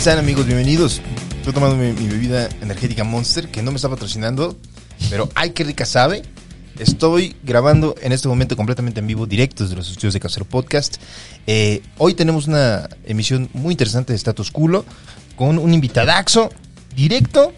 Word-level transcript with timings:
están 0.00 0.18
amigos? 0.18 0.46
Bienvenidos. 0.46 1.02
Estoy 1.36 1.52
tomando 1.52 1.76
mi, 1.76 1.92
bebida 1.92 2.48
energética 2.62 3.04
Monster, 3.04 3.50
que 3.50 3.60
no 3.60 3.70
me 3.70 3.76
está 3.76 3.90
patrocinando, 3.90 4.56
pero 5.10 5.28
ay, 5.34 5.50
qué 5.50 5.62
rica 5.62 5.84
sabe. 5.84 6.22
Estoy 6.78 7.36
grabando 7.42 7.94
en 8.00 8.12
este 8.12 8.26
momento 8.26 8.56
completamente 8.56 9.00
en 9.00 9.06
vivo, 9.06 9.26
directos 9.26 9.68
de 9.68 9.76
los 9.76 9.90
estudios 9.90 10.14
de 10.14 10.20
Casero 10.20 10.46
Podcast. 10.46 10.96
Eh, 11.46 11.82
hoy 11.98 12.14
tenemos 12.14 12.48
una 12.48 12.88
emisión 13.04 13.50
muy 13.52 13.72
interesante 13.72 14.14
de 14.14 14.16
Status 14.16 14.50
Culo 14.50 14.86
con 15.36 15.58
un 15.58 15.74
invitadaxo 15.74 16.48
directo 16.96 17.52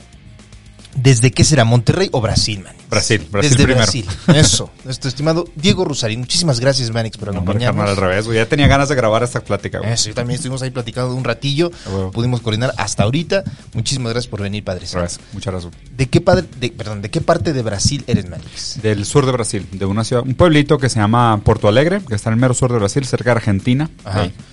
desde 0.97 1.31
qué 1.31 1.45
será, 1.45 1.65
Monterrey 1.65 2.09
o 2.11 2.21
Brasil, 2.21 2.59
man. 2.59 2.82
Brasil, 2.93 3.27
Brasil 3.31 3.51
Desde 3.51 3.65
primero. 3.65 3.79
Brasil. 3.85 4.07
Eso. 4.35 4.71
Nuestro 4.85 5.09
estimado 5.09 5.47
Diego 5.57 5.85
Rusarín. 5.85 6.21
Muchísimas 6.21 6.61
gracias, 6.61 6.91
Manix, 6.91 7.17
por 7.17 7.29
No, 7.29 7.41
acompañarnos. 7.41 7.85
carnal, 7.87 7.89
al 8.05 8.11
revés. 8.11 8.27
Ya 8.33 8.47
tenía 8.47 8.67
ganas 8.69 8.89
de 8.91 8.95
grabar 8.95 9.23
esta 9.23 9.41
plática, 9.41 9.79
güey. 9.79 9.91
Eso, 9.93 10.11
y 10.11 10.13
también 10.13 10.37
estuvimos 10.37 10.61
ahí 10.63 10.71
platicando 10.71 11.15
un 11.15 11.25
ratillo. 11.25 11.71
Pudimos 12.13 12.41
coordinar 12.43 12.75
hasta 12.77 13.03
ahorita. 13.05 13.45
Muchísimas 13.75 14.13
gracias 14.13 14.31
por 14.31 14.43
venir, 14.43 14.63
padres. 14.63 14.95
Al 14.95 15.01
revés, 15.03 15.21
muchas 15.33 15.53
gracias. 15.53 15.73
¿De 15.97 16.07
qué, 16.09 16.21
padre, 16.21 16.45
de, 16.61 16.69
perdón, 16.71 17.01
¿De 17.03 17.11
qué 17.11 17.21
parte 17.23 17.53
de 17.53 17.63
Brasil 17.63 18.05
eres, 18.07 18.29
Manix? 18.29 18.81
Del 18.83 19.05
sur 19.07 19.25
de 19.27 19.33
Brasil, 19.33 19.67
de 19.73 19.87
una 19.87 20.05
ciudad, 20.05 20.23
un 20.27 20.35
pueblito 20.35 20.77
que 20.79 20.89
se 20.91 20.99
llama 21.01 21.41
Porto 21.43 21.69
Alegre, 21.69 22.01
que 22.07 22.15
está 22.15 22.29
en 22.31 22.35
el 22.35 22.41
mero 22.41 22.53
sur 22.55 22.71
de 22.73 22.79
Brasil, 22.79 23.05
cerca 23.07 23.31
de 23.31 23.37
Argentina. 23.37 23.91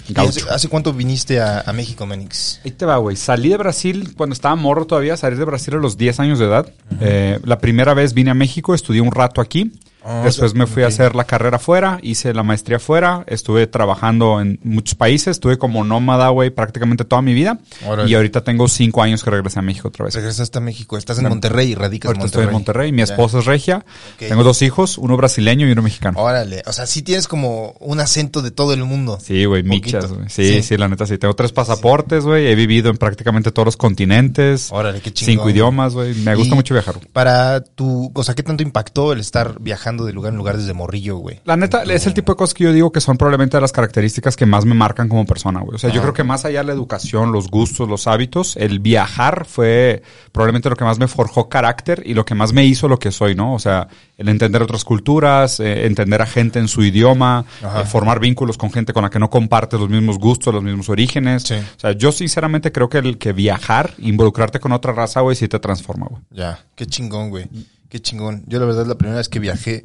¿Y 0.08 0.14
gaucho. 0.14 0.40
hace, 0.46 0.50
hace 0.50 0.68
cuánto 0.70 0.94
viniste 0.94 1.40
a, 1.42 1.62
a 1.66 1.74
México, 1.74 2.06
Manix? 2.06 2.62
Ahí 2.64 2.72
te 2.72 2.86
va, 2.86 2.98
güey. 2.98 3.16
Salí 3.16 3.50
de 3.50 3.58
Brasil 3.58 4.14
cuando 4.16 4.34
estaba 4.34 4.56
morro 4.56 4.86
todavía, 4.86 5.18
salí 5.18 5.36
de 5.36 5.46
Brasil 5.46 5.74
a 5.76 5.78
los 5.78 5.98
10 5.98 6.20
años 6.22 6.40
de 6.40 6.46
edad. 6.46 6.72
Eh, 7.02 7.40
la 7.44 7.60
primera 7.60 7.94
vez 7.94 8.14
vine 8.14 8.29
a 8.30 8.34
México, 8.34 8.74
estudié 8.74 9.02
un 9.02 9.12
rato 9.12 9.42
aquí. 9.42 9.72
Ah, 10.04 10.22
Después 10.24 10.54
me 10.56 10.66
fui 10.66 10.84
a 10.84 10.88
hacer 10.88 11.14
la 11.16 11.26
carrera 11.26 11.58
afuera, 11.58 12.00
hice 12.02 12.34
la 12.34 12.44
maestría 12.44 12.78
afuera, 12.78 13.26
estuve 13.28 13.68
trabajando 13.68 14.40
en 14.40 14.60
muchos 14.64 14.96
países, 14.96 15.32
estuve 15.32 15.58
como 15.58 15.84
nómada, 15.84 16.30
güey, 16.30 16.50
prácticamente 16.52 17.04
toda 17.04 17.22
mi 17.22 17.34
vida. 17.34 17.60
Órale. 17.86 18.10
Y 18.10 18.16
ahorita 18.16 18.44
tengo 18.44 18.68
cinco 18.70 19.04
años 19.04 19.24
que 19.24 19.30
regresé 19.30 19.60
a 19.60 19.62
México 19.62 19.90
otra 19.90 20.06
vez. 20.06 20.16
Regresaste 20.16 20.58
a 20.58 20.62
México. 20.62 20.98
Estás 20.98 21.20
en 21.20 21.28
Monterrey 21.28 21.72
y 21.72 21.76
radicas 21.76 22.12
en 22.12 22.18
Monterrey. 22.18 22.28
estoy 22.28 22.44
en 22.46 22.52
Monterrey, 22.54 22.92
mi 22.92 23.02
esposa 23.02 23.40
es 23.40 23.46
regia, 23.46 23.86
tengo 24.18 24.44
dos 24.44 24.62
hijos, 24.62 24.98
uno 24.98 25.18
brasileño 25.18 25.68
y 25.68 25.72
uno 25.72 25.82
mexicano. 25.82 26.20
Órale. 26.20 26.64
O 26.66 26.72
sea, 26.72 26.86
sí 26.86 27.02
tienes 27.02 27.28
como 27.28 27.74
un 27.80 28.00
acento 28.00 28.42
de 28.42 28.52
todo 28.52 28.74
el 28.74 28.86
mundo. 28.86 29.20
Sí, 29.22 29.44
güey, 29.46 29.64
michas, 29.64 30.12
güey. 30.12 30.30
Sí, 30.30 30.64
sí, 30.64 30.78
la 30.78 30.88
neta 30.88 31.06
sí. 31.06 31.18
Tengo 31.18 31.36
tres 31.36 31.52
pasaportes, 31.52 32.24
güey. 32.24 32.48
He 32.48 32.56
vivido 32.56 32.90
en 32.90 32.98
prácticamente 32.98 33.52
todos 33.52 33.66
los 33.66 33.78
continentes. 33.78 34.70
Órale, 34.72 35.02
qué 35.02 35.12
chingón. 35.12 35.34
Cinco 35.34 35.50
idiomas, 35.50 35.94
güey. 35.94 36.14
Me 36.16 36.36
gusta 36.36 36.56
mucho 36.56 36.74
viajar. 36.74 36.96
Para 37.12 37.62
tu... 37.62 38.12
O 38.14 38.24
sea, 38.24 38.36
¿qué 38.36 38.44
tanto 38.44 38.64
impactó 38.64 39.12
el 39.12 39.20
estar 39.20 39.60
viajando 39.60 39.89
de 39.98 40.14
lugar 40.14 40.34
en 40.34 40.38
lugar 40.38 40.58
desde 40.58 40.74
morrillo, 40.74 41.18
güey? 41.18 41.40
La 41.46 41.58
neta, 41.58 41.84
es 41.84 42.08
el 42.08 42.14
tipo 42.14 42.32
de 42.34 42.38
cosas 42.38 42.54
que 42.54 42.64
yo 42.64 42.74
digo 42.74 42.92
que 42.92 43.02
son 43.02 43.18
probablemente 43.18 43.58
de 43.58 43.62
las 43.62 43.72
características 43.72 44.36
que 44.36 44.46
más 44.46 44.66
me 44.66 44.74
marcan 44.74 45.10
como 45.10 45.26
persona, 45.26 45.62
güey. 45.62 45.76
O 45.76 45.78
sea, 45.78 45.90
yo 45.90 46.02
creo 46.02 46.14
que 46.14 46.24
más 46.24 46.46
allá 46.46 46.60
de 46.60 46.66
la 46.66 46.74
educación, 46.74 47.32
los 47.32 47.50
gustos, 47.50 47.88
los 47.90 48.08
hábitos, 48.08 48.56
el 48.58 48.80
viajar 48.80 49.46
fue 49.46 50.02
probablemente 50.32 50.70
lo 50.70 50.76
que 50.76 50.84
más 50.84 51.00
me 51.00 51.08
forjó 51.08 51.50
carácter 51.50 52.04
y 52.06 52.14
lo 52.14 52.26
que 52.26 52.36
más 52.36 52.54
me 52.54 52.66
hizo 52.66 52.88
lo 52.88 53.00
que 53.00 53.12
soy, 53.12 53.36
¿no? 53.36 53.54
O 53.54 53.60
sea, 53.60 53.88
el 54.18 54.30
entender 54.30 54.62
otras 54.62 54.84
culturas, 54.84 55.60
eh, 55.60 55.86
entender 55.86 56.22
a 56.22 56.26
gente 56.26 56.60
en 56.60 56.68
su 56.68 56.84
idioma, 56.84 57.46
eh, 57.62 57.86
formar 57.86 58.20
vínculos 58.20 58.58
con 58.58 58.72
gente 58.72 58.94
con 58.94 59.04
la 59.04 59.10
que 59.10 59.20
no 59.20 59.30
compartes 59.30 59.80
los 59.80 59.90
mismos 59.90 60.18
gustos, 60.18 60.54
los 60.54 60.64
mismos 60.64 60.90
orígenes. 60.90 61.44
Sí. 61.44 61.56
O 61.56 61.80
sea, 61.80 61.92
yo 61.94 62.12
sinceramente 62.12 62.72
creo 62.72 62.90
que 62.90 63.00
el 63.00 63.18
que 63.18 63.34
viajar, 63.34 63.94
involucrarte 63.98 64.60
con 64.60 64.72
otra 64.72 64.94
raza, 64.94 65.22
güey, 65.22 65.36
sí 65.36 65.48
te 65.48 65.60
transforma, 65.60 66.08
güey. 66.10 66.22
Ya, 66.32 66.60
qué 66.76 66.86
chingón, 66.86 67.30
güey. 67.30 67.48
Qué 67.90 68.00
chingón. 68.00 68.44
Yo 68.48 68.60
la 68.60 68.66
verdad 68.66 68.86
la 68.86 68.98
primera 68.98 69.18
vez 69.18 69.30
que 69.30 69.40
viajé 69.40 69.82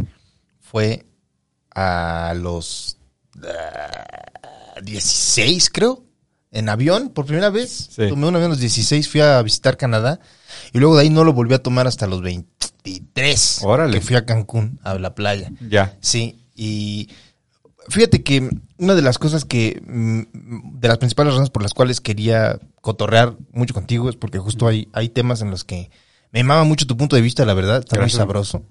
fue 0.61 1.07
a 1.75 2.35
los 2.37 2.99
ah, 3.43 4.81
16, 4.83 5.71
creo, 5.71 6.05
en 6.51 6.69
avión, 6.69 7.09
por 7.09 7.27
primera 7.27 7.51
vez. 7.51 7.89
Sí. 7.91 8.09
Tomé 8.09 8.29
un 8.29 8.37
avión 8.37 8.51
a 8.51 8.55
los 8.55 8.61
16, 8.61 9.09
fui 9.09 9.21
a 9.23 9.41
visitar 9.43 9.77
Canadá 9.77 10.21
y 10.73 10.79
luego 10.79 10.97
de 10.97 11.03
ahí 11.03 11.11
no 11.11 11.25
lo 11.25 11.33
volví 11.33 11.55
a 11.55 11.63
tomar 11.63 11.87
hasta 11.87 12.07
los 12.07 12.21
23. 12.23 13.61
Órale. 13.63 13.95
Que 13.95 14.05
fui 14.05 14.17
a 14.17 14.27
Cancún, 14.27 14.79
a 14.83 14.99
la 14.99 15.15
playa. 15.15 15.51
Ya. 15.69 15.97
Sí, 16.01 16.45
y 16.55 17.09
fíjate 17.89 18.23
que 18.23 18.51
una 18.77 18.95
de 18.95 19.03
las 19.03 19.19
cosas 19.19 19.45
que, 19.45 19.83
mm, 19.87 20.79
de 20.79 20.89
las 20.89 20.99
principales 20.99 21.33
razones 21.33 21.51
por 21.51 21.63
las 21.63 21.73
cuales 21.73 22.01
quería 22.01 22.61
cotorrear 22.81 23.37
mucho 23.53 23.73
contigo 23.73 24.11
es 24.11 24.17
porque 24.17 24.39
justo 24.39 24.67
hay, 24.67 24.89
hay 24.93 25.09
temas 25.09 25.41
en 25.41 25.51
los 25.51 25.65
que 25.65 25.91
me 26.35 26.45
mama 26.45 26.65
mucho 26.65 26.87
tu 26.87 26.97
punto 26.99 27.17
de 27.17 27.23
vista, 27.23 27.47
la 27.47 27.55
verdad, 27.55 27.79
está 27.79 27.97
Gracias. 27.97 28.19
muy 28.19 28.23
sabroso. 28.27 28.63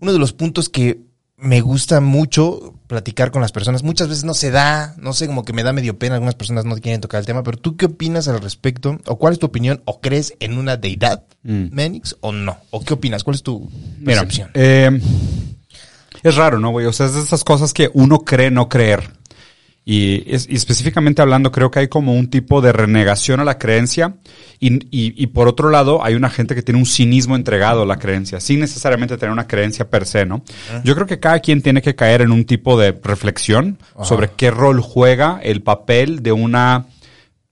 Uno 0.00 0.12
de 0.12 0.18
los 0.18 0.32
puntos 0.34 0.68
que 0.68 1.00
me 1.38 1.60
gusta 1.60 2.00
mucho 2.00 2.74
platicar 2.86 3.30
con 3.30 3.40
las 3.40 3.50
personas, 3.52 3.82
muchas 3.82 4.08
veces 4.08 4.22
no 4.24 4.34
se 4.34 4.50
da, 4.50 4.94
no 4.98 5.12
sé, 5.12 5.26
como 5.26 5.44
que 5.44 5.52
me 5.52 5.62
da 5.64 5.72
medio 5.72 5.98
pena, 5.98 6.14
algunas 6.16 6.34
personas 6.36 6.64
no 6.64 6.76
quieren 6.76 7.00
tocar 7.00 7.18
el 7.20 7.26
tema, 7.26 7.42
pero 7.42 7.56
tú 7.58 7.76
qué 7.76 7.86
opinas 7.86 8.28
al 8.28 8.40
respecto, 8.40 8.98
o 9.06 9.16
cuál 9.18 9.32
es 9.32 9.38
tu 9.40 9.46
opinión, 9.46 9.82
o 9.86 10.00
crees 10.00 10.34
en 10.40 10.58
una 10.58 10.76
deidad, 10.76 11.24
Mm. 11.44 11.70
Menix, 11.72 12.16
o 12.20 12.30
no, 12.30 12.58
o 12.70 12.84
qué 12.84 12.94
opinas, 12.94 13.24
cuál 13.24 13.34
es 13.34 13.42
tu 13.42 13.68
Mira, 13.98 14.20
percepción? 14.20 14.50
eh, 14.54 15.00
es 16.22 16.36
raro, 16.36 16.60
¿no, 16.60 16.70
güey? 16.70 16.86
O 16.86 16.92
sea, 16.92 17.06
es 17.06 17.14
de 17.14 17.20
esas 17.20 17.42
cosas 17.42 17.72
que 17.72 17.90
uno 17.94 18.20
cree 18.20 18.50
no 18.52 18.68
creer. 18.68 19.10
Y, 19.84 20.22
es- 20.32 20.46
y 20.48 20.54
específicamente 20.54 21.22
hablando, 21.22 21.50
creo 21.50 21.70
que 21.70 21.80
hay 21.80 21.88
como 21.88 22.14
un 22.14 22.30
tipo 22.30 22.60
de 22.60 22.72
renegación 22.72 23.40
a 23.40 23.44
la 23.44 23.58
creencia. 23.58 24.14
Y, 24.60 24.74
y- 24.96 25.14
y 25.16 25.26
por 25.28 25.48
otro 25.48 25.70
lado, 25.70 26.04
hay 26.04 26.14
una 26.14 26.30
gente 26.30 26.54
que 26.54 26.62
tiene 26.62 26.78
un 26.78 26.86
cinismo 26.86 27.34
entregado 27.34 27.82
a 27.82 27.86
la 27.86 27.96
creencia, 27.98 28.38
sin 28.38 28.60
necesariamente 28.60 29.16
tener 29.18 29.32
una 29.32 29.48
creencia 29.48 29.90
per 29.90 30.06
se, 30.06 30.24
¿no? 30.24 30.44
Yo 30.84 30.94
creo 30.94 31.06
que 31.08 31.18
cada 31.18 31.40
quien 31.40 31.62
tiene 31.62 31.82
que 31.82 31.96
caer 31.96 32.20
en 32.22 32.30
un 32.30 32.44
tipo 32.44 32.78
de 32.78 32.92
reflexión 33.02 33.78
sobre 34.04 34.30
qué 34.36 34.50
rol 34.52 34.80
juega 34.80 35.40
el 35.42 35.62
papel 35.62 36.22
de 36.22 36.30
una 36.32 36.86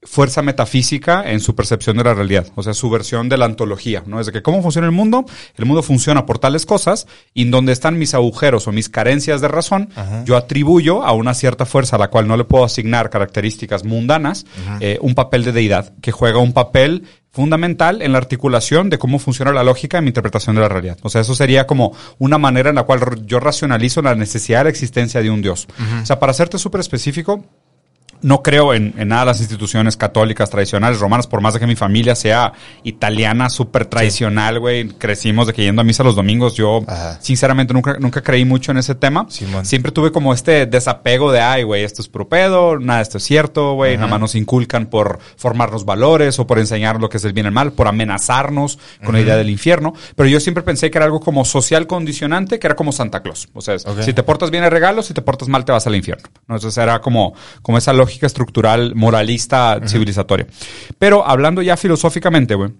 fuerza 0.03 0.41
metafísica 0.41 1.29
en 1.29 1.39
su 1.39 1.55
percepción 1.55 1.97
de 1.97 2.03
la 2.03 2.13
realidad, 2.15 2.47
o 2.55 2.63
sea, 2.63 2.73
su 2.73 2.89
versión 2.89 3.29
de 3.29 3.37
la 3.37 3.45
antología, 3.45 4.03
¿no? 4.07 4.19
Es 4.19 4.25
de 4.25 4.31
que 4.31 4.41
cómo 4.41 4.61
funciona 4.63 4.87
el 4.87 4.93
mundo, 4.93 5.25
el 5.55 5.65
mundo 5.65 5.83
funciona 5.83 6.25
por 6.25 6.39
tales 6.39 6.65
cosas, 6.65 7.07
y 7.35 7.43
en 7.43 7.51
donde 7.51 7.71
están 7.71 7.99
mis 7.99 8.15
agujeros 8.15 8.67
o 8.67 8.71
mis 8.71 8.89
carencias 8.89 9.41
de 9.41 9.47
razón, 9.47 9.89
yo 10.25 10.37
atribuyo 10.37 11.03
a 11.03 11.11
una 11.11 11.35
cierta 11.35 11.65
fuerza 11.65 11.97
a 11.97 11.99
la 11.99 12.09
cual 12.09 12.27
no 12.27 12.35
le 12.35 12.45
puedo 12.45 12.63
asignar 12.63 13.11
características 13.11 13.83
mundanas, 13.83 14.45
eh, 14.79 14.97
un 15.01 15.13
papel 15.13 15.43
de 15.43 15.51
deidad, 15.51 15.93
que 16.01 16.11
juega 16.11 16.39
un 16.39 16.53
papel 16.53 17.03
fundamental 17.29 18.01
en 18.01 18.11
la 18.11 18.17
articulación 18.17 18.89
de 18.89 18.97
cómo 18.97 19.19
funciona 19.19 19.53
la 19.53 19.63
lógica 19.63 19.99
en 19.99 20.05
mi 20.05 20.09
interpretación 20.09 20.55
de 20.55 20.63
la 20.63 20.67
realidad. 20.67 20.97
O 21.03 21.09
sea, 21.09 21.21
eso 21.21 21.33
sería 21.33 21.65
como 21.65 21.95
una 22.17 22.37
manera 22.37 22.69
en 22.69 22.75
la 22.75 22.83
cual 22.83 23.25
yo 23.25 23.39
racionalizo 23.39 24.01
la 24.01 24.15
necesidad 24.15 24.59
de 24.59 24.63
la 24.65 24.69
existencia 24.71 25.21
de 25.21 25.29
un 25.29 25.41
Dios. 25.41 25.67
O 26.01 26.05
sea, 26.05 26.19
para 26.19 26.33
serte 26.33 26.57
súper 26.57 26.81
específico, 26.81 27.45
no 28.21 28.43
creo 28.43 28.73
en, 28.73 28.93
en 28.97 29.07
nada 29.09 29.21
de 29.21 29.25
las 29.27 29.39
instituciones 29.39 29.97
católicas 29.97 30.49
tradicionales 30.49 30.99
romanas, 30.99 31.27
por 31.27 31.41
más 31.41 31.53
de 31.53 31.59
que 31.59 31.67
mi 31.67 31.75
familia 31.75 32.15
sea 32.15 32.53
italiana, 32.83 33.49
súper 33.49 33.85
tradicional, 33.85 34.59
güey. 34.59 34.87
Crecimos 34.89 35.47
de 35.47 35.53
que 35.53 35.63
yendo 35.63 35.81
a 35.81 35.83
misa 35.83 36.03
los 36.03 36.15
domingos. 36.15 36.55
Yo, 36.55 36.81
Ajá. 36.87 37.17
sinceramente, 37.21 37.73
nunca, 37.73 37.97
nunca 37.99 38.21
creí 38.21 38.45
mucho 38.45 38.71
en 38.71 38.77
ese 38.77 38.95
tema. 38.95 39.25
Siempre 39.63 39.91
tuve 39.91 40.11
como 40.11 40.33
este 40.33 40.65
desapego 40.65 41.31
de, 41.31 41.41
ay, 41.41 41.63
güey, 41.63 41.83
esto 41.83 42.01
es 42.01 42.07
puro 42.07 42.27
pedo, 42.27 42.79
nada 42.79 43.01
esto 43.01 43.17
es 43.17 43.23
cierto, 43.23 43.73
güey. 43.73 43.95
Nada 43.97 44.07
más 44.07 44.19
nos 44.19 44.35
inculcan 44.35 44.87
por 44.87 45.19
formarnos 45.37 45.85
valores 45.85 46.37
o 46.39 46.47
por 46.47 46.59
enseñar 46.59 46.99
lo 46.99 47.09
que 47.09 47.17
es 47.17 47.25
el 47.25 47.33
bien 47.33 47.45
y 47.45 47.47
el 47.47 47.53
mal, 47.53 47.73
por 47.73 47.87
amenazarnos 47.87 48.79
con 49.03 49.13
la 49.13 49.21
idea 49.21 49.35
del 49.35 49.49
infierno. 49.49 49.93
Pero 50.15 50.29
yo 50.29 50.39
siempre 50.39 50.63
pensé 50.63 50.91
que 50.91 50.97
era 50.97 51.05
algo 51.05 51.19
como 51.19 51.45
social 51.45 51.87
condicionante, 51.87 52.59
que 52.59 52.67
era 52.67 52.75
como 52.75 52.91
Santa 52.91 53.21
Claus. 53.21 53.49
O 53.53 53.61
sea, 53.61 53.77
si 53.79 54.13
te 54.13 54.23
portas 54.23 54.51
bien 54.51 54.63
hay 54.63 54.69
regalos, 54.69 55.07
si 55.07 55.13
te 55.13 55.21
portas 55.21 55.47
mal 55.47 55.65
te 55.65 55.71
vas 55.71 55.87
al 55.87 55.95
infierno. 55.95 56.29
¿no? 56.47 56.55
Entonces 56.55 56.77
era 56.81 57.01
como, 57.01 57.33
como 57.61 57.77
esa 57.77 57.93
lógica 57.93 58.10
estructural, 58.19 58.95
moralista, 58.95 59.79
civilizatoria. 59.87 60.47
Pero 60.97 61.27
hablando 61.27 61.61
ya 61.61 61.77
filosóficamente, 61.77 62.55
güey. 62.55 62.71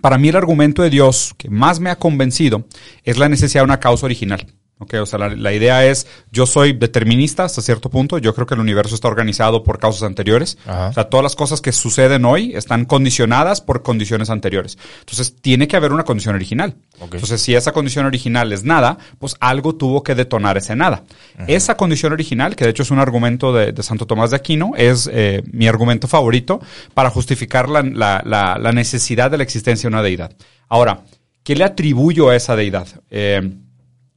Para 0.00 0.18
mí 0.18 0.28
el 0.28 0.36
argumento 0.36 0.82
de 0.82 0.90
Dios 0.90 1.32
que 1.38 1.48
más 1.48 1.78
me 1.78 1.90
ha 1.90 1.96
convencido 1.96 2.66
es 3.04 3.18
la 3.18 3.28
necesidad 3.28 3.60
de 3.60 3.66
una 3.66 3.80
causa 3.80 4.06
original. 4.06 4.46
Ok, 4.78 4.92
o 5.00 5.06
sea, 5.06 5.18
la, 5.18 5.28
la 5.30 5.54
idea 5.54 5.86
es, 5.86 6.06
yo 6.30 6.44
soy 6.44 6.74
determinista 6.74 7.44
hasta 7.44 7.62
cierto 7.62 7.88
punto, 7.88 8.18
yo 8.18 8.34
creo 8.34 8.46
que 8.46 8.52
el 8.52 8.60
universo 8.60 8.94
está 8.94 9.08
organizado 9.08 9.62
por 9.64 9.78
causas 9.78 10.02
anteriores. 10.02 10.58
Ajá. 10.66 10.88
O 10.88 10.92
sea, 10.92 11.04
todas 11.04 11.22
las 11.24 11.34
cosas 11.34 11.62
que 11.62 11.72
suceden 11.72 12.26
hoy 12.26 12.54
están 12.54 12.84
condicionadas 12.84 13.62
por 13.62 13.82
condiciones 13.82 14.28
anteriores. 14.28 14.76
Entonces, 15.00 15.34
tiene 15.40 15.66
que 15.66 15.76
haber 15.76 15.92
una 15.92 16.04
condición 16.04 16.34
original. 16.34 16.74
Ok. 17.00 17.14
Entonces, 17.14 17.40
si 17.40 17.54
esa 17.54 17.72
condición 17.72 18.04
original 18.04 18.52
es 18.52 18.64
nada, 18.64 18.98
pues 19.18 19.34
algo 19.40 19.74
tuvo 19.76 20.02
que 20.02 20.14
detonar 20.14 20.58
ese 20.58 20.76
nada. 20.76 21.04
Esa 21.46 21.78
condición 21.78 22.12
original, 22.12 22.54
que 22.54 22.64
de 22.64 22.70
hecho 22.72 22.82
es 22.82 22.90
un 22.90 22.98
argumento 22.98 23.54
de, 23.54 23.72
de 23.72 23.82
Santo 23.82 24.06
Tomás 24.06 24.30
de 24.30 24.36
Aquino, 24.36 24.72
es 24.76 25.08
eh, 25.10 25.42
mi 25.52 25.68
argumento 25.68 26.06
favorito 26.06 26.60
para 26.92 27.08
justificar 27.08 27.70
la, 27.70 27.80
la- 27.82 28.22
la- 28.26 28.58
la 28.58 28.72
necesidad 28.72 29.30
de 29.30 29.38
la 29.38 29.42
existencia 29.42 29.88
de 29.88 29.94
una 29.94 30.02
deidad. 30.02 30.32
Ahora, 30.68 31.00
¿qué 31.42 31.54
le 31.56 31.64
atribuyo 31.64 32.28
a 32.28 32.36
esa 32.36 32.56
deidad? 32.56 32.88
Eh, 33.10 33.52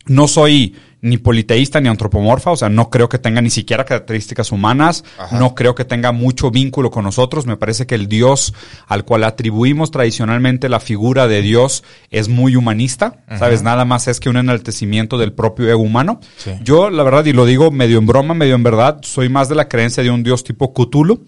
no 0.09 0.27
soy 0.27 0.75
ni 1.01 1.17
politeísta 1.17 1.79
ni 1.79 1.87
antropomorfa, 1.87 2.51
o 2.51 2.57
sea, 2.57 2.69
no 2.69 2.89
creo 2.89 3.07
que 3.07 3.17
tenga 3.17 3.41
ni 3.41 3.49
siquiera 3.49 3.85
características 3.85 4.51
humanas, 4.51 5.05
Ajá. 5.17 5.39
no 5.39 5.55
creo 5.55 5.73
que 5.73 5.85
tenga 5.85 6.11
mucho 6.11 6.51
vínculo 6.51 6.91
con 6.91 7.05
nosotros, 7.05 7.45
me 7.45 7.55
parece 7.55 7.87
que 7.87 7.95
el 7.95 8.07
Dios 8.07 8.53
al 8.87 9.05
cual 9.05 9.23
atribuimos 9.23 9.91
tradicionalmente 9.91 10.67
la 10.67 10.79
figura 10.79 11.27
de 11.27 11.41
Dios 11.41 11.83
es 12.11 12.27
muy 12.27 12.55
humanista, 12.55 13.23
¿sabes? 13.37 13.63
Nada 13.63 13.85
más 13.85 14.07
es 14.07 14.19
que 14.19 14.29
un 14.29 14.37
enaltecimiento 14.37 15.17
del 15.17 15.31
propio 15.31 15.69
ego 15.69 15.81
humano. 15.81 16.19
Sí. 16.37 16.51
Yo, 16.63 16.89
la 16.89 17.03
verdad, 17.03 17.25
y 17.25 17.33
lo 17.33 17.45
digo 17.45 17.71
medio 17.71 17.97
en 17.99 18.05
broma, 18.05 18.33
medio 18.33 18.55
en 18.55 18.63
verdad, 18.63 18.99
soy 19.01 19.29
más 19.29 19.47
de 19.47 19.55
la 19.55 19.69
creencia 19.69 20.03
de 20.03 20.11
un 20.11 20.23
Dios 20.23 20.43
tipo 20.43 20.73
Cthulhu, 20.73 21.25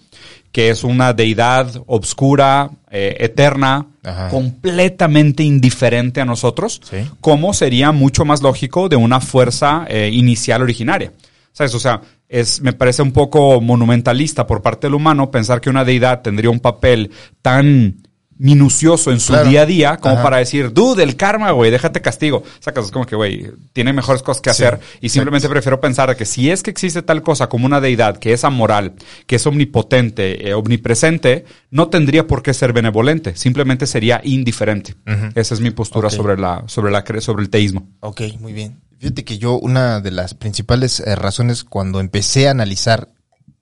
que 0.51 0.69
es 0.69 0.83
una 0.83 1.13
deidad 1.13 1.81
obscura, 1.87 2.69
eh, 2.89 3.15
eterna, 3.19 3.87
Ajá. 4.03 4.29
completamente 4.29 5.43
indiferente 5.43 6.19
a 6.21 6.25
nosotros, 6.25 6.81
Sí. 6.83 6.97
como 7.21 7.53
sería 7.53 7.91
mucho 7.91 8.25
más 8.25 8.41
lógico 8.41 8.89
de 8.89 8.95
una 8.97 9.19
fuerza 9.21 9.85
eh, 9.87 10.09
inicial 10.11 10.61
originaria. 10.61 11.13
¿Sabes? 11.53 11.75
O 11.75 11.79
sea, 11.79 12.01
es, 12.29 12.61
me 12.61 12.71
parece 12.73 13.01
un 13.01 13.11
poco 13.11 13.59
monumentalista 13.59 14.47
por 14.47 14.61
parte 14.61 14.87
del 14.87 14.93
humano 14.95 15.31
pensar 15.31 15.59
que 15.59 15.69
una 15.69 15.83
deidad 15.83 16.21
tendría 16.21 16.49
un 16.49 16.61
papel 16.61 17.11
tan 17.41 17.97
minucioso 18.41 19.11
en 19.11 19.19
su 19.19 19.33
Claro. 19.33 19.47
día 19.49 19.61
a 19.61 19.65
día 19.67 19.97
como 19.97 20.15
Ajá. 20.15 20.23
para 20.23 20.37
decir, 20.37 20.73
dude, 20.73 21.03
el 21.03 21.15
karma, 21.15 21.51
güey, 21.51 21.69
déjate 21.69 22.01
castigo. 22.01 22.43
Sacas, 22.59 22.85
es 22.85 22.91
como 22.91 23.05
que, 23.05 23.15
güey, 23.15 23.51
tiene 23.71 23.93
mejores 23.93 24.23
cosas 24.23 24.41
que 24.41 24.51
Sí, 24.53 24.63
hacer 24.63 24.79
y 24.99 25.09
simplemente 25.09 25.47
prefiero 25.47 25.79
pensar 25.79 26.15
que 26.17 26.25
si 26.25 26.49
es 26.49 26.63
que 26.63 26.71
existe 26.71 27.03
tal 27.03 27.21
cosa 27.21 27.47
como 27.47 27.65
una 27.67 27.79
deidad 27.79 28.17
que 28.17 28.33
es 28.33 28.43
amoral, 28.43 28.93
que 29.27 29.35
es 29.35 29.45
omnipotente, 29.45 30.49
eh, 30.49 30.53
omnipresente, 30.55 31.45
no 31.69 31.89
tendría 31.89 32.25
por 32.25 32.41
qué 32.41 32.53
ser 32.53 32.73
benevolente, 32.73 33.35
simplemente 33.35 33.85
sería 33.85 34.19
indiferente. 34.23 34.95
Esa 35.35 35.53
es 35.53 35.59
mi 35.61 35.69
postura 35.71 36.09
sobre 36.09 36.35
la, 36.37 36.63
sobre 36.67 36.91
la, 36.91 37.03
sobre 37.19 37.43
el 37.43 37.49
teísmo. 37.49 37.87
Ok, 37.99 38.21
muy 38.39 38.53
bien. 38.53 38.81
Fíjate 38.99 39.23
que 39.23 39.37
yo 39.37 39.53
una 39.59 39.99
de 39.99 40.11
las 40.11 40.33
principales 40.33 40.99
eh, 40.99 41.15
razones 41.15 41.63
cuando 41.63 41.99
empecé 41.99 42.47
a 42.47 42.51
analizar 42.51 43.07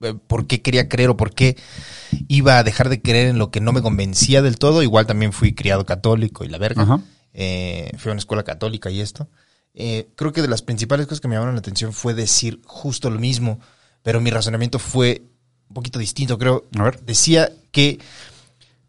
eh, 0.01 0.13
por 0.27 0.47
qué 0.47 0.61
quería 0.61 0.87
creer 0.89 1.09
o 1.09 1.17
por 1.17 1.33
qué 1.33 1.55
iba 2.27 2.57
a 2.57 2.63
dejar 2.63 2.89
de 2.89 3.01
creer 3.01 3.27
en 3.27 3.37
lo 3.37 3.51
que 3.51 3.61
no 3.61 3.71
me 3.71 3.81
convencía 3.81 4.41
del 4.41 4.57
todo, 4.57 4.83
igual 4.83 5.05
también 5.05 5.33
fui 5.33 5.53
criado 5.53 5.85
católico 5.85 6.43
y 6.43 6.49
la 6.49 6.57
verga, 6.57 6.83
Ajá. 6.83 7.01
eh, 7.33 7.91
fui 7.97 8.09
a 8.09 8.13
una 8.13 8.19
escuela 8.19 8.43
católica 8.43 8.89
y 8.89 9.01
esto, 9.01 9.27
eh, 9.73 10.07
creo 10.15 10.33
que 10.33 10.41
de 10.41 10.47
las 10.47 10.61
principales 10.61 11.05
cosas 11.07 11.21
que 11.21 11.27
me 11.27 11.35
llamaron 11.35 11.55
la 11.55 11.59
atención 11.59 11.93
fue 11.93 12.13
decir 12.13 12.61
justo 12.65 13.09
lo 13.09 13.19
mismo, 13.19 13.59
pero 14.03 14.21
mi 14.21 14.31
razonamiento 14.31 14.79
fue 14.79 15.21
un 15.69 15.73
poquito 15.75 15.99
distinto, 15.99 16.37
creo. 16.37 16.65
A 16.77 16.83
ver. 16.83 16.99
Decía 17.01 17.51
que 17.71 17.99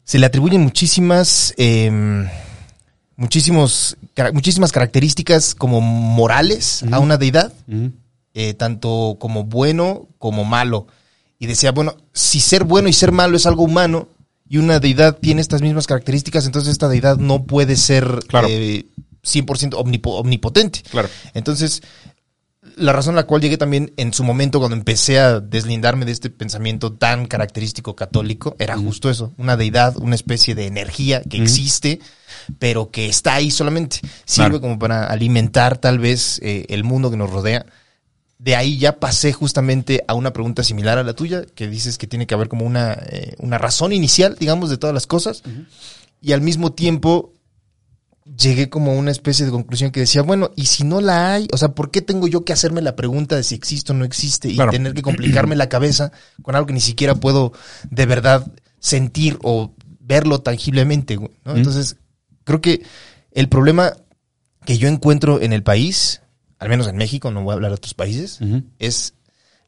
se 0.05 0.19
le 0.19 0.27
atribuyen 0.27 0.63
muchísimas... 0.63 1.53
em, 1.59 2.27
muchísimos, 3.17 3.99
muchísimas 4.33 4.73
características 4.73 5.55
como 5.55 5.83
morales 5.83 6.83
a 6.91 7.01
una 7.01 7.19
deidad, 7.19 7.53
eh, 8.33 8.55
tanto 8.55 9.19
como 9.21 9.45
bueno 9.45 10.09
como 10.19 10.45
malo. 10.45 10.87
Y 11.41 11.47
decía, 11.47 11.73
bueno, 11.73 11.97
si 12.13 12.39
ser 12.39 12.63
bueno 12.65 12.89
y 12.89 12.93
ser 12.93 13.11
malo 13.11 13.37
es 13.37 13.47
algo 13.47 13.65
humano 13.65 14.09
y 14.49 14.59
una 14.59 14.79
deidad 14.79 15.17
tiene 15.19 15.41
estas 15.41 15.63
mismas 15.63 15.87
características, 15.89 16.47
entonces 16.47 16.71
esta 16.71 16.89
deidad 16.89 17.17
no 17.17 17.45
puede 17.45 17.75
ser 17.77 18.21
Claro. 18.29 18.47
eh, 18.49 18.85
100% 19.25 19.77
omnipo- 19.77 20.21
omnipotente. 20.21 20.83
Claro. 20.91 21.09
Entonces, 21.35 21.83
la 22.77 22.93
razón 22.93 23.15
a 23.15 23.23
la 23.23 23.27
cual 23.27 23.41
llegué 23.41 23.57
también 23.57 23.93
en 23.97 24.13
su 24.13 24.23
momento 24.23 24.59
cuando 24.59 24.77
empecé 24.77 25.19
a 25.19 25.41
deslindarme 25.41 26.05
de 26.05 26.13
este 26.13 26.29
pensamiento 26.31 26.93
tan 26.93 27.27
característico 27.27 27.97
católico 27.97 28.55
era 28.59 28.77
justo 28.77 29.09
eso, 29.11 29.33
una 29.39 29.57
deidad, 29.57 29.97
una 29.97 30.15
especie 30.15 30.55
de 30.55 30.67
energía 30.67 31.23
que 31.23 31.39
existe, 31.43 32.01
pero 32.59 32.91
que 32.91 33.07
está 33.09 33.35
ahí 33.35 33.51
solamente. 33.51 33.97
Sirve 34.27 34.49
Claro. 34.51 34.61
como 34.61 34.79
para 34.79 35.07
alimentar 35.07 35.79
tal 35.79 35.99
vez 35.99 36.39
eh, 36.43 36.67
el 36.69 36.85
mundo 36.85 37.11
que 37.11 37.17
nos 37.17 37.31
rodea. 37.31 37.65
De 38.43 38.57
ahí 38.57 38.79
ya 38.79 38.99
pasé 38.99 39.35
justamente 39.35 40.03
a 40.09 40.15
una 40.15 40.33
pregunta 40.33 40.65
similar 40.65 40.97
a 40.97 41.03
la 41.05 41.13
tuya, 41.13 41.45
que 41.55 41.69
dices 41.69 41.99
que 41.99 42.07
tiene 42.07 42.27
que 42.27 42.33
haber 42.35 42.49
como 42.49 42.65
una, 42.65 42.95
eh, 42.95 43.35
una 43.39 43.59
razón 43.59 43.93
inicial, 43.93 44.35
digamos, 44.41 44.71
de 44.71 44.79
todas 44.79 44.95
las 44.95 45.07
cosas. 45.07 45.43
Y 46.23 46.33
al 46.33 46.41
mismo 46.41 46.73
tiempo 46.73 47.35
llegué 48.25 48.71
como 48.71 48.93
a 48.93 48.95
una 48.95 49.11
especie 49.11 49.45
de 49.45 49.51
conclusión 49.51 49.91
que 49.91 50.01
decía, 50.01 50.23
bueno, 50.23 50.53
y 50.57 50.67
si 50.67 50.85
no 50.85 51.03
la 51.03 51.35
hay, 51.35 51.49
o 51.53 51.59
sea, 51.59 51.71
¿por 51.75 51.91
qué 51.91 52.01
tengo 52.01 52.29
yo 52.29 52.45
que 52.47 52.55
hacerme 52.55 52.81
la 52.81 52.97
pregunta 52.97 53.37
de 53.37 53.43
si 53.43 53.55
existe 53.55 53.93
o 53.93 53.95
no 53.95 54.07
existe 54.07 54.49
y 54.49 54.55
Claro. 54.55 54.71
tener 54.71 54.95
que 54.95 55.03
complicarme 55.03 55.55
la 55.55 55.69
cabeza 55.69 56.11
con 56.43 56.55
algo 56.55 56.67
que 56.67 56.73
ni 56.73 56.81
siquiera 56.81 57.15
puedo 57.17 57.53
de 57.91 58.07
verdad 58.07 58.51
sentir 58.79 59.39
o 59.43 59.75
verlo 60.01 60.41
tangiblemente? 60.41 61.19
Entonces, 61.45 61.97
creo 62.45 62.63
que 62.63 62.83
el 63.33 63.51
problema 63.51 63.93
que 64.65 64.79
yo 64.79 64.89
encuentro 64.89 65.41
en 65.43 65.53
el 65.53 65.63
país, 65.63 66.23
al 66.61 66.69
menos 66.69 66.87
en 66.87 66.97
México, 66.97 67.31
no 67.33 67.43
voy 67.43 67.51
a 67.53 67.55
hablar 67.55 67.73
de 67.73 67.77
otros 67.77 67.95
países, 67.95 68.39
es 68.79 69.15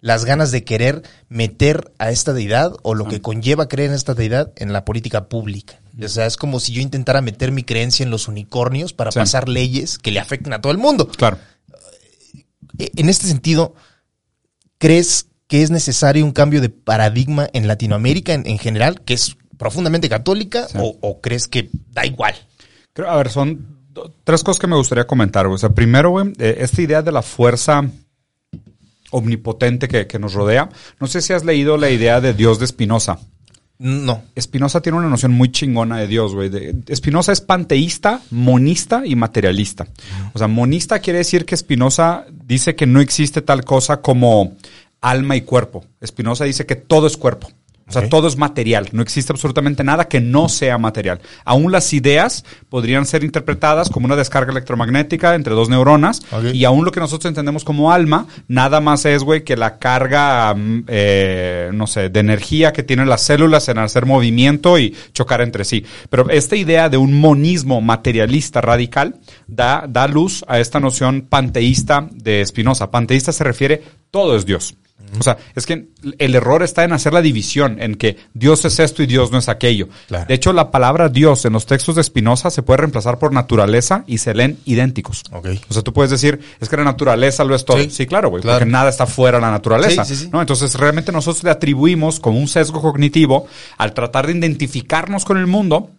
las 0.01 0.25
ganas 0.25 0.51
de 0.53 0.63
querer 0.65 1.03
meter 1.29 1.93
a 1.99 2.11
esta 2.11 2.33
deidad 2.33 2.73
o 2.83 2.95
lo 2.95 3.07
que 3.07 3.21
conlleva 3.21 3.69
creer 3.69 3.91
en 3.91 3.95
esta 3.97 4.15
deidad 4.15 4.53
en 4.57 4.73
la 4.73 4.85
política 4.85 5.29
pública. 5.29 5.81
O 6.03 6.09
sea, 6.09 6.27
es 6.27 6.37
como 6.37 6.59
si 6.61 6.73
yo 6.73 6.81
intentara 6.83 7.21
meter 7.21 7.53
mi 7.53 7.63
creencia 7.65 8.03
en 8.05 8.11
los 8.11 8.29
unicornios 8.29 8.93
para 8.93 9.13
Sí. 9.13 9.19
pasar 9.19 9.49
leyes 9.49 9.99
que 9.99 10.11
le 10.11 10.21
afecten 10.21 10.53
a 10.53 10.61
todo 10.61 10.73
el 10.73 10.79
mundo. 10.79 11.07
Claro. 11.09 11.39
E- 12.79 12.91
En 12.97 13.09
este 13.09 13.27
sentido, 13.27 13.75
¿crees 14.79 15.27
que 15.47 15.63
es 15.63 15.71
necesario 15.71 16.25
un 16.25 16.33
cambio 16.33 16.61
de 16.61 16.69
paradigma 16.71 17.49
en 17.53 17.67
Latinoamérica 17.69 18.33
en, 18.35 18.47
en 18.47 18.59
general, 18.59 19.03
que 19.03 19.15
es 19.15 19.37
profundamente 19.59 20.09
católica, 20.09 20.67
Sí. 20.69 20.79
o, 20.81 20.97
o 21.01 21.21
crees 21.21 21.47
que 21.49 21.71
da 21.91 22.05
igual? 22.07 22.35
Creo, 22.93 23.09
a 23.11 23.17
ver, 23.17 23.31
son 23.31 23.82
tres 24.25 24.43
cosas 24.43 24.61
que 24.61 24.67
me 24.67 24.77
gustaría 24.77 25.07
comentar, 25.07 25.47
güey. 25.47 25.57
O 25.57 25.59
sea, 25.59 25.71
primero, 25.71 26.11
güey, 26.11 26.33
eh, 26.39 26.57
esta 26.61 26.83
idea 26.83 27.03
de 27.03 27.13
la 27.13 27.23
fuerza 27.23 27.85
omnipotente 29.11 29.89
que, 29.89 30.07
que 30.07 30.19
nos 30.19 30.35
rodea. 30.35 30.69
No 30.99 31.07
sé 31.07 31.21
si 31.21 31.33
has 31.33 31.45
leído 31.45 31.77
la 31.77 31.91
idea 31.91 32.21
de 32.21 32.35
Dios 32.35 32.59
de 32.59 32.67
Spinoza. 32.67 33.19
No. 33.83 34.23
Spinoza 34.41 34.81
tiene 34.81 34.99
una 34.99 35.09
noción 35.09 35.33
muy 35.33 35.51
chingona 35.51 35.99
de 35.99 36.07
Dios, 36.07 36.35
güey. 36.35 36.51
Spinoza 36.95 37.33
es 37.33 37.41
panteísta, 37.41 38.21
monista 38.31 39.03
y 39.05 39.17
materialista. 39.17 39.89
O 40.35 40.39
sea, 40.39 40.47
monista 40.47 41.01
quiere 41.01 41.19
decir 41.19 41.45
que 41.45 41.57
Spinoza 41.57 42.25
dice 42.45 42.77
que 42.77 42.87
no 42.87 43.01
existe 43.01 43.43
tal 43.43 43.65
cosa 43.65 44.01
como 44.01 44.53
alma 45.01 45.35
y 45.35 45.41
cuerpo. 45.41 45.85
Spinoza 46.05 46.45
dice 46.45 46.65
que 46.65 46.77
todo 46.77 47.09
es 47.09 47.17
cuerpo. 47.17 47.51
O 47.89 47.93
sea, 47.93 48.09
todo 48.09 48.29
es 48.29 48.37
material. 48.37 48.89
No 48.93 49.03
existe 49.03 49.33
absolutamente 49.33 49.85
nada 49.85 50.07
que 50.07 50.21
no 50.21 50.49
sea 50.49 50.79
material. 50.79 51.21
Aún 51.45 51.73
las 51.73 51.93
ideas 51.93 52.45
podrían 52.69 53.05
ser 53.07 53.25
interpretadas 53.25 53.91
como 53.91 54.07
una 54.07 54.17
descarga 54.17 54.51
electromagnética 54.53 55.35
entre 55.35 55.55
dos 55.55 55.69
neuronas. 55.69 56.23
Y 56.53 56.65
aún 56.65 56.85
lo 56.85 56.93
que 56.93 57.01
nosotros 57.01 57.29
entendemos 57.29 57.65
como 57.65 57.93
alma, 57.93 58.27
nada 58.49 58.81
más 58.81 59.05
es, 59.05 59.23
güey, 59.25 59.45
que 59.45 59.57
la 59.57 59.79
carga, 59.79 60.55
mm, 60.55 60.85
eh, 60.87 61.71
no 61.75 61.87
sé, 61.87 62.09
de 62.09 62.21
energía 62.21 62.73
que 62.73 62.83
tienen 62.83 63.09
las 63.09 63.23
células 63.23 63.69
en 63.69 63.79
hacer 63.79 64.07
movimiento 64.07 64.79
y 64.79 64.97
chocar 65.13 65.41
entre 65.41 65.65
sí. 65.65 65.85
Pero 66.09 66.31
esta 66.31 66.57
idea 66.57 66.89
de 66.89 66.97
un 66.97 67.19
monismo 67.21 67.81
materialista 67.81 68.61
radical 68.61 69.17
da, 69.47 69.87
da 69.89 70.07
luz 70.07 70.45
a 70.49 70.61
esta 70.61 70.81
noción 70.81 71.27
panteísta 71.29 72.09
de 72.13 72.45
Spinoza. 72.47 72.91
Panteísta 72.91 73.33
se 73.33 73.45
refiere, 73.45 73.83
todo 74.11 74.37
es 74.37 74.47
Dios. 74.47 74.77
O 75.19 75.23
sea, 75.23 75.37
es 75.55 75.67
que 75.67 75.89
el 76.19 76.35
error 76.35 76.63
está 76.63 76.85
en 76.85 76.93
hacer 76.93 77.13
la 77.13 77.21
división, 77.21 77.81
en 77.83 77.97
que 77.97 78.17
Dios 78.33 78.65
es 78.65 78.79
esto 78.81 79.03
y 79.03 79.07
Dios 79.07 79.31
no 79.31 79.39
es 79.39 79.49
aquello. 79.49 79.89
Claro. 80.09 80.25
De 80.27 80.35
hecho, 80.35 80.53
la 80.53 80.71
palabra 80.71 81.09
Dios 81.09 81.45
en 81.45 81.53
los 81.53 81.67
textos 81.67 81.97
de 81.97 82.03
Spinoza 82.03 82.51
se 82.51 82.63
puede 82.63 82.79
reemplazar 82.79 83.19
por 83.19 83.33
naturaleza 83.33 84.05
y 84.07 84.19
se 84.19 84.33
leen 84.35 84.59
idénticos. 84.65 85.23
O 85.31 85.43
sea, 85.75 85.83
tú 85.83 85.93
puedes 85.93 86.11
decir, 86.11 86.41
es 86.61 86.69
que 86.69 86.77
la 86.77 86.85
naturaleza 86.85 87.45
lo 87.45 87.55
es 87.55 87.65
todo. 87.65 87.79
Sí. 87.79 87.91
Sí, 87.91 88.07
claro, 88.07 88.31
güey, 88.31 88.43
Claro. 88.43 88.61
porque 88.61 88.71
nada 88.73 88.89
está 88.89 89.07
fuera 89.07 89.37
de 89.39 89.43
la 89.43 89.51
naturaleza. 89.51 90.05
Sí, 90.05 90.15
sí, 90.17 90.25
sí. 90.25 90.31
¿no? 90.33 90.41
Entonces, 90.41 90.75
realmente 90.77 91.13
nosotros 91.13 91.45
le 91.45 91.51
atribuimos 91.51 92.19
como 92.21 92.39
un 92.39 92.49
sesgo 92.49 92.81
cognitivo 92.81 93.47
al 93.77 93.93
tratar 93.95 94.27
de 94.27 94.33
identificarnos 94.33 95.25
con 95.25 95.37
el 95.37 95.47
mundo. 95.47 95.91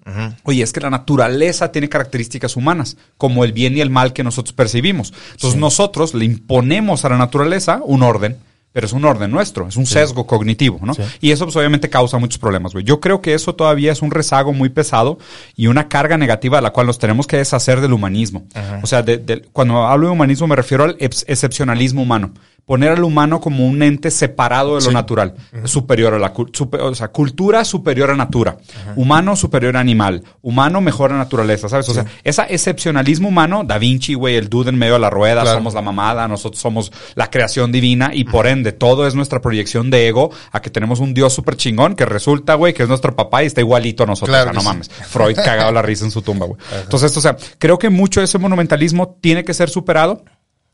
Oye, 0.44 0.64
es 0.64 0.74
que 0.74 0.80
la 0.80 0.90
naturaleza 0.90 1.72
tiene 1.72 1.88
características 1.90 2.56
humanas, 2.56 2.98
como 3.18 3.44
el 3.44 3.54
bien 3.54 3.78
y 3.78 3.82
el 3.82 3.90
mal 3.90 4.14
que 4.14 4.24
nosotros 4.24 4.54
percibimos. 4.54 5.14
Entonces, 5.34 5.60
nosotros 5.60 6.14
le 6.14 6.26
imponemos 6.26 7.06
a 7.06 7.10
la 7.10 7.18
naturaleza 7.18 7.80
un 7.84 8.02
orden. 8.04 8.38
Pero 8.74 8.88
es 8.88 8.94
un 8.94 9.06
orden 9.06 9.30
nuestro, 9.32 9.68
es 9.68 9.78
un 9.78 9.86
sesgo 9.86 10.26
cognitivo, 10.28 10.80
¿no? 10.82 10.94
Sí. 10.96 11.04
Y 11.22 11.32
eso 11.32 11.46
pues 11.46 11.56
obviamente 11.56 11.90
causa 11.90 12.18
muchos 12.18 12.40
problemas, 12.40 12.74
güey. 12.74 12.84
Yo 12.84 13.00
creo 13.00 13.22
que 13.22 13.34
eso 13.36 13.54
todavía 13.56 13.92
es 13.92 14.02
un 14.02 14.10
rezago 14.12 14.52
muy 14.52 14.70
pesado 14.70 15.20
y 15.56 15.68
una 15.68 15.88
carga 15.88 16.18
negativa 16.18 16.58
de 16.58 16.64
la 16.64 16.72
cual 16.72 16.88
nos 16.88 16.98
tenemos 17.00 17.28
que 17.28 17.38
deshacer 17.38 17.82
del 17.82 17.94
humanismo. 17.94 18.48
O 18.82 18.88
sea, 18.88 19.04
de- 19.04 19.18
de- 19.20 19.44
cuando 19.54 19.86
hablo 19.86 20.08
de 20.08 20.14
humanismo 20.14 20.48
me 20.48 20.56
refiero 20.56 20.84
al 20.86 20.96
ex- 21.00 21.24
excepcionalismo 21.28 22.02
humano. 22.02 22.32
Poner 22.66 22.92
al 22.92 23.04
humano 23.04 23.42
como 23.42 23.68
un 23.68 23.84
ente 23.84 24.10
separado 24.10 24.70
de 24.78 24.84
lo 24.84 24.90
Sí. 24.90 24.94
natural, 24.94 25.34
superior 25.66 26.14
a 26.14 26.18
la 26.20 26.34
cul- 26.34 26.50
supe- 26.54 26.80
o 26.80 26.96
sea, 26.96 27.10
cultura 27.10 27.66
superior 27.66 28.10
a 28.10 28.16
natura, 28.16 28.56
humano 28.96 29.36
superior 29.36 29.76
a 29.76 29.82
animal, 29.82 30.24
humano 30.42 30.80
mejor 30.80 31.12
a 31.12 31.18
naturaleza, 31.18 31.68
¿sabes? 31.68 31.90
O 31.90 31.94
sea, 31.94 32.06
ese 32.24 32.42
excepcionalismo 32.48 33.28
humano, 33.28 33.66
Da 33.66 33.78
Vinci, 33.80 34.14
güey, 34.14 34.38
el 34.38 34.48
dude 34.48 34.70
en 34.70 34.78
medio 34.78 34.94
de 34.94 35.00
la 35.00 35.10
rueda, 35.10 35.42
Claro. 35.42 35.58
somos 35.58 35.74
la 35.74 35.82
mamada, 35.82 36.26
nosotros 36.30 36.62
somos 36.62 36.90
la 37.16 37.30
creación 37.30 37.70
divina 37.74 38.12
y 38.14 38.24
por 38.24 38.48
ende 38.48 38.63
todo 38.72 39.08
es 39.08 39.16
nuestra 39.16 39.42
proyección 39.42 39.90
de 39.90 40.08
ego 40.08 40.32
a 40.52 40.62
que 40.62 40.70
tenemos 40.70 41.00
un 41.00 41.14
dios 41.14 41.34
súper 41.34 41.56
chingón 41.56 41.96
que 41.96 42.06
resulta, 42.06 42.56
güey, 42.56 42.74
que 42.74 42.84
es 42.84 42.90
nuestro 42.90 43.16
papá 43.16 43.44
y 43.44 43.48
está 43.48 43.62
igualito 43.62 44.04
a 44.04 44.06
nosotros. 44.08 44.30
Claro 44.30 44.52
o 44.52 44.54
sea, 44.54 44.54
que 44.54 44.56
no 44.56 44.62
sí. 44.62 44.68
mames. 44.68 44.90
Freud 45.10 45.36
cagado 45.36 45.72
la 45.72 45.82
risa 45.82 46.06
en 46.06 46.12
su 46.12 46.22
tumba, 46.22 46.46
güey. 46.46 46.60
Entonces, 46.84 47.16
o 47.18 47.22
sea, 47.22 47.36
creo 47.58 47.78
que 47.78 47.90
mucho 47.90 48.22
de 48.22 48.26
ese 48.26 48.38
monumentalismo 48.38 49.18
tiene 49.20 49.44
que 49.44 49.54
ser 49.54 49.70
superado. 49.70 50.24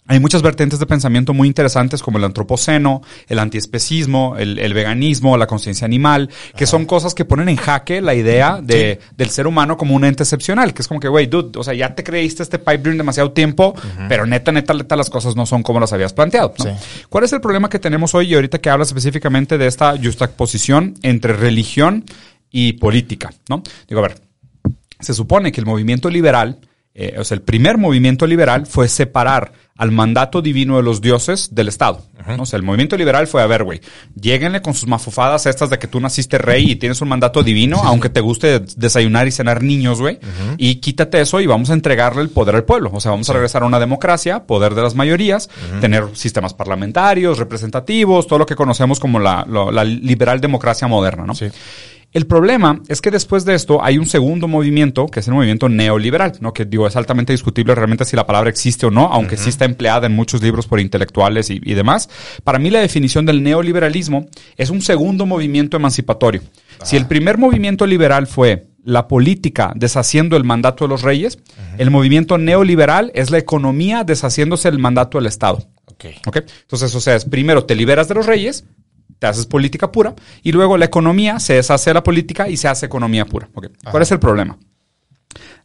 Hay 0.09 0.19
muchas 0.19 0.41
vertientes 0.41 0.79
de 0.79 0.87
pensamiento 0.87 1.35
muy 1.35 1.47
interesantes 1.47 2.01
como 2.01 2.17
el 2.17 2.23
antropoceno, 2.23 3.03
el 3.27 3.37
antiespecismo, 3.37 4.37
el, 4.39 4.57
el 4.57 4.73
veganismo, 4.73 5.37
la 5.37 5.45
conciencia 5.45 5.85
animal, 5.85 6.31
que 6.55 6.65
son 6.65 6.87
cosas 6.87 7.13
que 7.13 7.25
ponen 7.25 7.47
en 7.47 7.57
jaque 7.57 8.01
la 8.01 8.15
idea 8.15 8.59
de, 8.59 8.99
del 9.15 9.29
ser 9.29 9.45
humano 9.45 9.77
como 9.77 9.93
un 9.93 10.03
ente 10.03 10.23
excepcional, 10.23 10.73
que 10.73 10.81
es 10.81 10.87
como 10.87 10.99
que, 10.99 11.07
güey, 11.07 11.27
dude, 11.27 11.59
o 11.59 11.63
sea, 11.63 11.75
ya 11.75 11.93
te 11.93 12.03
creíste 12.03 12.41
este 12.41 12.57
pipe 12.57 12.79
dream 12.79 12.97
demasiado 12.97 13.33
tiempo, 13.33 13.75
pero 14.07 14.25
neta, 14.25 14.51
neta, 14.51 14.73
neta, 14.73 14.95
las 14.95 15.11
cosas 15.11 15.35
no 15.35 15.45
son 15.45 15.61
como 15.61 15.79
las 15.79 15.93
habías 15.93 16.11
planteado. 16.11 16.55
¿no? 16.57 16.65
Sí. 16.65 16.71
¿Cuál 17.07 17.25
es 17.25 17.33
el 17.33 17.39
problema 17.39 17.69
que 17.69 17.77
tenemos 17.77 18.15
hoy 18.15 18.31
y 18.31 18.33
ahorita 18.33 18.57
que 18.57 18.71
hablas 18.71 18.87
específicamente 18.87 19.59
de 19.59 19.67
esta 19.67 19.95
juxtaposición 19.95 20.95
entre 21.03 21.33
religión 21.33 22.03
y 22.49 22.73
política? 22.73 23.31
¿no? 23.47 23.61
Digo, 23.87 23.99
a 23.99 24.07
ver, 24.07 24.15
se 24.99 25.13
supone 25.13 25.51
que 25.51 25.61
el 25.61 25.67
movimiento 25.67 26.09
liberal, 26.09 26.57
eh, 26.95 27.15
o 27.17 27.23
sea, 27.23 27.35
el 27.35 27.41
primer 27.41 27.77
movimiento 27.77 28.25
liberal 28.25 28.65
fue 28.65 28.87
separar 28.89 29.53
al 29.77 29.91
mandato 29.91 30.41
divino 30.41 30.75
de 30.75 30.83
los 30.83 30.99
dioses 30.99 31.55
del 31.55 31.69
Estado. 31.69 32.03
¿no? 32.35 32.43
O 32.43 32.45
sea, 32.45 32.57
el 32.57 32.63
movimiento 32.63 32.97
liberal 32.97 33.27
fue, 33.27 33.41
a 33.41 33.47
ver, 33.47 33.63
güey, 33.63 33.79
lléguenle 34.19 34.61
con 34.61 34.73
sus 34.73 34.89
mafufadas 34.89 35.45
estas 35.45 35.69
de 35.69 35.79
que 35.79 35.87
tú 35.87 36.01
naciste 36.01 36.37
rey 36.37 36.71
y 36.71 36.75
tienes 36.75 36.99
un 37.01 37.07
mandato 37.07 37.43
divino, 37.43 37.81
aunque 37.85 38.09
te 38.09 38.19
guste 38.19 38.59
desayunar 38.75 39.27
y 39.27 39.31
cenar 39.31 39.63
niños, 39.63 40.01
güey, 40.01 40.19
y 40.57 40.75
quítate 40.75 41.21
eso 41.21 41.39
y 41.39 41.47
vamos 41.47 41.69
a 41.69 41.73
entregarle 41.73 42.21
el 42.21 42.29
poder 42.29 42.55
al 42.55 42.65
pueblo. 42.65 42.91
O 42.93 42.99
sea, 42.99 43.11
vamos 43.11 43.29
a 43.29 43.33
regresar 43.33 43.63
a 43.63 43.67
una 43.67 43.79
democracia, 43.79 44.45
poder 44.45 44.75
de 44.75 44.81
las 44.81 44.95
mayorías, 44.95 45.49
tener 45.79 46.09
sistemas 46.13 46.53
parlamentarios, 46.53 47.37
representativos, 47.37 48.27
todo 48.27 48.39
lo 48.39 48.45
que 48.45 48.55
conocemos 48.55 48.99
como 48.99 49.19
la, 49.19 49.45
la 49.47 49.83
liberal 49.85 50.41
democracia 50.41 50.89
moderna, 50.89 51.25
¿no? 51.25 51.33
El 52.11 52.25
problema 52.25 52.81
es 52.87 53.01
que 53.01 53.11
después 53.11 53.45
de 53.45 53.53
esto 53.53 53.83
hay 53.83 53.99
un 53.99 54.07
segundo 54.07 54.47
movimiento, 54.47 55.05
que 55.07 55.19
es 55.19 55.27
el 55.27 55.35
movimiento 55.35 55.69
neoliberal, 55.69 56.33
¿no? 56.41 56.53
Que 56.53 56.65
digo, 56.65 56.87
es 56.87 56.95
altamente 56.95 57.33
discutible 57.33 57.75
realmente 57.75 58.03
si 58.03 58.15
la 58.15 58.25
palabra 58.25 58.49
existe 58.49 58.87
o 58.87 58.91
no, 58.91 59.05
aunque 59.11 59.37
sí 59.37 59.49
está 59.49 59.65
empleada 59.65 60.07
en 60.07 60.15
muchos 60.15 60.41
libros 60.41 60.65
por 60.65 60.79
intelectuales 60.79 61.51
y, 61.51 61.61
y 61.63 61.73
demás. 61.75 62.09
Para 62.43 62.57
mí 62.57 62.71
la 62.71 62.79
definición 62.79 63.25
del 63.25 63.43
neoliberalismo 63.43 64.27
es 64.57 64.71
un 64.71 64.81
segundo 64.81 65.27
movimiento 65.27 65.77
emancipatorio. 65.77 66.41
Si 66.83 66.95
el 66.95 67.05
primer 67.05 67.37
movimiento 67.37 67.85
liberal 67.85 68.25
fue 68.25 68.69
la 68.83 69.07
política 69.07 69.73
deshaciendo 69.75 70.35
el 70.37 70.43
mandato 70.43 70.85
de 70.85 70.89
los 70.89 71.01
reyes, 71.01 71.39
el 71.77 71.91
movimiento 71.91 72.37
neoliberal 72.37 73.11
es 73.13 73.29
la 73.29 73.37
economía 73.37 74.03
deshaciéndose 74.03 74.67
el 74.67 74.79
mandato 74.79 75.17
del 75.17 75.27
Estado. 75.27 75.67
Ok. 75.85 76.05
¿Ok? 76.25 76.37
Entonces, 76.61 76.95
o 76.95 76.99
sea, 76.99 77.15
es 77.15 77.25
primero 77.25 77.65
te 77.65 77.75
liberas 77.75 78.07
de 78.07 78.15
los 78.15 78.25
reyes, 78.25 78.65
te 79.19 79.27
haces 79.27 79.45
política 79.45 79.91
pura, 79.91 80.15
y 80.41 80.51
luego 80.51 80.77
la 80.77 80.85
economía 80.85 81.39
se 81.39 81.53
deshace 81.53 81.89
de 81.89 81.95
la 81.95 82.03
política 82.03 82.49
y 82.49 82.57
se 82.57 82.67
hace 82.67 82.85
economía 82.85 83.25
pura. 83.25 83.49
¿Cuál 83.91 84.03
es 84.03 84.11
el 84.11 84.19
problema? 84.19 84.57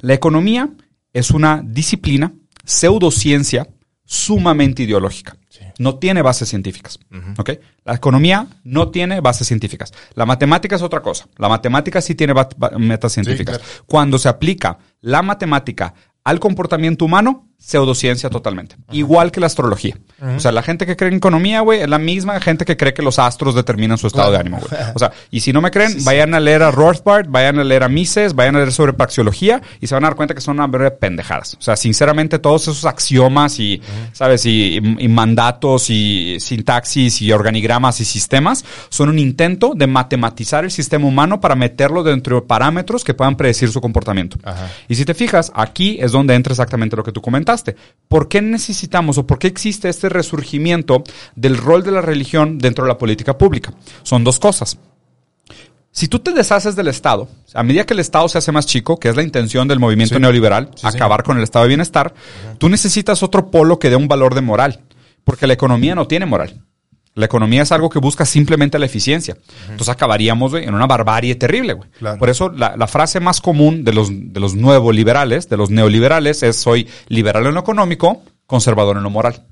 La 0.01 0.13
economía 0.13 0.71
es 1.13 1.31
una 1.31 1.63
disciplina, 1.65 2.33
pseudociencia, 2.65 3.69
sumamente 4.05 4.83
ideológica. 4.83 5.37
No 5.79 5.97
tiene 5.99 6.23
bases 6.23 6.49
científicas. 6.49 6.99
La 7.85 7.95
economía 7.95 8.47
no 8.65 8.91
tiene 8.91 9.21
bases 9.21 9.47
científicas. 9.47 9.93
La 10.15 10.27
matemática 10.27 10.77
es 10.77 10.83
otra 10.83 11.01
cosa. 11.01 11.27
La 11.39 11.49
matemática 11.49 12.01
sí 12.01 12.15
tiene 12.15 12.35
metas 12.79 13.13
científicas. 13.13 13.59
claro. 13.59 13.73
Cuando 13.87 14.19
se 14.19 14.29
aplica 14.29 14.79
la 15.01 15.23
matemática 15.23 15.95
al 16.23 16.41
comportamiento 16.41 17.05
humano, 17.05 17.49
pseudociencia 17.67 18.29
totalmente. 18.31 18.77
Igual 18.93 19.33
que 19.33 19.41
la 19.41 19.47
astrología. 19.47 19.97
O 20.37 20.41
sea, 20.41 20.53
la 20.53 20.63
gente 20.63 20.87
que 20.87 20.97
cree 20.97 21.11
en 21.11 21.17
economía, 21.17 21.61
güey, 21.61 21.81
es 21.81 21.89
la 21.89 21.99
misma 21.99 22.41
gente 22.41 22.65
que 22.65 22.77
cree 22.77 22.95
que 22.95 23.03
los 23.03 23.19
astros 23.19 23.55
determinan 23.55 23.99
su 23.99 24.07
estado 24.07 24.29
Claro. 24.31 24.33
de 24.33 24.41
ánimo, 24.41 24.59
güey. 24.59 24.81
O 24.95 24.99
sea, 24.99 25.13
y 25.31 25.41
si 25.41 25.53
no 25.53 25.61
me 25.61 25.71
creen, 25.71 26.03
vayan 26.05 26.35
a 26.35 26.41
leer 26.41 26.63
a 26.63 26.71
Rothbard, 26.71 27.27
vayan 27.29 27.59
a 27.59 27.65
leer 27.65 27.83
a 27.83 27.89
Mises, 27.89 28.35
vayan 28.35 28.57
a 28.57 28.59
leer 28.61 28.73
sobre 28.73 28.93
praxeología 28.95 29.61
y 29.81 29.87
se 29.87 29.95
van 29.95 30.05
a 30.05 30.09
dar 30.09 30.17
cuenta 30.17 30.35
que 30.35 30.41
son 30.41 30.59
una 30.61 30.79
de 30.79 30.91
pendejadas. 30.93 31.55
O 31.55 31.63
sea, 31.63 31.77
sinceramente, 31.77 32.39
todos 32.39 32.63
esos 32.63 32.85
axiomas 32.85 33.59
y, 33.59 33.83
¿sabes? 34.13 34.47
Y, 34.47 34.77
y 34.99 35.09
mandatos 35.09 35.91
y 35.91 36.39
sintaxis 36.41 37.21
y 37.23 37.33
organigramas 37.33 38.01
y 38.01 38.05
sistemas 38.05 38.65
son 38.89 39.09
un 39.11 39.19
intento 39.19 39.73
de 39.75 39.87
matematizar 39.87 40.65
el 40.65 40.71
sistema 40.71 41.07
humano 41.07 41.41
para 41.41 41.55
meterlo 41.55 42.03
dentro 42.03 42.37
de 42.37 42.43
parámetros 42.47 43.05
que 43.05 43.15
puedan 43.15 43.37
predecir 43.37 43.71
su 43.71 43.81
comportamiento. 43.81 44.39
Y 44.89 44.95
si 44.95 45.05
te 45.05 45.15
fijas, 45.15 45.51
aquí 45.55 45.99
es 46.01 46.13
donde 46.13 46.35
entra 46.35 46.53
exactamente 46.53 46.97
lo 46.97 47.03
que 47.05 47.13
tú 47.13 47.21
¿Por 48.09 48.29
qué 48.29 48.43
necesitamos 48.43 49.19
o 49.19 49.27
por 49.27 49.39
qué 49.39 49.47
existe 49.47 49.89
este 49.89 50.09
resurgimiento 50.09 51.05
del 51.37 51.57
rol 51.57 51.83
de 51.83 51.93
la 51.93 52.01
religión 52.01 52.59
dentro 52.59 52.85
de 52.85 52.89
la 52.89 52.99
política 52.99 53.37
pública? 53.39 53.73
Son 54.03 54.25
dos 54.25 54.39
cosas. 54.41 54.79
Si 55.91 56.09
tú 56.09 56.19
te 56.19 56.33
deshaces 56.33 56.75
del 56.75 56.89
Estado, 56.89 57.29
a 57.55 57.63
medida 57.63 57.87
que 57.87 57.95
el 57.95 58.01
Estado 58.01 58.29
se 58.29 58.37
hace 58.39 58.51
más 58.51 58.67
chico, 58.67 58.99
que 58.99 59.09
es 59.09 59.15
la 59.17 59.23
intención 59.23 59.69
del 59.69 59.79
movimiento 59.79 60.17
Sí. 60.17 60.21
neoliberal, 60.21 60.71
Sí, 60.75 60.81
sí. 60.81 60.87
acabar 60.89 61.23
con 61.23 61.37
el 61.37 61.45
estado 61.45 61.65
de 61.65 61.69
bienestar, 61.69 62.13
tú 62.59 62.69
necesitas 62.69 63.23
otro 63.23 63.49
polo 63.51 63.79
que 63.79 63.91
dé 63.91 63.97
un 63.97 64.09
valor 64.09 64.35
de 64.35 64.41
moral, 64.41 64.81
porque 65.23 65.47
la 65.47 65.53
economía 65.53 65.95
no 65.95 66.09
tiene 66.09 66.27
moral. 66.27 66.61
La 67.15 67.27
economía 67.27 67.63
es 67.63 67.71
algo 67.71 67.91
que 67.91 68.01
busca 68.01 68.25
simplemente 68.25 68.79
la 68.79 68.87
eficiencia. 68.87 69.37
Entonces 69.63 69.89
acabaríamos 69.89 70.53
en 70.55 70.75
una 70.75 70.87
barbarie 70.87 71.35
terrible, 71.37 71.75
güey. 71.75 71.89
Claro. 71.99 72.19
Por 72.19 72.29
eso 72.29 72.51
la, 72.51 72.77
la 72.77 72.89
frase 72.89 73.21
más 73.21 73.41
común 73.41 73.85
de 73.85 73.93
los, 73.93 74.09
de 74.11 74.41
los 74.41 74.55
nuevos 74.55 74.95
liberales, 74.95 75.49
de 75.49 75.57
los 75.57 75.71
neoliberales, 75.71 76.43
es 76.43 76.57
soy 76.57 76.89
liberal 77.09 77.47
en 77.47 77.55
lo 77.55 77.61
económico, 77.61 78.23
conservador 78.47 78.97
en 78.97 79.05
lo 79.05 79.11
moral. 79.11 79.47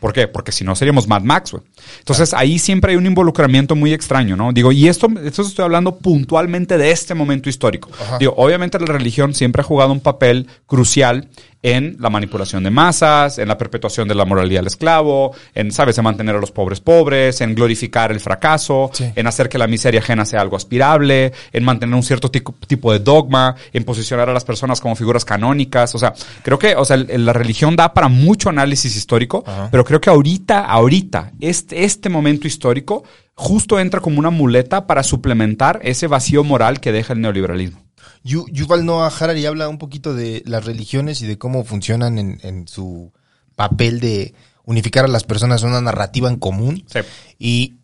¿Por 0.00 0.12
qué? 0.12 0.26
Porque 0.26 0.50
si 0.50 0.64
no 0.64 0.74
seríamos 0.74 1.06
Mad 1.06 1.22
Max, 1.22 1.52
güey. 1.52 1.62
Entonces 2.00 2.34
ahí 2.34 2.58
siempre 2.58 2.90
hay 2.90 2.96
un 2.96 3.06
involucramiento 3.06 3.76
muy 3.76 3.92
extraño, 3.92 4.36
¿no? 4.36 4.52
Digo, 4.52 4.72
y 4.72 4.88
esto, 4.88 5.08
esto 5.24 5.42
estoy 5.42 5.64
hablando 5.64 5.96
puntualmente 5.96 6.76
de 6.76 6.90
este 6.90 7.14
momento 7.14 7.48
histórico. 7.48 7.88
Digo, 8.18 8.34
obviamente 8.36 8.80
la 8.80 8.86
religión 8.86 9.32
siempre 9.32 9.60
ha 9.60 9.64
jugado 9.64 9.92
un 9.92 10.00
papel 10.00 10.48
crucial 10.66 11.28
en 11.62 11.96
la 12.00 12.08
manipulación 12.08 12.62
de 12.64 12.70
masas, 12.70 13.38
en 13.38 13.48
la 13.48 13.58
perpetuación 13.58 14.08
de 14.08 14.14
la 14.14 14.24
moralidad 14.24 14.60
del 14.60 14.68
esclavo, 14.68 15.34
en, 15.54 15.70
¿sabes?, 15.72 15.98
en 15.98 16.04
mantener 16.04 16.34
a 16.36 16.40
los 16.40 16.50
pobres 16.52 16.80
pobres, 16.80 17.40
en 17.42 17.54
glorificar 17.54 18.10
el 18.12 18.20
fracaso, 18.20 18.90
Sí. 18.94 19.12
en 19.14 19.26
hacer 19.26 19.48
que 19.48 19.58
la 19.58 19.66
miseria 19.66 20.00
ajena 20.00 20.24
sea 20.24 20.40
algo 20.40 20.56
aspirable, 20.56 21.32
en 21.52 21.64
mantener 21.64 21.94
un 21.94 22.02
cierto 22.02 22.30
tipo 22.30 22.92
de 22.92 22.98
dogma, 23.00 23.56
en 23.72 23.84
posicionar 23.84 24.30
a 24.30 24.32
las 24.32 24.44
personas 24.44 24.80
como 24.80 24.96
figuras 24.96 25.24
canónicas. 25.24 25.94
O 25.94 25.98
sea, 25.98 26.14
creo 26.42 26.58
que, 26.58 26.74
o 26.76 26.84
sea, 26.84 26.96
el- 26.96 27.26
la 27.26 27.32
religión 27.34 27.76
da 27.76 27.92
para 27.92 28.08
mucho 28.08 28.48
análisis 28.48 28.96
histórico, 28.96 29.44
Ajá. 29.46 29.68
pero 29.70 29.84
creo 29.84 30.00
que 30.00 30.08
ahorita, 30.10 30.64
ahorita, 30.64 31.32
este, 31.40 31.84
este 31.84 32.08
momento 32.08 32.46
histórico 32.46 33.04
justo 33.34 33.78
entra 33.80 34.00
como 34.00 34.18
una 34.18 34.30
muleta 34.30 34.86
para 34.86 35.02
suplementar 35.02 35.80
ese 35.82 36.06
vacío 36.06 36.44
moral 36.44 36.80
que 36.80 36.92
deja 36.92 37.12
el 37.14 37.20
neoliberalismo. 37.22 37.80
Yu- 38.24 38.46
Yuval 38.52 38.84
Noah 38.84 39.08
Harari 39.18 39.46
habla 39.46 39.68
un 39.68 39.78
poquito 39.78 40.14
de 40.14 40.42
las 40.46 40.64
religiones 40.64 41.22
y 41.22 41.26
de 41.26 41.38
cómo 41.38 41.64
funcionan 41.64 42.18
en, 42.18 42.38
en 42.42 42.68
su 42.68 43.12
papel 43.56 44.00
de 44.00 44.34
unificar 44.64 45.04
a 45.04 45.08
las 45.08 45.24
personas 45.24 45.62
en 45.62 45.70
una 45.70 45.80
narrativa 45.80 46.28
en 46.28 46.36
común. 46.36 46.84
Sí. 46.86 47.00
Y 47.38 47.74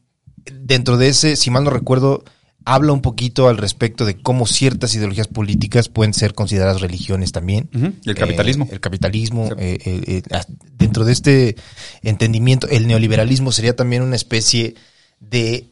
dentro 0.52 0.96
de 0.96 1.08
ese, 1.08 1.36
si 1.36 1.50
mal 1.50 1.64
no 1.64 1.70
recuerdo, 1.70 2.22
habla 2.64 2.92
un 2.92 3.00
poquito 3.00 3.48
al 3.48 3.58
respecto 3.58 4.04
de 4.04 4.20
cómo 4.20 4.46
ciertas 4.46 4.94
ideologías 4.94 5.28
políticas 5.28 5.88
pueden 5.88 6.14
ser 6.14 6.34
consideradas 6.34 6.80
religiones 6.80 7.30
también. 7.32 7.68
Y 8.04 8.10
el 8.10 8.16
capitalismo. 8.16 8.64
Eh, 8.64 8.68
el 8.72 8.80
capitalismo. 8.80 9.46
Sí. 9.48 9.54
eh, 9.58 9.78
eh, 9.84 10.22
eh, 10.30 10.40
dentro 10.76 11.04
de 11.04 11.12
este 11.12 11.56
entendimiento, 12.02 12.68
el 12.68 12.86
neoliberalismo 12.86 13.52
sería 13.52 13.76
también 13.76 14.02
una 14.02 14.16
especie 14.16 14.74
de 15.20 15.70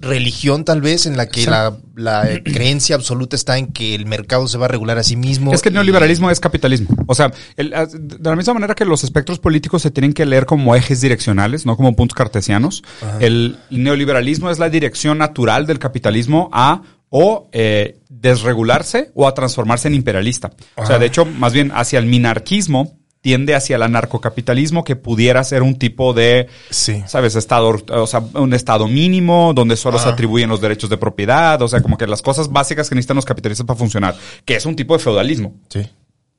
religión 0.00 0.64
tal 0.64 0.80
vez 0.80 1.06
en 1.06 1.16
la 1.16 1.28
que 1.28 1.42
la, 1.50 1.76
la 1.94 2.28
creencia 2.44 2.96
absoluta 2.96 3.36
está 3.36 3.58
en 3.58 3.68
que 3.72 3.94
el 3.94 4.06
mercado 4.06 4.48
se 4.48 4.58
va 4.58 4.64
a 4.64 4.68
regular 4.68 4.98
a 4.98 5.02
sí 5.02 5.16
mismo. 5.16 5.52
Es 5.52 5.62
que 5.62 5.68
el 5.68 5.74
neoliberalismo 5.74 6.30
es 6.30 6.40
capitalismo. 6.40 6.88
O 7.06 7.14
sea, 7.14 7.30
el- 7.56 7.74
as- 7.74 7.92
de 7.92 8.18
la 8.30 8.36
misma 8.36 8.54
manera 8.54 8.74
que 8.74 8.84
los 8.84 9.04
espectros 9.04 9.38
políticos 9.38 9.82
se 9.82 9.90
tienen 9.90 10.12
que 10.12 10.24
leer 10.26 10.46
como 10.46 10.74
ejes 10.74 11.00
direccionales, 11.00 11.66
no 11.66 11.76
como 11.76 11.94
puntos 11.94 12.14
cartesianos, 12.16 12.82
el 13.20 13.58
neoliberalismo 13.70 14.50
es 14.50 14.58
la 14.58 14.70
dirección 14.70 15.18
natural 15.18 15.66
del 15.66 15.78
capitalismo 15.78 16.48
a 16.52 16.82
o 17.10 17.48
eh, 17.52 17.98
desregularse 18.08 19.10
o 19.14 19.26
a 19.26 19.34
transformarse 19.34 19.88
en 19.88 19.94
imperialista. 19.94 20.52
O 20.76 20.86
sea, 20.86 20.98
de 20.98 21.06
hecho, 21.06 21.24
más 21.26 21.52
bien 21.52 21.72
hacia 21.74 21.98
el 21.98 22.06
minarquismo 22.06 22.99
tiende 23.20 23.54
hacia 23.54 23.76
el 23.76 23.82
anarcocapitalismo 23.82 24.82
que 24.84 24.96
pudiera 24.96 25.44
ser 25.44 25.62
un 25.62 25.78
tipo 25.78 26.12
de 26.14 26.48
Sí. 26.70 27.02
¿sabes? 27.06 27.36
Estado, 27.36 27.76
o 27.88 28.06
sea, 28.06 28.20
un 28.34 28.54
estado 28.54 28.88
mínimo 28.88 29.52
donde 29.54 29.76
solo 29.76 29.98
se 29.98 30.08
atribuyen 30.08 30.48
los 30.48 30.60
derechos 30.60 30.88
de 30.90 30.96
propiedad, 30.96 31.60
o 31.62 31.68
sea, 31.68 31.82
como 31.82 31.98
que 31.98 32.06
las 32.06 32.22
cosas 32.22 32.50
básicas 32.50 32.88
que 32.88 32.94
necesitan 32.94 33.16
los 33.16 33.24
capitalistas 33.24 33.66
para 33.66 33.78
funcionar, 33.78 34.16
que 34.44 34.56
es 34.56 34.64
un 34.66 34.76
tipo 34.76 34.96
de 34.96 35.02
feudalismo. 35.02 35.54
Sí. 35.68 35.86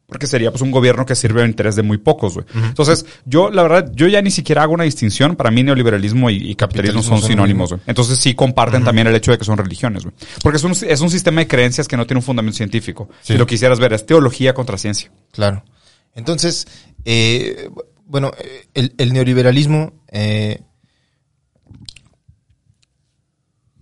Porque 0.07 0.27
sería 0.27 0.51
pues 0.51 0.61
un 0.61 0.71
gobierno 0.71 1.05
que 1.05 1.15
sirve 1.15 1.41
al 1.41 1.47
interés 1.47 1.77
de 1.77 1.83
muy 1.83 1.97
pocos, 1.97 2.33
güey. 2.33 2.45
Entonces, 2.53 3.05
yo, 3.23 3.50
la 3.50 3.63
verdad, 3.63 3.93
yo 3.95 4.09
ya 4.09 4.21
ni 4.21 4.29
siquiera 4.29 4.61
hago 4.63 4.73
una 4.73 4.83
distinción. 4.83 5.38
Para 5.38 5.51
mí, 5.51 5.63
neoliberalismo 5.63 6.29
y, 6.29 6.35
y 6.35 6.55
capitalismo 6.55 7.00
Capitalismo 7.00 7.03
son 7.03 7.19
son 7.19 7.29
sinónimos, 7.29 7.69
güey. 7.69 7.81
Entonces, 7.88 8.17
sí 8.17 8.33
comparten 8.33 8.83
también 8.83 9.07
el 9.07 9.15
hecho 9.15 9.31
de 9.31 9.38
que 9.38 9.45
son 9.45 9.57
religiones, 9.57 10.03
güey. 10.03 10.13
Porque 10.43 10.57
es 10.57 10.65
un, 10.65 10.73
es 10.85 11.00
un 11.00 11.09
sistema 11.09 11.39
de 11.39 11.47
creencias 11.47 11.88
que 11.88 11.95
no 11.95 12.05
tiene 12.05 12.17
un 12.17 12.23
fundamento 12.23 12.57
científico. 12.57 13.07
Sí. 13.21 13.31
Si 13.33 13.39
lo 13.39 13.47
quisieras 13.47 13.79
ver, 13.79 13.93
es 13.93 14.05
teología 14.05 14.53
contra 14.53 14.77
ciencia. 14.77 15.09
Claro. 15.31 15.63
Entonces, 16.15 16.68
eh, 17.06 17.70
bueno, 18.06 18.32
el, 18.74 18.94
el 18.98 19.13
neoliberalismo 19.13 19.94
eh, 20.10 20.62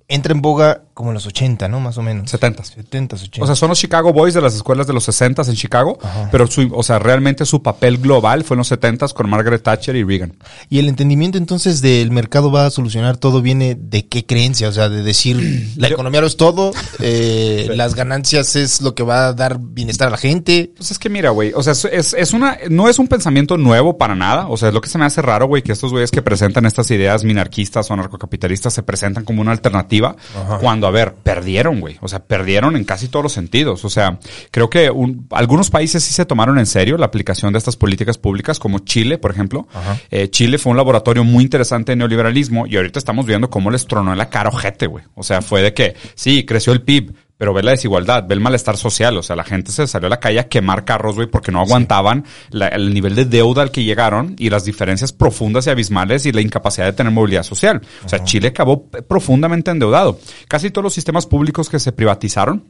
entra 0.08 0.34
en 0.34 0.42
boga 0.42 0.88
como 1.00 1.12
en 1.12 1.13
los 1.13 1.25
80, 1.25 1.70
¿no? 1.70 1.79
Más 1.79 1.98
o 1.98 2.01
menos. 2.01 2.29
70. 2.29 2.62
70, 2.62 3.15
80. 3.15 3.41
O 3.41 3.46
sea, 3.46 3.56
son 3.56 3.70
los 3.70 3.79
Chicago 3.79 4.12
Boys 4.12 4.34
de 4.34 4.41
las 4.41 4.53
escuelas 4.53 4.86
de 4.86 4.91
los 4.91 5.06
60 5.06 5.44
en 5.44 5.53
Chicago, 5.56 5.98
pero 6.29 6.46
su, 6.46 6.70
o 6.75 6.84
sea, 6.84 7.00
realmente 7.00 7.46
su 7.46 7.63
papel 7.63 8.00
global 8.00 8.44
fue 8.44 8.56
en 8.56 8.58
los 8.58 8.68
70 8.68 9.08
con 9.13 9.29
Margaret 9.29 9.63
Thatcher 9.63 9.96
y 9.96 10.03
Reagan. 10.03 10.34
y 10.70 10.79
el 10.79 10.89
entendimiento 10.89 11.38
entonces 11.38 11.79
del 11.79 12.12
mercado 12.12 12.51
va 12.51 12.65
a 12.65 12.70
solucionar 12.70 13.15
todo 13.15 13.41
viene 13.41 13.75
de 13.79 14.08
qué 14.08 14.25
creencia, 14.25 14.68
o 14.68 14.74
sea, 14.74 14.89
de 14.89 15.01
decir 15.01 15.72
la 15.77 15.88
Yo- 15.88 15.94
economía 15.94 16.20
lo 16.20 16.27
es 16.27 16.36
todo, 16.36 16.74
eh, 17.00 17.70
las 17.75 17.96
ganancias 17.96 18.58
es 18.58 18.82
lo 18.82 18.94
que 18.94 19.03
va 19.03 19.27
a 19.27 19.34
dar 19.34 19.58
bienestar 19.58 20.10
a 20.10 20.12
la 20.12 20.18
gente. 20.18 20.74
Pues 20.75 20.91
es 20.91 21.00
que 21.00 21.08
mira, 21.08 21.29
güey, 21.29 21.53
o 21.56 21.63
sea, 21.63 21.72
es, 21.91 22.34
una, 22.34 22.58
no 22.70 22.89
es 22.89 23.00
un 23.00 23.08
pensamiento 23.08 23.56
nuevo 23.58 23.98
para 23.98 24.15
nada, 24.15 24.48
o 24.50 24.58
sea, 24.58 24.68
es 24.68 24.74
lo 24.74 24.82
que 24.82 24.89
se 24.89 24.98
me 24.98 25.06
hace 25.06 25.22
raro, 25.22 25.48
güey, 25.48 25.62
que 25.63 25.72
estos 25.72 25.91
güeyes 25.91 26.12
que 26.12 26.22
presentan 26.22 26.65
estas 26.65 26.91
ideas 26.91 27.24
minarquistas 27.24 27.89
o 27.89 27.96
narcocapitalistas 27.96 28.74
se 28.74 28.84
presentan 28.84 29.24
como 29.24 29.41
una 29.41 29.51
alternativa, 29.53 30.18
cuando, 30.60 30.88
a 30.89 30.91
ver, 30.91 31.13
perdieron, 31.13 31.79
güey, 31.79 31.98
o 32.01 32.08
sea, 32.08 32.19
perdieron 32.19 32.75
en 32.75 32.84
casi 32.84 33.08
todos 33.08 33.24
los 33.24 33.31
sentidos, 33.34 33.86
o 33.86 33.89
sea, 33.89 34.19
creo 34.51 34.69
que 34.69 34.89
un- 34.89 35.27
algunos 35.31 35.69
países 35.69 36.03
sí 36.03 36.13
se 36.13 36.25
tomaron 36.25 36.60
en 36.60 36.65
serio 36.65 36.98
la 36.98 37.05
aplicación 37.05 37.53
de 37.53 37.60
estas 37.60 37.75
políticas 37.77 38.17
públicas, 38.17 38.60
como 38.60 38.79
Chile, 38.79 39.17
por 39.17 39.31
ejemplo. 39.31 39.67
Eh, 40.12 40.29
Chile 40.29 40.58
fue 40.58 40.72
un 40.72 40.77
laboratorio 40.77 41.24
muy 41.24 41.43
interesante 41.43 41.91
de 41.93 41.96
neoliberalismo 41.96 42.67
y 42.67 42.75
ahorita 42.75 43.00
estamos 43.00 43.25
viendo 43.25 43.50
cómo 43.50 43.72
les 43.72 43.86
tronó 43.88 44.12
en 44.12 44.17
la 44.17 44.29
cara 44.29 44.50
ojete, 44.50 44.88
güey, 44.88 45.05
o 45.15 45.24
sea, 45.24 45.41
fue 45.41 45.62
de 45.62 45.74
que, 45.74 45.96
sí, 46.15 46.46
creció 46.46 46.74
el 46.74 46.81
PIB, 46.81 47.13
pero 47.39 47.53
ve 47.53 47.63
la 47.63 47.72
desigualdad, 47.72 48.25
ve 48.27 48.36
el 48.36 48.41
malestar 48.41 48.75
social. 48.75 49.15
O 49.17 49.24
sea, 49.24 49.34
la 49.38 49.46
gente 49.46 49.72
se 49.72 49.88
salió 49.88 50.08
a 50.08 50.10
la 50.10 50.19
calle 50.19 50.39
a 50.41 50.50
quemar 50.50 50.84
carros, 50.84 51.15
güey, 51.15 51.27
porque 51.27 51.53
no 51.53 51.62
aguantaban 51.62 52.25
la- 52.50 52.67
el 52.67 52.93
nivel 52.93 53.15
de 53.15 53.24
deuda 53.24 53.62
al 53.62 53.72
que 53.72 53.86
llegaron 53.86 54.36
y 54.38 54.50
las 54.50 54.65
diferencias 54.65 55.13
profundas 55.13 55.65
y 55.65 55.69
abismales 55.69 56.25
y 56.25 56.34
la 56.34 56.41
incapacidad 56.41 56.86
de 56.88 56.93
tener 56.93 57.13
movilidad 57.13 57.43
social. 57.43 57.81
O 58.05 58.10
sea, 58.10 58.24
Chile 58.25 58.50
acabó 58.50 58.88
profundamente 58.89 59.72
endeudado. 59.72 60.19
Casi 60.50 60.69
todos 60.69 60.84
los 60.84 60.93
sistemas 60.93 61.25
públicos 61.27 61.69
que 61.69 61.79
se 61.79 61.93
privatizaron, 61.93 62.65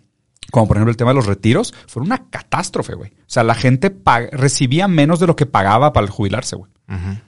como 0.51 0.67
por 0.67 0.77
ejemplo 0.77 0.91
el 0.91 0.97
tema 0.97 1.09
de 1.11 1.15
los 1.15 1.25
retiros, 1.25 1.73
fueron 1.87 2.05
una 2.11 2.25
catástrofe, 2.29 2.93
güey. 2.93 3.09
O 3.09 3.23
sea, 3.25 3.43
la 3.43 3.55
gente 3.55 3.91
recibía 4.31 4.87
menos 4.87 5.19
de 5.19 5.25
lo 5.25 5.35
que 5.35 5.47
pagaba 5.47 5.93
para 5.93 6.05
jubilarse, 6.07 6.55
güey. 6.55 6.71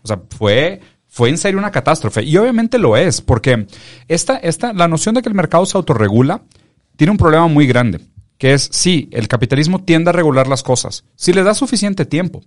O 0.04 0.08
sea, 0.08 0.22
fue, 0.38 0.80
fue 1.08 1.30
en 1.30 1.40
serio 1.40 1.58
una 1.58 1.72
catástrofe. 1.72 2.22
Y 2.24 2.38
obviamente 2.38 2.78
lo 2.78 2.98
es, 2.98 3.20
porque 3.22 3.66
esta, 4.08 4.38
esta, 4.38 4.74
la 4.74 4.88
noción 4.88 5.16
de 5.16 5.24
que 5.24 5.30
el 5.30 5.36
mercado 5.36 5.66
se 5.66 5.76
autorregula 5.76 6.44
tiene 7.02 7.14
un 7.14 7.18
problema 7.18 7.48
muy 7.48 7.66
grande, 7.66 8.00
que 8.38 8.54
es, 8.54 8.70
sí, 8.72 9.10
el 9.12 9.28
capitalismo 9.28 9.84
tiende 9.84 10.12
a 10.12 10.14
regular 10.14 10.48
las 10.48 10.62
cosas, 10.62 11.04
si 11.16 11.34
le 11.34 11.42
da 11.42 11.56
suficiente 11.56 12.06
tiempo. 12.06 12.44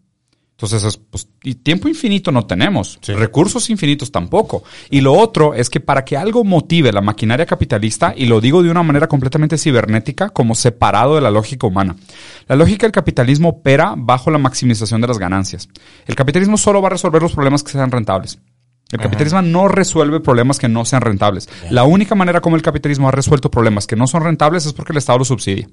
Entonces, 0.52 0.84
es, 0.84 0.96
pues, 0.96 1.26
y 1.42 1.56
tiempo 1.56 1.88
infinito 1.88 2.30
no 2.30 2.46
tenemos, 2.46 3.00
recursos 3.04 3.68
infinitos 3.68 4.12
tampoco. 4.12 4.62
Y 4.90 5.00
lo 5.00 5.12
otro 5.14 5.54
es 5.54 5.68
que 5.68 5.80
para 5.80 6.04
que 6.04 6.16
algo 6.16 6.44
motive 6.44 6.92
la 6.92 7.00
maquinaria 7.00 7.46
capitalista, 7.46 8.14
y 8.16 8.26
lo 8.26 8.40
digo 8.40 8.62
de 8.62 8.70
una 8.70 8.84
manera 8.84 9.08
completamente 9.08 9.58
cibernética, 9.58 10.28
como 10.28 10.54
separado 10.54 11.16
de 11.16 11.22
la 11.22 11.32
lógica 11.32 11.66
humana, 11.66 11.96
la 12.46 12.54
lógica 12.54 12.86
del 12.86 12.92
capitalismo 12.92 13.48
opera 13.48 13.94
bajo 13.96 14.30
la 14.30 14.38
maximización 14.38 15.00
de 15.00 15.08
las 15.08 15.18
ganancias. 15.18 15.68
El 16.06 16.14
capitalismo 16.14 16.58
solo 16.58 16.80
va 16.80 16.86
a 16.86 16.90
resolver 16.92 17.20
los 17.20 17.32
problemas 17.32 17.64
que 17.64 17.72
sean 17.72 17.90
rentables. 17.90 18.38
El 18.96 19.02
capitalismo 19.02 19.42
no 19.42 19.68
resuelve 19.68 20.20
problemas 20.20 20.58
que 20.58 20.68
no 20.68 20.84
sean 20.84 21.02
rentables. 21.02 21.48
La 21.70 21.84
única 21.84 22.14
manera 22.14 22.40
como 22.40 22.56
el 22.56 22.62
capitalismo 22.62 23.08
ha 23.08 23.12
resuelto 23.12 23.50
problemas 23.50 23.86
que 23.86 23.96
no 23.96 24.06
son 24.06 24.22
rentables 24.22 24.66
es 24.66 24.72
porque 24.72 24.92
el 24.92 24.98
Estado 24.98 25.18
lo 25.18 25.24
subsidia. 25.24 25.68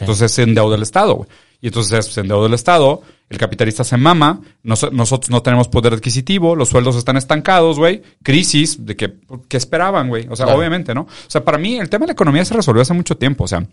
Entonces 0.00 0.32
se 0.32 0.42
endeuda 0.42 0.76
el 0.76 0.82
Estado, 0.82 1.14
güey. 1.16 1.28
Y 1.60 1.66
entonces 1.66 2.06
se 2.06 2.20
endeuda 2.22 2.46
el 2.46 2.54
Estado, 2.54 3.02
el 3.28 3.36
capitalista 3.38 3.84
se 3.84 3.96
mama, 3.98 4.40
nos- 4.62 4.90
nosotros 4.90 5.30
no 5.30 5.42
tenemos 5.42 5.68
poder 5.68 5.92
adquisitivo, 5.92 6.56
los 6.56 6.70
sueldos 6.70 6.96
están 6.96 7.16
estancados, 7.18 7.78
güey. 7.78 8.02
Crisis, 8.22 8.84
de 8.84 8.96
que, 8.96 9.14
¿qué 9.48 9.58
esperaban, 9.58 10.08
güey? 10.08 10.26
O 10.30 10.34
sea, 10.34 10.46
Claro. 10.46 10.58
obviamente, 10.58 10.94
¿no? 10.94 11.02
O 11.02 11.08
sea, 11.28 11.44
para 11.44 11.58
mí 11.58 11.78
el 11.78 11.88
tema 11.90 12.04
de 12.04 12.08
la 12.08 12.12
economía 12.14 12.44
se 12.44 12.54
resolvió 12.54 12.80
hace 12.82 12.94
mucho 12.94 13.16
tiempo, 13.18 13.44
o 13.44 13.48
sea. 13.48 13.64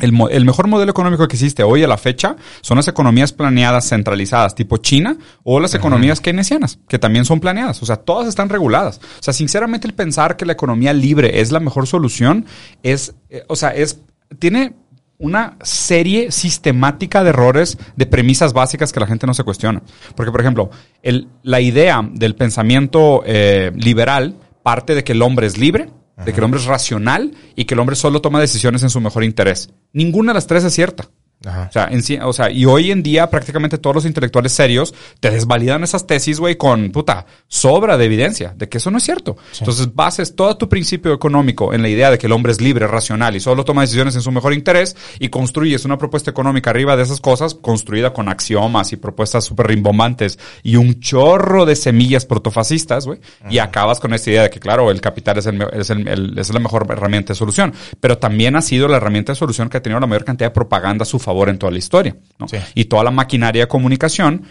El, 0.00 0.44
mejor 0.44 0.68
modelo 0.68 0.90
económico 0.90 1.28
que 1.28 1.36
existe 1.36 1.62
hoy 1.62 1.84
a 1.84 1.86
la 1.86 1.98
fecha 1.98 2.34
son 2.62 2.78
las 2.78 2.88
economías 2.88 3.32
planeadas 3.32 3.88
centralizadas 3.90 4.54
tipo 4.54 4.78
China 4.78 5.16
o 5.44 5.60
las 5.60 5.74
economías 5.74 6.20
keynesianas, 6.20 6.78
que 6.88 6.98
también 6.98 7.26
son 7.26 7.40
planeadas. 7.40 7.82
O 7.82 7.86
sea, 7.86 7.96
todas 7.96 8.26
están 8.26 8.48
reguladas. 8.48 8.98
O 9.20 9.22
sea, 9.22 9.34
sinceramente 9.34 9.86
el 9.86 9.92
pensar 9.94 10.36
que 10.36 10.46
la 10.46 10.54
economía 10.54 10.92
libre 10.94 11.40
es 11.40 11.52
la 11.52 11.60
mejor 11.60 11.86
solución 11.86 12.46
es, 12.82 13.14
eh, 13.28 13.42
o 13.48 13.54
sea, 13.56 13.68
es, 13.70 14.00
tiene 14.38 14.74
una 15.18 15.56
serie 15.62 16.32
sistemática 16.32 17.22
de 17.22 17.28
errores 17.30 17.76
de 17.94 18.06
premisas 18.06 18.54
básicas 18.54 18.92
que 18.92 18.98
la 18.98 19.06
gente 19.06 19.26
no 19.26 19.34
se 19.34 19.44
cuestiona. 19.44 19.82
Porque, 20.16 20.32
por 20.32 20.40
ejemplo, 20.40 20.70
el- 21.02 21.28
la 21.42 21.60
idea 21.60 22.00
del 22.12 22.34
pensamiento 22.34 23.22
eh, 23.26 23.70
liberal 23.76 24.36
parte 24.62 24.94
de 24.94 25.04
que 25.04 25.12
el 25.12 25.22
hombre 25.22 25.46
es 25.46 25.58
libre, 25.58 25.90
de 26.24 26.32
que 26.32 26.40
el 26.40 26.44
hombre 26.44 26.60
es 26.60 26.66
racional 26.66 27.32
y 27.56 27.64
que 27.64 27.74
el 27.74 27.80
hombre 27.80 27.96
solo 27.96 28.20
toma 28.20 28.40
decisiones 28.40 28.82
en 28.82 28.90
su 28.90 29.00
mejor 29.00 29.24
interés. 29.24 29.70
Ninguna 29.92 30.32
de 30.32 30.34
las 30.34 30.46
tres 30.46 30.64
es 30.64 30.74
cierta. 30.74 31.08
Ajá. 31.44 31.66
O 31.68 31.72
sea, 31.72 31.88
en 31.90 32.02
sí- 32.02 32.18
o 32.22 32.32
sea, 32.32 32.50
y 32.50 32.64
hoy 32.64 32.90
en 32.90 33.02
día 33.02 33.28
prácticamente 33.30 33.78
todos 33.78 33.94
los 33.96 34.04
intelectuales 34.06 34.52
serios 34.52 34.94
te 35.20 35.30
desvalidan 35.30 35.82
esas 35.84 36.06
tesis, 36.06 36.38
güey, 36.40 36.56
con 36.56 36.90
puta 36.90 37.26
sobra 37.48 37.96
de 37.96 38.04
evidencia 38.04 38.54
de 38.56 38.68
que 38.68 38.78
eso 38.78 38.90
no 38.90 38.98
es 38.98 39.04
cierto. 39.04 39.36
Entonces 39.60 39.94
bases 39.94 40.34
todo 40.36 40.56
tu 40.56 40.68
principio 40.68 41.12
económico 41.12 41.72
en 41.74 41.82
la 41.82 41.88
idea 41.88 42.10
de 42.10 42.18
que 42.18 42.26
el 42.26 42.32
hombre 42.32 42.52
es 42.52 42.60
libre, 42.60 42.86
racional 42.86 43.34
y 43.36 43.40
solo 43.40 43.64
toma 43.64 43.82
decisiones 43.82 44.14
en 44.14 44.22
su 44.22 44.30
mejor 44.32 44.52
interés 44.54 44.96
y 45.18 45.28
construyes 45.28 45.84
una 45.84 45.98
propuesta 45.98 46.30
económica 46.30 46.70
arriba 46.70 46.96
de 46.96 47.02
esas 47.02 47.20
cosas 47.20 47.54
construida 47.54 48.12
con 48.12 48.28
axiomas 48.28 48.92
y 48.92 48.96
propuestas 48.96 49.44
súper 49.44 49.66
rimbombantes 49.68 50.38
y 50.62 50.76
un 50.76 51.00
chorro 51.00 51.66
de 51.66 51.76
semillas 51.76 52.24
protofascistas, 52.26 53.06
güey, 53.06 53.20
y 53.50 53.58
acabas 53.58 54.00
con 54.00 54.12
esta 54.14 54.30
idea 54.30 54.42
de 54.42 54.50
que, 54.50 54.60
claro, 54.60 54.90
el 54.90 55.00
capital 55.00 55.38
es, 55.38 55.46
el, 55.46 55.62
es, 55.72 55.90
el- 55.90 56.06
el- 56.08 56.38
es 56.38 56.52
la 56.52 56.60
mejor 56.60 56.86
herramienta 56.90 57.32
de 57.32 57.36
solución, 57.36 57.72
pero 58.00 58.18
también 58.18 58.56
ha 58.56 58.62
sido 58.62 58.88
la 58.88 58.96
herramienta 58.98 59.32
de 59.32 59.36
solución 59.36 59.68
que 59.68 59.78
ha 59.78 59.82
tenido 59.82 60.00
la 60.00 60.06
mayor 60.06 60.24
cantidad 60.24 60.48
de 60.50 60.54
propaganda 60.54 61.02
a 61.02 61.06
su 61.06 61.18
favor 61.18 61.31
en 61.48 61.58
toda 61.58 61.72
la 61.72 61.78
historia, 61.78 62.16
¿no? 62.38 62.48
Sí. 62.48 62.58
Y 62.74 62.84
toda 62.86 63.04
la 63.04 63.10
maquinaria 63.10 63.62
de 63.62 63.68
comunicación, 63.68 64.44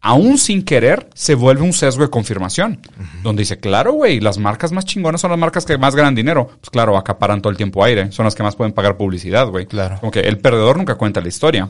aún 0.00 0.38
sin 0.38 0.62
querer, 0.62 1.08
se 1.14 1.34
vuelve 1.34 1.62
un 1.62 1.72
sesgo 1.72 2.02
de 2.02 2.10
confirmación, 2.10 2.80
donde 3.22 3.42
dice, 3.42 3.60
claro, 3.60 3.92
güey, 3.92 4.20
las 4.20 4.38
marcas 4.38 4.72
más 4.72 4.84
chingonas 4.84 5.20
son 5.20 5.30
las 5.30 5.38
marcas 5.38 5.66
que 5.66 5.76
más 5.76 5.94
ganan 5.94 6.14
dinero. 6.14 6.46
Pues 6.46 6.70
claro, 6.70 6.96
acaparan 6.96 7.42
todo 7.42 7.50
el 7.50 7.56
tiempo 7.56 7.84
aire, 7.84 8.10
son 8.12 8.24
las 8.24 8.34
que 8.34 8.42
más 8.42 8.56
pueden 8.56 8.72
pagar 8.72 8.96
publicidad, 8.96 9.48
güey. 9.48 9.66
Claro. 9.66 9.98
Como 10.00 10.12
que 10.12 10.20
el 10.20 10.38
perdedor 10.38 10.76
nunca 10.76 10.94
cuenta 10.94 11.20
la 11.20 11.28
historia. 11.28 11.68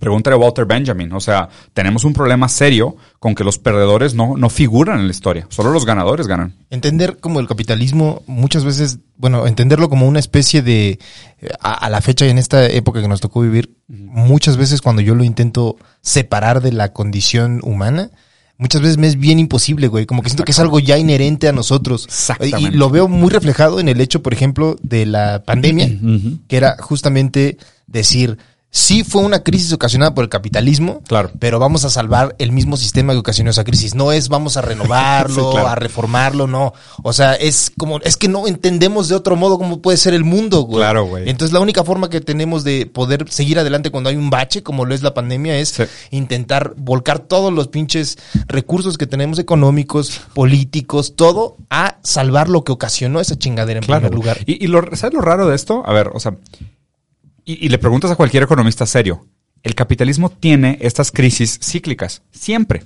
Pregúntale 0.00 0.34
a 0.34 0.38
Walter 0.38 0.64
Benjamin. 0.64 1.12
O 1.12 1.20
sea, 1.20 1.48
tenemos 1.72 2.04
un 2.04 2.12
problema 2.12 2.48
serio 2.48 2.96
con 3.18 3.34
que 3.34 3.44
los 3.44 3.58
perdedores 3.58 4.14
no, 4.14 4.36
no 4.36 4.50
figuran 4.50 5.00
en 5.00 5.06
la 5.06 5.12
historia. 5.12 5.46
Solo 5.50 5.70
los 5.70 5.86
ganadores 5.86 6.26
ganan. 6.26 6.54
Entender 6.70 7.18
como 7.18 7.40
el 7.40 7.48
capitalismo 7.48 8.22
muchas 8.26 8.64
veces, 8.64 8.98
bueno, 9.16 9.46
entenderlo 9.46 9.88
como 9.88 10.06
una 10.06 10.18
especie 10.18 10.62
de, 10.62 10.98
eh, 11.40 11.48
a, 11.60 11.74
a 11.74 11.90
la 11.90 12.00
fecha 12.00 12.26
y 12.26 12.30
en 12.30 12.38
esta 12.38 12.66
época 12.66 13.00
que 13.00 13.08
nos 13.08 13.20
tocó 13.20 13.40
vivir, 13.40 13.74
muchas 13.88 14.56
veces 14.56 14.82
cuando 14.82 15.02
yo 15.02 15.14
lo 15.14 15.24
intento 15.24 15.76
separar 16.00 16.60
de 16.60 16.72
la 16.72 16.92
condición 16.92 17.60
humana, 17.62 18.10
muchas 18.58 18.80
veces 18.80 18.98
me 18.98 19.06
es 19.06 19.16
bien 19.18 19.38
imposible, 19.38 19.88
güey, 19.88 20.06
como 20.06 20.22
que 20.22 20.28
siento 20.28 20.44
que 20.44 20.52
es 20.52 20.58
algo 20.58 20.80
ya 20.80 20.98
inherente 20.98 21.48
a 21.48 21.52
nosotros. 21.52 22.06
Exactamente. 22.06 22.60
Y 22.60 22.70
lo 22.70 22.90
veo 22.90 23.08
muy 23.08 23.30
reflejado 23.30 23.80
en 23.80 23.88
el 23.88 24.00
hecho, 24.00 24.22
por 24.22 24.32
ejemplo, 24.32 24.76
de 24.82 25.06
la 25.06 25.42
pandemia, 25.44 25.88
que 26.48 26.56
era 26.56 26.76
justamente 26.78 27.58
decir, 27.86 28.38
sí 28.76 29.04
fue 29.04 29.22
una 29.22 29.44
crisis 29.44 29.72
ocasionada 29.72 30.14
por 30.14 30.24
el 30.24 30.28
capitalismo, 30.28 31.00
Claro. 31.06 31.30
pero 31.38 31.60
vamos 31.60 31.84
a 31.84 31.90
salvar 31.90 32.34
el 32.40 32.50
mismo 32.50 32.76
sistema 32.76 33.12
que 33.12 33.20
ocasionó 33.20 33.50
esa 33.52 33.62
crisis. 33.62 33.94
No 33.94 34.10
es 34.10 34.28
vamos 34.28 34.56
a 34.56 34.62
renovarlo, 34.62 35.34
Sí, 35.50 35.50
claro. 35.52 35.68
a 35.68 35.74
reformarlo, 35.76 36.48
no. 36.48 36.72
O 37.04 37.12
sea, 37.12 37.34
es 37.34 37.70
como, 37.78 38.00
es 38.00 38.16
que 38.16 38.26
no 38.26 38.48
entendemos 38.48 39.08
de 39.08 39.14
otro 39.14 39.36
modo 39.36 39.58
cómo 39.58 39.80
puede 39.80 39.96
ser 39.96 40.12
el 40.12 40.24
mundo, 40.24 40.62
güey. 40.62 40.80
Claro, 40.80 41.04
güey. 41.06 41.30
Entonces 41.30 41.52
la 41.52 41.60
única 41.60 41.84
forma 41.84 42.10
que 42.10 42.20
tenemos 42.20 42.64
de 42.64 42.86
poder 42.86 43.30
seguir 43.30 43.60
adelante 43.60 43.90
cuando 43.90 44.10
hay 44.10 44.16
un 44.16 44.28
bache, 44.28 44.64
como 44.64 44.84
lo 44.84 44.92
es 44.94 45.02
la 45.02 45.14
pandemia, 45.14 45.56
es 45.58 45.68
Sí. 45.68 45.84
intentar 46.10 46.74
volcar 46.76 47.20
todos 47.20 47.52
los 47.52 47.68
pinches 47.68 48.18
recursos 48.48 48.98
que 48.98 49.06
tenemos 49.06 49.38
económicos, 49.38 50.20
políticos, 50.34 51.14
todo 51.14 51.56
a 51.70 51.98
salvar 52.02 52.48
lo 52.48 52.64
que 52.64 52.72
ocasionó 52.72 53.20
esa 53.20 53.36
chingadera 53.38 53.78
en 53.78 53.86
primer 53.86 54.12
lugar. 54.12 54.38
Y, 54.46 54.64
y 54.64 54.66
lo, 54.66 54.82
¿sabes 54.96 55.14
lo 55.14 55.20
raro 55.20 55.46
de 55.48 55.54
esto? 55.54 55.84
A 55.86 55.92
ver, 55.92 56.10
o 56.12 56.18
sea, 56.18 56.34
y, 57.44 57.68
le 57.68 57.78
preguntas 57.78 58.10
a 58.10 58.16
cualquier 58.16 58.42
economista 58.42 58.86
serio, 58.86 59.26
el 59.62 59.74
capitalismo 59.74 60.30
tiene 60.30 60.78
estas 60.80 61.10
crisis 61.10 61.58
cíclicas, 61.62 62.22
siempre. 62.30 62.84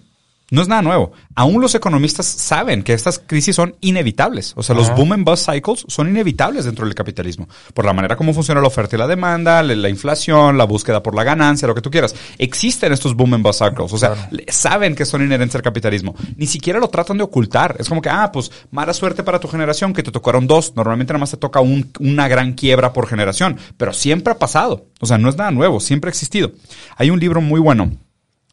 No 0.51 0.63
es 0.63 0.69
nada 0.69 0.81
nuevo. 0.81 1.13
Aún 1.35 1.61
los 1.61 1.75
economistas 1.75 2.25
saben 2.25 2.83
que 2.83 2.95
estas 2.95 3.19
crisis 3.19 3.55
son 3.55 3.77
inevitables. 3.81 4.55
O 4.57 4.63
sea, 4.63 4.75
los 4.75 4.89
boom 4.97 5.13
and 5.13 5.25
bust 5.25 5.51
cycles 5.51 5.85
son 5.89 6.09
inevitables 6.09 6.65
dentro 6.65 6.87
del 6.87 6.95
capitalismo. 6.95 7.47
Por 7.75 7.85
la 7.85 7.93
manera 7.93 8.17
como 8.17 8.33
funciona 8.33 8.61
la 8.63 8.67
oferta 8.69 8.97
y 8.97 8.99
la 8.99 9.07
demanda, 9.07 9.63
la, 9.63 9.75
la 9.77 9.89
inflación, 9.91 10.57
la 10.57 10.65
búsqueda 10.65 11.03
por 11.03 11.15
la 11.15 11.23
ganancia, 11.23 11.69
lo 11.69 11.75
que 11.75 11.83
tú 11.83 11.91
quieras. 11.91 12.15
Existen 12.39 12.93
estos 12.93 13.15
boom 13.15 13.35
and 13.35 13.45
bust 13.45 13.63
cycles. 13.63 13.93
O 13.93 13.99
sea, 13.99 14.31
saben 14.49 14.95
que 14.95 15.05
son 15.05 15.23
inherentes 15.23 15.55
al 15.57 15.63
capitalismo. 15.63 16.15
Ni 16.37 16.47
siquiera 16.47 16.79
lo 16.79 16.89
tratan 16.89 17.19
de 17.19 17.25
ocultar. 17.25 17.77
Es 17.79 17.89
como 17.89 18.01
que, 18.01 18.09
ah, 18.09 18.31
pues 18.33 18.51
mala 18.71 18.95
suerte 18.95 19.23
para 19.23 19.39
tu 19.41 19.49
generación 19.49 19.93
que 19.93 20.03
te 20.03 20.11
tocaron 20.11 20.47
dos. 20.47 20.73
Normalmente 20.77 21.13
nada 21.13 21.21
más 21.21 21.31
te 21.31 21.37
toca 21.37 21.61
un- 21.61 21.93
una 22.01 22.27
gran 22.27 22.55
quiebra 22.55 22.95
por 22.95 23.07
generación. 23.07 23.59
Pero 23.77 23.93
siempre 23.93 24.33
ha 24.33 24.39
pasado. 24.39 24.87
O 25.01 25.07
sea, 25.07 25.19
no 25.19 25.29
es 25.29 25.37
nada 25.37 25.51
nuevo. 25.51 25.79
Siempre 25.79 26.09
ha 26.09 26.13
existido. 26.13 26.53
Hay 26.97 27.11
un 27.11 27.21
libro 27.21 27.43
muy 27.43 27.61
bueno 27.61 27.93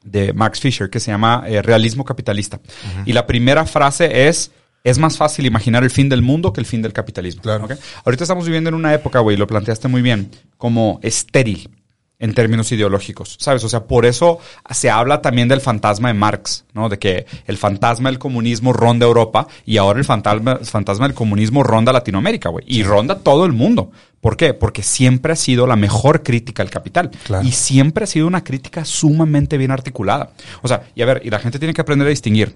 de 0.06 0.32
Max 0.34 0.62
Fisher 0.62 0.90
que 0.90 1.00
se 1.00 1.12
llama 1.12 1.44
eh, 1.48 1.62
Realismo 1.62 2.06
Capitalista. 2.06 2.62
Y 3.06 3.14
la 3.14 3.28
primera 3.28 3.66
frase 3.66 4.28
es, 4.28 4.52
es 4.84 4.98
más 4.98 5.18
fácil 5.18 5.46
imaginar 5.46 5.84
el 5.84 5.90
fin 5.90 6.08
del 6.08 6.22
mundo 6.22 6.54
que 6.54 6.62
el 6.62 6.66
fin 6.66 6.82
del 6.82 6.94
capitalismo. 6.94 7.42
Claro. 7.42 7.66
¿ok? 7.66 7.74
Ahorita 8.06 8.24
estamos 8.24 8.46
viviendo 8.46 8.70
en 8.70 8.76
una 8.76 8.94
época, 8.94 9.20
güey, 9.20 9.36
lo 9.36 9.48
planteaste 9.48 9.88
muy 9.88 10.02
bien, 10.02 10.32
como 10.58 11.00
estéril 11.04 11.70
en 12.18 12.34
términos 12.34 12.72
ideológicos, 12.72 13.36
¿sabes? 13.40 13.64
O 13.64 13.70
sea, 13.70 13.86
por 13.86 14.06
eso 14.06 14.40
se 14.70 14.90
habla 14.90 15.22
también 15.22 15.48
del 15.48 15.60
fantasma 15.60 16.08
de 16.08 16.14
Marx, 16.14 16.66
¿no? 16.74 16.88
De 16.88 16.98
que 16.98 17.26
el 17.46 17.58
fantasma 17.58 18.10
del 18.10 18.20
comunismo 18.20 18.72
ronda 18.72 19.06
Europa 19.06 19.48
y 19.66 19.78
ahora 19.78 20.00
el 20.00 20.06
fantasma, 20.06 20.54
el 20.60 20.66
fantasma 20.66 21.08
del 21.08 21.16
comunismo 21.16 21.62
ronda 21.64 21.92
Latinoamérica, 21.92 22.50
güey. 22.50 22.64
Y 22.68 22.84
ronda 22.84 23.20
todo 23.20 23.46
el 23.46 23.52
mundo. 23.52 23.92
¿Por 24.22 24.38
qué? 24.38 24.54
Porque 24.54 24.82
siempre 24.82 25.34
ha 25.34 25.36
sido 25.36 25.68
la 25.68 25.76
mejor 25.76 26.24
crítica 26.24 26.64
al 26.64 26.70
capital. 26.70 27.12
Claro. 27.26 27.46
Y 27.46 27.52
siempre 27.52 28.06
ha 28.06 28.08
sido 28.08 28.28
una 28.28 28.44
crítica 28.44 28.86
sumamente 28.86 29.58
bien 29.58 29.72
articulada. 29.72 30.32
O 30.62 30.68
sea, 30.68 30.84
y 30.96 31.02
a 31.02 31.06
ver, 31.06 31.22
y 31.24 31.30
la 31.30 31.40
gente 31.40 31.60
tiene 31.60 31.74
que 31.74 31.82
aprender 31.82 32.08
a 32.08 32.12
distinguir. 32.12 32.56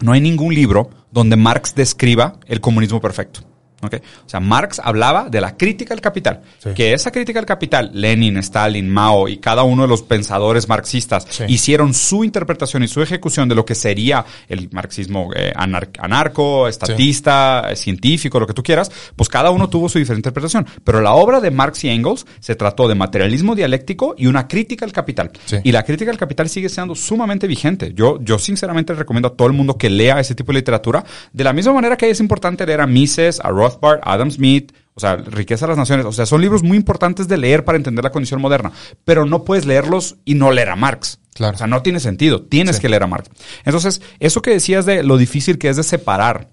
No 0.00 0.12
hay 0.12 0.20
ningún 0.20 0.54
libro 0.54 0.90
donde 1.10 1.36
Marx 1.36 1.74
describa 1.74 2.38
el 2.46 2.60
comunismo 2.60 3.00
perfecto. 3.00 3.47
¿Ok? 3.82 3.94
O 4.26 4.28
sea, 4.28 4.40
Marx 4.40 4.80
hablaba 4.82 5.28
de 5.30 5.40
la 5.40 5.56
crítica 5.56 5.94
al 5.94 6.00
capital. 6.00 6.40
Sí. 6.58 6.70
Que 6.74 6.92
esa 6.92 7.10
crítica 7.10 7.38
al 7.38 7.46
capital, 7.46 7.90
Lenin, 7.94 8.36
Stalin, 8.38 8.88
Mao 8.88 9.28
y 9.28 9.38
cada 9.38 9.62
uno 9.62 9.82
de 9.82 9.88
los 9.88 10.02
pensadores 10.02 10.68
marxistas 10.68 11.26
Sí. 11.30 11.44
hicieron 11.48 11.94
su 11.94 12.24
interpretación 12.24 12.82
y 12.82 12.88
su 12.88 13.00
ejecución 13.02 13.48
de 13.48 13.54
lo 13.54 13.64
que 13.64 13.74
sería 13.74 14.24
el 14.48 14.68
marxismo 14.72 15.30
eh, 15.34 15.52
anar- 15.56 15.90
anarco, 15.98 16.66
estatista, 16.68 17.70
eh, 17.70 17.76
científico, 17.76 18.40
lo 18.40 18.46
que 18.46 18.54
tú 18.54 18.62
quieras, 18.62 18.90
pues 19.16 19.28
cada 19.28 19.50
uno 19.50 19.68
tuvo 19.68 19.88
su 19.88 19.98
diferente 19.98 20.28
interpretación. 20.28 20.66
Pero 20.84 21.00
la 21.00 21.12
obra 21.12 21.40
de 21.40 21.50
Marx 21.50 21.84
y 21.84 21.88
Engels 21.88 22.26
se 22.40 22.54
trató 22.56 22.88
de 22.88 22.94
materialismo 22.94 23.54
dialéctico 23.54 24.14
y 24.18 24.26
una 24.26 24.48
crítica 24.48 24.84
al 24.84 24.92
capital. 24.92 25.30
Sí. 25.44 25.56
Y 25.62 25.72
la 25.72 25.82
crítica 25.84 26.10
al 26.10 26.16
capital 26.18 26.48
sigue 26.48 26.68
siendo 26.68 26.94
sumamente 26.94 27.46
vigente. 27.46 27.92
Yo, 27.94 28.18
yo 28.22 28.38
sinceramente 28.38 28.94
recomiendo 28.94 29.28
a 29.28 29.34
todo 29.36 29.46
el 29.48 29.54
mundo 29.54 29.76
que 29.76 29.90
lea 29.90 30.18
ese 30.20 30.34
tipo 30.34 30.52
de 30.52 30.58
literatura. 30.58 31.04
De 31.32 31.44
la 31.44 31.52
misma 31.52 31.72
manera 31.72 31.96
que 31.96 32.10
es 32.10 32.20
importante 32.20 32.66
leer 32.66 32.80
a 32.80 32.86
Mises, 32.86 33.40
a 33.40 33.50
Rothbard, 33.68 34.00
Adam 34.02 34.30
Smith, 34.30 34.72
o 34.94 35.00
sea, 35.00 35.16
Riqueza 35.16 35.66
de 35.66 35.70
las 35.70 35.78
Naciones. 35.78 36.06
O 36.06 36.12
sea, 36.12 36.26
son 36.26 36.40
libros 36.40 36.62
muy 36.62 36.76
importantes 36.76 37.28
de 37.28 37.36
leer 37.36 37.64
para 37.64 37.76
entender 37.76 38.02
la 38.04 38.10
condición 38.10 38.40
moderna. 38.40 38.72
Pero 39.04 39.24
no 39.26 39.44
puedes 39.44 39.64
leerlos 39.66 40.16
y 40.24 40.34
no 40.34 40.50
leer 40.50 40.70
a 40.70 40.76
Marx. 40.76 41.20
Claro. 41.34 41.54
O 41.54 41.58
sea, 41.58 41.66
no 41.68 41.82
tiene 41.82 42.00
sentido. 42.00 42.42
Tienes 42.42 42.76
Sí. 42.76 42.82
que 42.82 42.88
leer 42.88 43.04
a 43.04 43.06
Marx. 43.06 43.30
Entonces, 43.64 44.02
eso 44.18 44.42
que 44.42 44.50
decías 44.50 44.86
de 44.86 45.02
lo 45.04 45.16
difícil 45.16 45.58
que 45.58 45.68
es 45.68 45.76
de 45.76 45.84
separar 45.84 46.48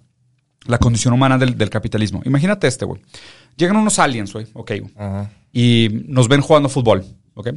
la 0.65 0.77
condición 0.77 1.13
humana 1.13 1.37
del, 1.37 1.57
del 1.57 1.69
capitalismo. 1.69 2.21
Imagínate 2.25 2.67
este, 2.67 2.85
güey. 2.85 3.01
Llegan 3.57 3.77
unos 3.77 3.97
aliens, 3.99 4.31
güey. 4.33 4.45
Ok, 4.53 4.71
güey 4.79 5.27
y 5.57 6.03
nos 6.09 6.27
ven 6.27 6.41
jugando 6.41 6.67
fútbol, 6.67 7.05
¿ok? 7.33 7.51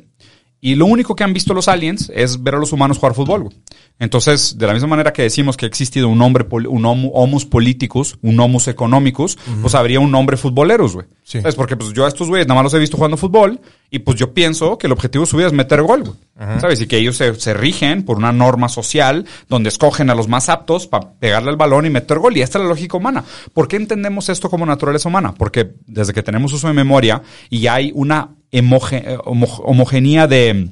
Y 0.61 0.75
lo 0.75 0.87
único 0.87 1.15
que 1.15 1.23
han 1.23 1.33
visto 1.33 1.55
los 1.55 1.69
aliens 1.69 2.11
es 2.15 2.43
ver 2.43 2.57
a 2.57 2.59
los 2.59 2.73
humanos 2.73 2.99
jugar 2.99 3.15
fútbol. 3.15 3.45
güey. 3.45 3.57
Entonces, 4.01 4.57
de 4.59 4.67
la 4.67 4.73
misma 4.75 4.89
manera 4.89 5.13
que 5.13 5.23
decimos 5.23 5.57
que 5.57 5.67
ha 5.67 5.69
existido 5.69 6.09
un 6.09 6.21
hombre, 6.23 6.47
un 6.69 6.85
homo- 6.85 7.11
homus 7.15 7.45
politicus, 7.45 8.17
un 8.23 8.39
homus 8.39 8.69
economicus, 8.69 9.39
pues 9.61 9.75
habría 9.75 9.99
un 10.01 10.15
hombre 10.15 10.37
futboleros, 10.37 10.95
güey. 10.95 11.07
Sí. 11.25 11.41
¿Sabes? 11.41 11.57
Porque 11.57 11.77
pues 11.77 11.93
yo 11.93 12.05
a 12.05 12.09
estos 12.09 12.29
güeyes 12.29 12.47
nada 12.47 12.57
más 12.57 12.65
los 12.65 12.75
he 12.75 12.79
visto 12.79 12.97
jugando 12.97 13.17
fútbol 13.17 13.61
y 13.91 13.99
pues 14.01 14.17
yo 14.19 14.33
pienso 14.35 14.79
que 14.79 14.87
el 14.87 14.93
objetivo 14.93 15.25
de 15.25 15.31
su 15.31 15.37
vida 15.37 15.49
es 15.49 15.53
meter 15.53 15.83
gol, 15.83 16.03
güey. 16.05 16.15
¿Sabes? 16.61 16.81
Y 16.81 16.87
que 16.87 16.97
ellos 16.99 17.17
se, 17.17 17.35
se 17.35 17.53
rigen 17.55 18.05
por 18.05 18.17
una 18.17 18.31
norma 18.33 18.69
social 18.69 19.27
donde 19.49 19.69
escogen 19.71 20.09
a 20.11 20.15
los 20.15 20.29
más 20.29 20.49
aptos 20.49 20.87
para 20.87 21.13
pegarle 21.15 21.51
al 21.51 21.57
balón 21.57 21.85
y 21.87 21.91
meter 21.91 22.19
gol. 22.21 22.37
Y 22.37 22.43
esta 22.43 22.59
es 22.59 22.63
la 22.63 22.69
lógica 22.69 22.97
humana. 22.97 23.25
¿Por 23.53 23.67
qué 23.67 23.75
entendemos 23.77 24.29
esto 24.29 24.49
como 24.49 24.65
naturaleza 24.65 25.09
humana? 25.09 25.35
Porque 25.37 25.73
desde 25.87 26.13
que 26.13 26.23
tenemos 26.23 26.53
uso 26.53 26.69
de 26.69 26.75
memoria 26.75 27.23
y 27.51 27.67
hay 27.67 27.91
una 27.95 28.29
eh, 28.53 29.19
homo- 29.25 29.63
homogeneía 29.65 30.27
de, 30.27 30.71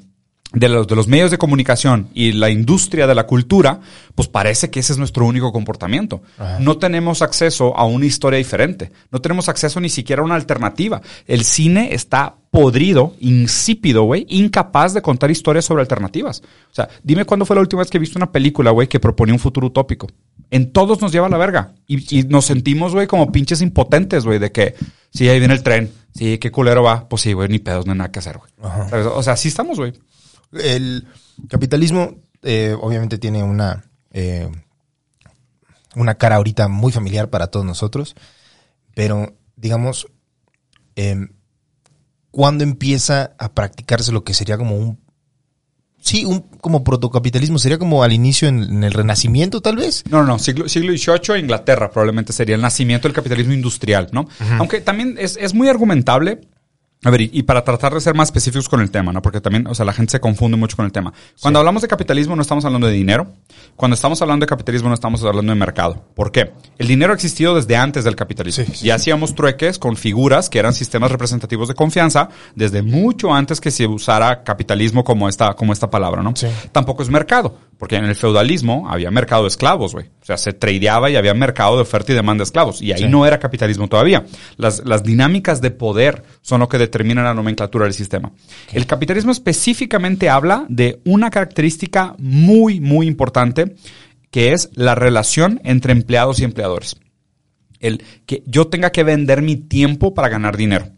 de 0.53 0.69
los, 0.69 0.87
de 0.87 0.97
los 0.97 1.09
medios 1.09 1.31
de 1.31 1.39
comunicación 1.39 2.09
y 2.15 2.33
la 2.33 2.49
industria 2.51 3.07
de 3.07 3.15
la 3.15 3.27
cultura, 3.27 3.81
pues 4.15 4.29
parece 4.29 4.71
que 4.71 4.81
ese 4.81 4.93
es 4.93 4.99
nuestro 4.99 5.27
único 5.27 5.53
comportamiento. 5.53 6.23
Ajá. 6.39 6.59
No 6.61 6.79
tenemos 6.79 7.21
acceso 7.23 7.77
a 7.77 7.85
una 7.85 8.07
historia 8.07 8.39
diferente. 8.39 8.91
No 9.11 9.21
tenemos 9.21 9.49
acceso 9.49 9.81
ni 9.81 9.89
siquiera 9.91 10.23
a 10.23 10.25
una 10.25 10.37
alternativa. 10.37 11.03
El 11.27 11.45
cine 11.45 11.93
está 11.93 12.37
podrido, 12.51 13.15
insípido, 13.21 14.05
güey, 14.05 14.25
incapaz 14.31 14.95
de 14.95 15.03
contar 15.03 15.31
historias 15.31 15.67
sobre 15.67 15.83
alternativas. 15.83 16.41
O 16.71 16.75
sea, 16.75 16.89
dime 17.03 17.27
cuándo 17.27 17.45
fue 17.45 17.55
la 17.57 17.61
última 17.61 17.83
vez 17.83 17.91
que 17.91 17.99
viste 17.99 18.17
una 18.19 18.33
película, 18.33 18.71
güey, 18.71 18.89
que 18.89 18.99
proponía 18.99 19.35
un 19.35 19.41
futuro 19.41 19.67
utópico. 19.67 20.07
En 20.50 20.72
todos 20.72 21.00
nos 21.00 21.12
lleva 21.12 21.26
a 21.26 21.30
la 21.30 21.38
verga. 21.38 21.74
Y, 21.87 22.20
y 22.20 22.22
nos 22.24 22.44
sentimos, 22.44 22.92
güey, 22.92 23.06
como 23.06 23.32
pinches 23.32 23.61
impotentes, 23.62 24.24
güey, 24.24 24.38
de 24.38 24.52
que, 24.52 24.74
sí, 25.12 25.28
ahí 25.28 25.38
viene 25.38 25.54
el 25.54 25.62
tren. 25.62 25.92
Sí, 26.14 26.38
qué 26.38 26.50
culero 26.50 26.82
va. 26.82 27.09
Pues 27.09 27.22
sí, 27.22 27.32
güey, 27.32 27.48
ni 27.48 27.59
pedos, 27.59 27.87
no 27.87 27.92
hay 27.92 27.98
nada 27.98 28.11
que 28.11 28.20
hacer, 28.20 28.38
güey. 28.38 28.50
O 29.14 29.22
sea, 29.22 29.35
así 29.35 29.48
estamos, 29.48 29.78
güey. 29.78 29.92
El 30.52 31.06
capitalismo 31.48 32.16
eh, 32.42 32.76
obviamente 32.80 33.18
tiene 33.18 33.42
una, 33.42 33.85
eh, 34.12 34.48
una 35.94 36.14
cara 36.14 36.37
ahorita 36.37 36.68
muy 36.68 36.92
familiar 36.92 37.28
para 37.28 37.48
todos 37.48 37.66
nosotros, 37.66 38.14
pero 38.94 39.35
digamos, 39.56 40.06
eh, 40.94 41.26
¿cuándo 42.30 42.64
empieza 42.64 43.35
a 43.38 43.52
practicarse 43.52 44.12
lo 44.12 44.24
que 44.24 44.35
sería 44.35 44.59
como 44.59 44.76
un... 44.76 45.00
Sí, 46.07 46.25
un 46.25 46.45
como 46.61 46.85
protocapitalismo, 46.85 47.59
sería 47.59 47.79
como 47.79 48.05
al 48.05 48.12
inicio 48.12 48.47
en, 48.47 48.62
en 48.62 48.85
el 48.85 48.92
Renacimiento 48.92 49.61
tal 49.61 49.75
vez. 49.75 50.05
No, 50.09 50.21
no, 50.21 50.29
no, 50.29 50.38
siglo, 50.38 50.69
siglo 50.69 50.97
XVIII, 50.97 51.40
Inglaterra 51.40 51.90
probablemente 51.90 52.33
sería 52.33 52.55
el 52.55 52.62
nacimiento 52.62 53.09
del 53.09 53.12
capitalismo 53.12 53.53
industrial, 53.53 54.07
¿no? 54.12 54.29
Aunque 54.61 54.81
también 54.81 55.16
es, 55.19 55.37
es 55.37 55.53
muy 55.53 55.69
argumentable. 55.69 56.42
A 57.07 57.11
ver, 57.11 57.21
y, 57.21 57.31
y 57.33 57.42
para 57.45 57.62
tratar 57.62 57.95
de 57.95 58.01
ser 58.01 58.14
más 58.14 58.29
específicos 58.29 58.69
con 58.69 58.81
el 58.81 58.90
tema, 58.90 59.12
¿no? 59.12 59.23
Porque 59.23 59.40
también, 59.40 59.66
o 59.69 59.75
sea, 59.75 59.85
la 59.87 59.92
gente 59.92 60.11
se 60.11 60.21
confunde 60.21 60.57
mucho 60.57 60.77
con 60.77 60.85
el 60.87 60.90
tema. 60.92 61.12
Cuando 61.40 61.61
hablamos 61.61 61.83
de 61.83 61.88
capitalismo 61.88 62.35
no 62.35 62.42
estamos 62.42 62.64
hablando 62.64 62.88
de 62.88 62.92
dinero. 62.95 63.29
Cuando 63.77 63.95
estamos 63.95 64.21
hablando 64.23 64.45
de 64.45 64.49
capitalismo 64.49 64.88
no 64.88 64.95
estamos 64.95 65.23
hablando 65.23 65.53
de 65.53 65.59
mercado. 65.59 66.05
¿Por 66.14 66.33
qué? 66.33 66.53
El 66.79 66.88
dinero 66.88 67.12
ha 67.12 67.14
existido 67.14 67.55
desde 67.55 67.77
antes 67.77 68.03
del 68.03 68.16
capitalismo. 68.16 68.64
Sí, 68.66 68.73
sí. 68.75 68.87
Y 68.88 68.90
hacíamos 68.90 69.35
trueques 69.37 69.79
con 69.79 69.97
figuras 69.97 70.51
que 70.51 70.59
eran 70.59 70.73
sistemas 70.73 71.12
representativos 71.12 71.69
de 71.69 71.75
confianza 71.75 72.29
desde 72.57 72.83
mucho 72.83 73.33
antes 73.33 73.61
que 73.61 73.71
se 73.71 73.87
usara 73.87 74.42
capitalismo 74.42 75.05
como 75.05 75.29
esta, 75.29 75.55
como 75.55 75.73
esta 75.73 75.88
palabra, 75.88 76.23
¿no? 76.23 76.35
Sí. 76.35 76.49
Tampoco 76.73 77.03
es 77.05 77.09
mercado. 77.09 77.57
Porque 77.79 77.97
en 77.97 78.07
el 78.07 78.16
feudalismo 78.16 78.88
había 78.88 79.11
mercado 79.11 79.42
de 79.42 79.49
esclavos, 79.49 79.92
güey. 79.92 80.07
O 80.23 80.25
sea, 80.25 80.38
se 80.38 80.55
tradeaba 80.55 81.11
y 81.11 81.16
había 81.16 81.35
mercado 81.35 81.77
de 81.77 81.83
oferta 81.83 82.11
y 82.11 82.14
demanda 82.14 82.40
de 82.40 82.45
esclavos. 82.47 82.81
Y 82.81 82.90
ahí 82.92 83.01
Sí. 83.03 83.09
no 83.09 83.27
era 83.27 83.38
capitalismo 83.38 83.87
todavía. 83.87 84.25
Las, 84.57 84.83
las 84.87 85.03
dinámicas 85.03 85.61
de 85.61 85.71
poder 85.71 86.25
son 86.40 86.61
lo 86.61 86.71
que 86.71 86.79
determinan 86.79 86.95
la 86.98 87.35
nomenclatura 87.35 87.85
del 87.85 87.94
sistema. 87.94 88.32
El 88.72 88.87
capitalismo 88.87 89.32
específicamente 89.32 90.28
habla 90.28 90.66
de 90.68 91.00
una 91.04 91.30
característica 91.30 92.14
muy, 92.18 92.80
muy 92.80 93.06
importante, 93.06 93.76
que 94.30 94.52
es 94.52 94.70
la 94.74 94.94
relación 94.94 95.61
entre 95.64 95.92
empleados 95.92 96.40
y 96.40 96.44
empleadores. 96.44 96.96
El 97.78 98.02
que 98.24 98.42
yo 98.46 98.68
tenga 98.68 98.90
que 98.90 99.04
vender 99.04 99.42
mi 99.42 99.56
tiempo 99.56 100.14
para 100.14 100.28
ganar 100.28 100.56
dinero. 100.56 100.88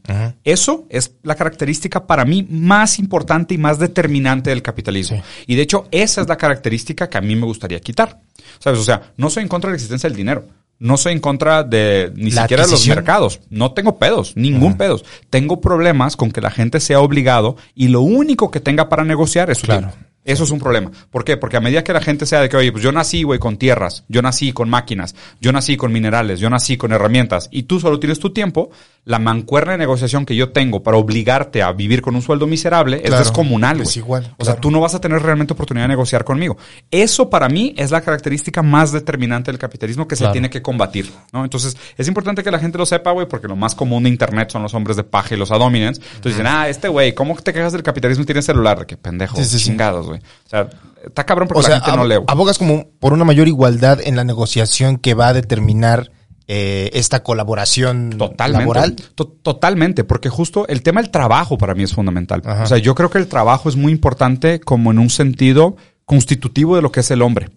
Eso 0.45 0.87
es 0.91 1.17
la 1.23 1.35
característica 1.35 2.07
para 2.07 2.25
mí 2.25 2.47
más 2.49 2.99
importante 2.99 3.55
y 3.55 3.59
más 3.59 3.79
determinante 3.79 4.51
del 4.51 4.63
capitalismo. 4.63 5.19
Sí. 5.19 5.45
Y 5.49 5.57
de 5.57 5.63
hecho, 5.63 5.89
esa 5.91 6.21
es 6.21 6.29
la 6.29 6.37
característica 6.37 7.11
que 7.11 7.19
a 7.19 7.21
mí 7.21 7.35
me 7.35 7.47
gustaría 7.47 7.81
quitar. 7.81 8.21
¿Sabes? 8.61 8.79
O 8.79 8.85
sea, 8.85 9.13
no 9.17 9.29
soy 9.29 9.43
en 9.43 9.49
contra 9.49 9.69
de 9.69 9.73
la 9.73 9.77
existencia 9.77 10.09
del 10.09 10.17
dinero. 10.17 10.47
No 10.79 10.97
soy 10.97 11.13
en 11.13 11.21
contra 11.21 11.65
de 11.65 12.13
ni 12.15 12.31
La 12.31 12.43
siquiera 12.43 12.65
de 12.65 12.71
los 12.71 12.87
mercados. 12.87 13.41
No 13.51 13.73
tengo 13.73 13.99
pedos, 13.99 14.37
ningún 14.37 14.77
pedos. 14.77 15.05
Tengo 15.29 15.61
problemas 15.61 16.17
con 16.17 16.31
que 16.31 16.41
la 16.41 16.51
gente 16.51 16.79
sea 16.81 17.01
obligado 17.01 17.57
y 17.75 17.89
lo 17.89 18.01
único 18.03 18.51
que 18.51 18.61
tenga 18.61 18.89
para 18.89 19.05
negociar 19.05 19.51
es 19.51 19.59
su 19.59 19.67
Claro. 19.67 19.89
tiempo. 19.89 20.05
Eso 20.25 20.45
es 20.45 20.51
un 20.51 20.59
problema. 20.59 20.91
¿Por 21.11 21.25
qué? 21.25 21.39
Porque 21.39 21.57
a 21.57 21.61
medida 21.61 21.83
que 21.83 21.93
la 21.95 22.03
gente 22.03 22.27
sea 22.27 22.43
de 22.43 22.51
que, 22.51 22.57
oye, 22.59 22.71
pues 22.71 22.85
yo 22.85 22.93
nací, 22.93 23.23
güey, 23.23 23.39
con 23.39 23.57
tierras, 23.57 24.05
yo 24.09 24.21
nací 24.21 24.53
con 24.53 24.69
máquinas, 24.69 25.15
yo 25.41 25.53
nací 25.53 25.79
con 25.79 25.91
minerales, 25.91 26.39
yo 26.39 26.51
nací 26.51 26.77
con 26.77 26.93
herramientas, 26.93 27.49
y 27.51 27.63
tú 27.63 27.81
solo 27.81 27.99
tienes 27.99 28.19
tu 28.19 28.31
tiempo, 28.31 28.69
la 29.09 29.19
mancuerna 29.19 29.73
de 29.73 29.79
negociación 29.79 30.27
que 30.27 30.37
yo 30.37 30.51
tengo 30.53 30.83
para 30.83 30.99
obligarte 30.99 31.63
a 31.63 31.73
vivir 31.73 32.03
con 32.03 32.15
un 32.15 32.21
sueldo 32.21 32.47
miserable 32.47 33.01
es 33.03 33.11
descomunal, 33.19 33.81
es 33.81 33.97
igual, 33.97 34.35
O 34.37 34.45
sea, 34.45 34.57
tú 34.57 34.71
no 34.71 34.81
vas 34.81 34.95
a 34.95 35.01
tener 35.01 35.23
realmente 35.23 35.55
oportunidad 35.55 35.85
de 35.85 35.89
negociar 35.89 36.25
conmigo. 36.25 36.59
Eso 36.91 37.31
para 37.31 37.49
mí 37.49 37.73
es 37.79 37.91
la 37.91 38.03
característica 38.03 38.63
más 38.63 38.93
determinante 38.93 39.51
del 39.51 39.59
capitalismo 39.59 40.07
que 40.07 40.15
Claro. 40.15 40.31
se 40.31 40.33
tiene 40.35 40.51
que 40.51 40.61
combatir, 40.61 41.11
¿no? 41.33 41.43
Entonces, 41.43 41.75
es 41.97 42.07
importante 42.07 42.43
que 42.45 42.51
la 42.51 42.59
gente 42.59 42.77
lo 42.77 42.85
sepa, 42.85 43.13
güey, 43.13 43.27
porque 43.27 43.49
lo 43.49 43.57
más 43.57 43.75
común 43.75 44.03
de 44.03 44.11
internet 44.11 44.51
son 44.51 44.63
los 44.63 44.75
hombres 44.75 44.99
de 44.99 45.05
paja 45.05 45.35
y 45.35 45.39
los 45.39 45.51
adominants. 45.53 45.99
Entonces 46.17 46.33
dicen, 46.37 46.47
ah, 46.47 46.69
este 46.69 46.89
güey, 46.89 47.15
¿cómo 47.15 47.35
te 47.37 47.55
quejas 47.55 47.73
del 47.73 47.83
capitalismo 47.83 48.25
y 48.25 48.27
tienes 48.27 48.45
celular? 48.45 48.79
De 48.81 48.85
que 48.87 48.99
pendejo, 48.99 49.43
Sí, 49.43 49.57
chingados, 49.59 50.07
güey. 50.07 50.21
O 50.21 50.49
sea, 50.51 50.69
está 51.03 51.25
cabrón 51.25 51.49
porque 51.49 51.61
O 51.61 51.63
sea, 51.63 51.77
la 51.79 51.81
gente 51.81 51.97
no 51.97 52.05
ab- 52.05 52.09
lee. 52.09 52.17
güey. 52.17 52.27
abogas 52.29 52.59
como 52.59 52.89
por 53.01 53.15
una 53.15 53.25
mayor 53.25 53.49
igualdad 53.49 54.01
en 54.05 54.17
la 54.17 54.25
negociación 54.25 54.99
que 54.99 55.15
va 55.15 55.29
a 55.29 55.33
determinar 55.33 56.11
eh, 56.49 56.91
esta 56.95 57.23
colaboración 57.23 58.11
Totalmente. 58.17 58.61
laboral. 58.61 58.97
To- 59.15 59.27
totalmente, 59.29 60.03
porque 60.03 60.29
justo 60.31 60.67
el 60.69 60.83
tema 60.83 61.03
del 61.03 61.11
trabajo 61.11 61.59
para 61.59 61.75
mí 61.75 61.83
es 61.83 61.93
fundamental. 61.95 62.43
Ajá. 62.45 62.65
O 62.65 62.67
sea, 62.67 62.79
yo 62.79 62.95
creo 62.95 63.11
que 63.11 63.19
el 63.19 63.29
trabajo 63.29 63.69
es 63.69 63.77
muy 63.77 63.93
importante 63.93 64.59
como 64.59 64.91
en 64.91 64.99
un 64.99 65.11
sentido 65.11 65.77
constitutivo 66.07 66.75
de 66.77 66.83
lo 66.83 66.91
que 66.91 67.01
es 67.01 67.11
el 67.11 67.21
hombre. 67.23 67.51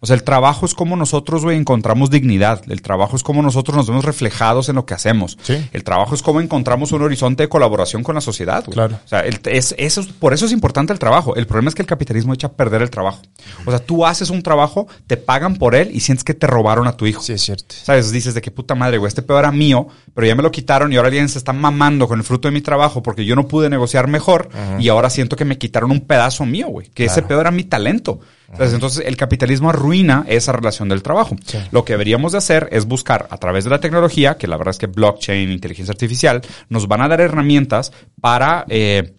O 0.00 0.06
sea, 0.06 0.14
el 0.14 0.22
trabajo 0.22 0.64
es 0.64 0.74
como 0.74 0.94
nosotros, 0.94 1.42
güey, 1.42 1.56
encontramos 1.56 2.08
dignidad. 2.08 2.62
El 2.70 2.82
trabajo 2.82 3.16
es 3.16 3.24
como 3.24 3.42
nosotros 3.42 3.76
nos 3.76 3.88
vemos 3.88 4.04
reflejados 4.04 4.68
en 4.68 4.76
lo 4.76 4.86
que 4.86 4.94
hacemos. 4.94 5.36
Sí. 5.42 5.68
El 5.72 5.82
trabajo 5.82 6.14
es 6.14 6.22
como 6.22 6.40
encontramos 6.40 6.92
un 6.92 7.02
horizonte 7.02 7.42
de 7.42 7.48
colaboración 7.48 8.04
con 8.04 8.14
la 8.14 8.20
sociedad, 8.20 8.62
güey. 8.64 8.74
Claro. 8.74 9.00
O 9.04 9.08
sea, 9.08 9.20
el- 9.20 9.40
es, 9.46 9.74
eso, 9.76 10.00
es- 10.00 10.06
por 10.06 10.32
eso 10.34 10.46
es 10.46 10.52
importante 10.52 10.92
el 10.92 11.00
trabajo. 11.00 11.34
El 11.34 11.48
problema 11.48 11.68
es 11.70 11.74
que 11.74 11.82
el 11.82 11.88
capitalismo 11.88 12.32
echa 12.32 12.46
a 12.46 12.52
perder 12.52 12.82
el 12.82 12.90
trabajo. 12.90 13.22
O 13.66 13.70
sea, 13.70 13.80
tú 13.80 14.06
haces 14.06 14.30
un 14.30 14.42
trabajo, 14.42 14.86
te 15.08 15.16
pagan 15.16 15.56
por 15.56 15.74
él 15.74 15.90
y 15.92 15.98
sientes 15.98 16.22
que 16.22 16.34
te 16.34 16.46
robaron 16.46 16.86
a 16.86 16.96
tu 16.96 17.06
hijo. 17.06 17.20
Sí, 17.20 17.32
es 17.32 17.42
cierto. 17.42 17.74
¿Sabes? 17.82 18.12
Dices 18.12 18.34
de 18.34 18.40
qué 18.40 18.52
puta 18.52 18.76
madre, 18.76 18.98
güey. 18.98 19.08
Este 19.08 19.22
pedo 19.22 19.40
era 19.40 19.50
mío, 19.50 19.88
pero 20.14 20.28
ya 20.28 20.36
me 20.36 20.44
lo 20.44 20.52
quitaron 20.52 20.92
y 20.92 20.96
ahora 20.96 21.08
alguien 21.08 21.28
se 21.28 21.38
está 21.38 21.52
mamando 21.52 22.06
con 22.06 22.20
el 22.20 22.24
fruto 22.24 22.46
de 22.46 22.52
mi 22.52 22.60
trabajo 22.60 23.02
porque 23.02 23.24
yo 23.24 23.34
no 23.34 23.48
pude 23.48 23.68
negociar 23.68 24.06
mejor 24.06 24.48
y 24.78 24.88
ahora 24.90 25.10
siento 25.10 25.34
que 25.34 25.44
me 25.44 25.58
quitaron 25.58 25.90
un 25.90 26.02
pedazo 26.02 26.46
mío, 26.46 26.68
güey. 26.68 26.88
Que 26.94 27.04
ese 27.06 27.22
pedo 27.22 27.40
era 27.40 27.50
mi 27.50 27.64
talento. 27.64 28.20
Entonces, 28.58 29.04
el 29.04 29.16
capitalismo 29.16 29.70
arruina 29.70 30.24
esa 30.26 30.52
relación 30.52 30.88
del 30.88 31.02
trabajo. 31.02 31.36
Sí. 31.44 31.58
Lo 31.70 31.84
que 31.84 31.92
deberíamos 31.92 32.32
de 32.32 32.38
hacer 32.38 32.68
es 32.72 32.86
buscar 32.86 33.28
a 33.30 33.36
través 33.36 33.64
de 33.64 33.70
la 33.70 33.80
tecnología, 33.80 34.38
que 34.38 34.46
la 34.46 34.56
verdad 34.56 34.70
es 34.70 34.78
que 34.78 34.86
blockchain, 34.86 35.50
inteligencia 35.50 35.92
artificial, 35.92 36.40
nos 36.68 36.88
van 36.88 37.02
a 37.02 37.08
dar 37.08 37.20
herramientas 37.20 37.92
para 38.20 38.64
eh, 38.68 39.14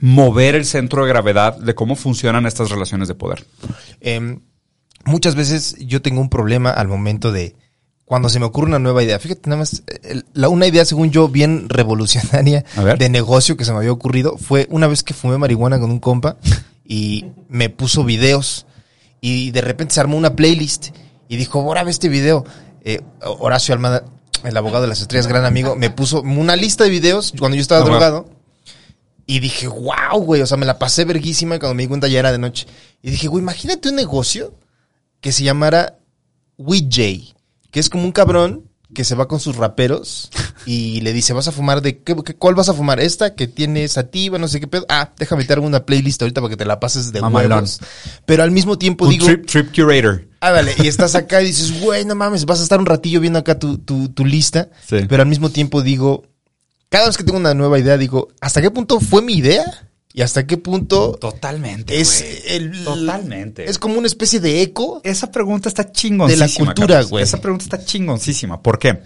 mover 0.00 0.54
el 0.54 0.64
centro 0.64 1.04
de 1.04 1.08
gravedad 1.08 1.56
de 1.56 1.74
cómo 1.74 1.96
funcionan 1.96 2.46
estas 2.46 2.70
relaciones 2.70 3.08
de 3.08 3.14
poder. 3.14 3.44
Em, 4.00 4.40
muchas 5.04 5.34
veces 5.34 5.76
yo 5.80 6.00
tengo 6.00 6.20
un 6.20 6.30
problema 6.30 6.70
al 6.70 6.88
momento 6.88 7.32
de 7.32 7.56
cuando 8.10 8.28
se 8.28 8.40
me 8.40 8.46
ocurre 8.46 8.66
una 8.66 8.80
nueva 8.80 9.04
idea. 9.04 9.20
Fíjate, 9.20 9.48
nada 9.48 9.60
más, 9.60 9.84
el- 10.02 10.24
la, 10.32 10.48
una 10.48 10.66
idea, 10.66 10.84
según 10.84 11.12
yo, 11.12 11.28
bien 11.28 11.68
revolucionaria 11.68 12.64
de 12.98 13.08
negocio 13.08 13.56
que 13.56 13.64
se 13.64 13.70
me 13.70 13.78
había 13.78 13.92
ocurrido 13.92 14.36
fue 14.36 14.66
una 14.68 14.88
vez 14.88 15.04
que 15.04 15.14
fumé 15.14 15.38
marihuana 15.38 15.78
con 15.78 15.92
un 15.92 16.00
compa 16.00 16.36
y 16.84 17.26
me 17.48 17.68
puso 17.70 18.02
videos 18.02 18.66
y 19.20 19.52
de 19.52 19.60
repente 19.60 19.94
se 19.94 20.00
armó 20.00 20.16
una 20.16 20.34
playlist 20.34 20.88
y 21.28 21.36
dijo, 21.36 21.60
ahora 21.60 21.84
ve 21.84 21.92
este 21.92 22.08
video. 22.08 22.44
Eh, 22.82 23.00
Horacio 23.22 23.74
Almada, 23.74 24.02
el 24.42 24.56
abogado 24.56 24.82
de 24.82 24.88
las 24.88 25.02
estrellas, 25.02 25.28
gran 25.28 25.44
amigo, 25.44 25.76
me 25.76 25.90
puso 25.90 26.20
una 26.22 26.56
lista 26.56 26.82
de 26.82 26.90
videos 26.90 27.32
cuando 27.38 27.54
yo 27.54 27.62
estaba 27.62 27.82
wow. 27.82 27.90
drogado. 27.90 28.28
Y 29.24 29.38
dije, 29.38 29.68
wow, 29.68 30.20
güey, 30.20 30.42
o 30.42 30.46
sea, 30.46 30.56
me 30.56 30.66
la 30.66 30.80
pasé 30.80 31.04
verguísima 31.04 31.54
y 31.54 31.58
cuando 31.60 31.76
me 31.76 31.84
di 31.84 31.88
cuenta 31.88 32.08
ya 32.08 32.18
era 32.18 32.32
de 32.32 32.38
noche. 32.38 32.66
Y 33.02 33.12
dije, 33.12 33.28
güey, 33.28 33.40
imagínate 33.40 33.88
un 33.88 33.94
negocio 33.94 34.52
que 35.20 35.30
se 35.30 35.44
llamara 35.44 35.96
WeJ, 36.58 37.36
que 37.70 37.80
es 37.80 37.88
como 37.90 38.04
un 38.04 38.12
cabrón 38.12 38.64
que 38.92 39.04
se 39.04 39.14
va 39.14 39.28
con 39.28 39.38
sus 39.38 39.54
raperos 39.56 40.30
y 40.66 41.00
le 41.02 41.12
dice, 41.12 41.32
vas 41.32 41.46
a 41.46 41.52
fumar 41.52 41.80
de, 41.80 42.02
¿qué, 42.02 42.16
qué- 42.24 42.34
cuál 42.34 42.56
vas 42.56 42.68
a 42.68 42.74
fumar? 42.74 42.98
Esta 42.98 43.36
que 43.36 43.46
tiene 43.46 43.86
sativa, 43.86 44.36
no 44.36 44.48
sé 44.48 44.58
qué 44.58 44.66
pedo. 44.66 44.84
Ah, 44.88 45.12
déjame 45.16 45.42
meter 45.42 45.60
una 45.60 45.86
playlist 45.86 46.20
ahorita 46.22 46.40
para 46.40 46.50
que 46.50 46.56
te 46.56 46.64
la 46.64 46.80
pases 46.80 47.12
de 47.12 47.20
huevos. 47.20 47.78
Pero 48.26 48.42
al 48.42 48.50
mismo 48.50 48.78
tiempo 48.78 49.04
Un 49.04 49.12
digo, 49.12 49.26
trip, 49.26 49.46
trip 49.46 49.72
curator. 49.74 50.26
ah, 50.40 50.50
vale, 50.50 50.74
y 50.82 50.88
estás 50.88 51.14
acá 51.14 51.40
y 51.40 51.46
dices, 51.46 51.80
güey, 51.80 52.04
no 52.04 52.16
mames, 52.16 52.44
vas 52.46 52.58
a 52.58 52.64
estar 52.64 52.80
un 52.80 52.86
ratillo 52.86 53.20
viendo 53.20 53.38
acá 53.38 53.58
tu, 53.60 53.78
tu, 53.78 54.08
tu 54.08 54.24
lista. 54.24 54.68
Sí. 54.84 54.96
Pero 55.08 55.22
al 55.22 55.28
mismo 55.28 55.50
tiempo 55.50 55.82
digo, 55.82 56.24
cada 56.88 57.06
vez 57.06 57.16
que 57.16 57.22
tengo 57.22 57.38
una 57.38 57.54
nueva 57.54 57.78
idea, 57.78 57.96
digo, 57.96 58.26
¿hasta 58.40 58.60
qué 58.60 58.72
punto 58.72 58.98
fue 58.98 59.22
mi 59.22 59.34
idea? 59.34 59.62
¿Y 60.12 60.22
hasta 60.22 60.46
qué 60.46 60.56
punto 60.56 61.12
Totalmente. 61.20 62.00
es 62.00 62.42
el... 62.46 62.84
Totalmente. 62.84 63.70
Es 63.70 63.78
como 63.78 63.96
una 63.96 64.08
especie 64.08 64.40
de 64.40 64.62
eco. 64.62 65.00
Esa 65.04 65.30
pregunta 65.30 65.68
está 65.68 65.92
chingoncísima. 65.92 66.46
De 66.46 66.52
la 66.52 66.64
cultura, 66.66 67.02
güey. 67.02 67.22
Esa 67.22 67.40
pregunta 67.40 67.64
está 67.64 67.84
chingoncísima. 67.84 68.60
¿Por 68.60 68.78
qué? 68.78 69.00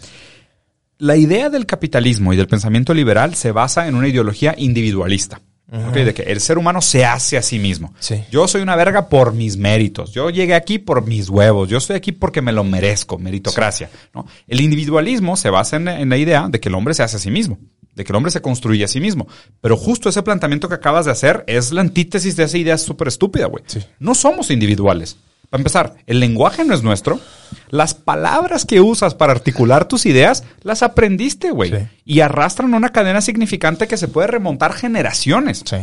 La 0.99 1.17
idea 1.17 1.51
del 1.51 1.67
capitalismo 1.67 2.33
y 2.33 2.37
del 2.37 2.47
pensamiento 2.47 2.95
liberal 2.95 3.35
se 3.35 3.53
basa 3.53 3.87
en 3.87 3.97
una 3.97 4.09
ideología 4.09 4.55
individualista. 4.57 5.41
De 5.93 6.15
que 6.15 6.23
el 6.23 6.41
ser 6.41 6.57
humano 6.57 6.81
se 6.81 7.05
hace 7.05 7.37
a 7.37 7.43
sí 7.43 7.59
mismo. 7.59 7.95
Sí. 7.99 8.23
Yo 8.31 8.47
soy 8.47 8.63
una 8.63 8.77
verga 8.77 9.09
por 9.09 9.33
mis 9.33 9.57
méritos. 9.57 10.13
Yo 10.13 10.31
llegué 10.31 10.55
aquí 10.55 10.79
por 10.79 11.05
mis 11.07 11.29
huevos. 11.29 11.69
Yo 11.69 11.79
estoy 11.79 11.97
aquí 11.97 12.13
porque 12.13 12.43
me 12.43 12.53
lo 12.53 12.63
merezco. 12.63 13.19
Meritocracia. 13.19 13.91
¿no? 14.15 14.27
El 14.47 14.61
individualismo 14.61 15.37
se 15.37 15.51
basa 15.51 15.77
en, 15.77 15.89
en 15.89 16.09
la 16.11 16.17
idea 16.17 16.49
de 16.49 16.61
que 16.61 16.69
el 16.69 16.77
hombre 16.77 16.95
se 16.95 17.03
hace 17.03 17.17
a 17.17 17.19
sí 17.19 17.31
mismo. 17.31 17.59
De 17.95 18.05
que 18.05 18.13
el 18.13 18.17
hombre 18.17 18.33
se 18.33 18.43
construye 18.43 18.85
a 18.85 18.89
sí 18.89 19.01
mismo. 19.01 19.29
Pero 19.61 19.77
justo 19.77 20.09
ese 20.09 20.23
planteamiento 20.23 20.69
que 20.69 20.75
acabas 20.75 21.05
de 21.05 21.13
hacer 21.13 21.45
es 21.47 21.73
la 21.73 21.81
antítesis 21.81 22.37
de 22.37 22.45
esa 22.45 22.59
idea 22.59 22.79
súper 22.79 23.09
estúpida, 23.09 23.47
güey. 23.47 23.65
Sí. 23.67 23.81
No 23.99 24.15
somos 24.15 24.51
individuales. 24.51 25.17
Para 25.51 25.61
empezar, 25.61 25.95
el 26.07 26.19
lenguaje 26.19 26.65
no 26.65 26.75
es 26.75 26.83
nuestro. 26.83 27.21
Las 27.71 27.95
palabras 27.95 28.65
que 28.65 28.81
usas 28.81 29.15
para 29.15 29.33
articular 29.33 29.87
tus 29.87 30.07
ideas 30.07 30.43
las 30.63 30.83
aprendiste, 30.83 31.53
güey. 31.53 31.71
Sí. 31.71 31.77
Y 32.05 32.21
arrastran 32.21 32.75
una 32.75 32.89
cadena 32.89 33.21
significante 33.21 33.87
que 33.87 33.97
se 33.97 34.09
puede 34.09 34.27
remontar 34.27 34.73
generaciones. 34.73 35.63
Sí. 35.65 35.77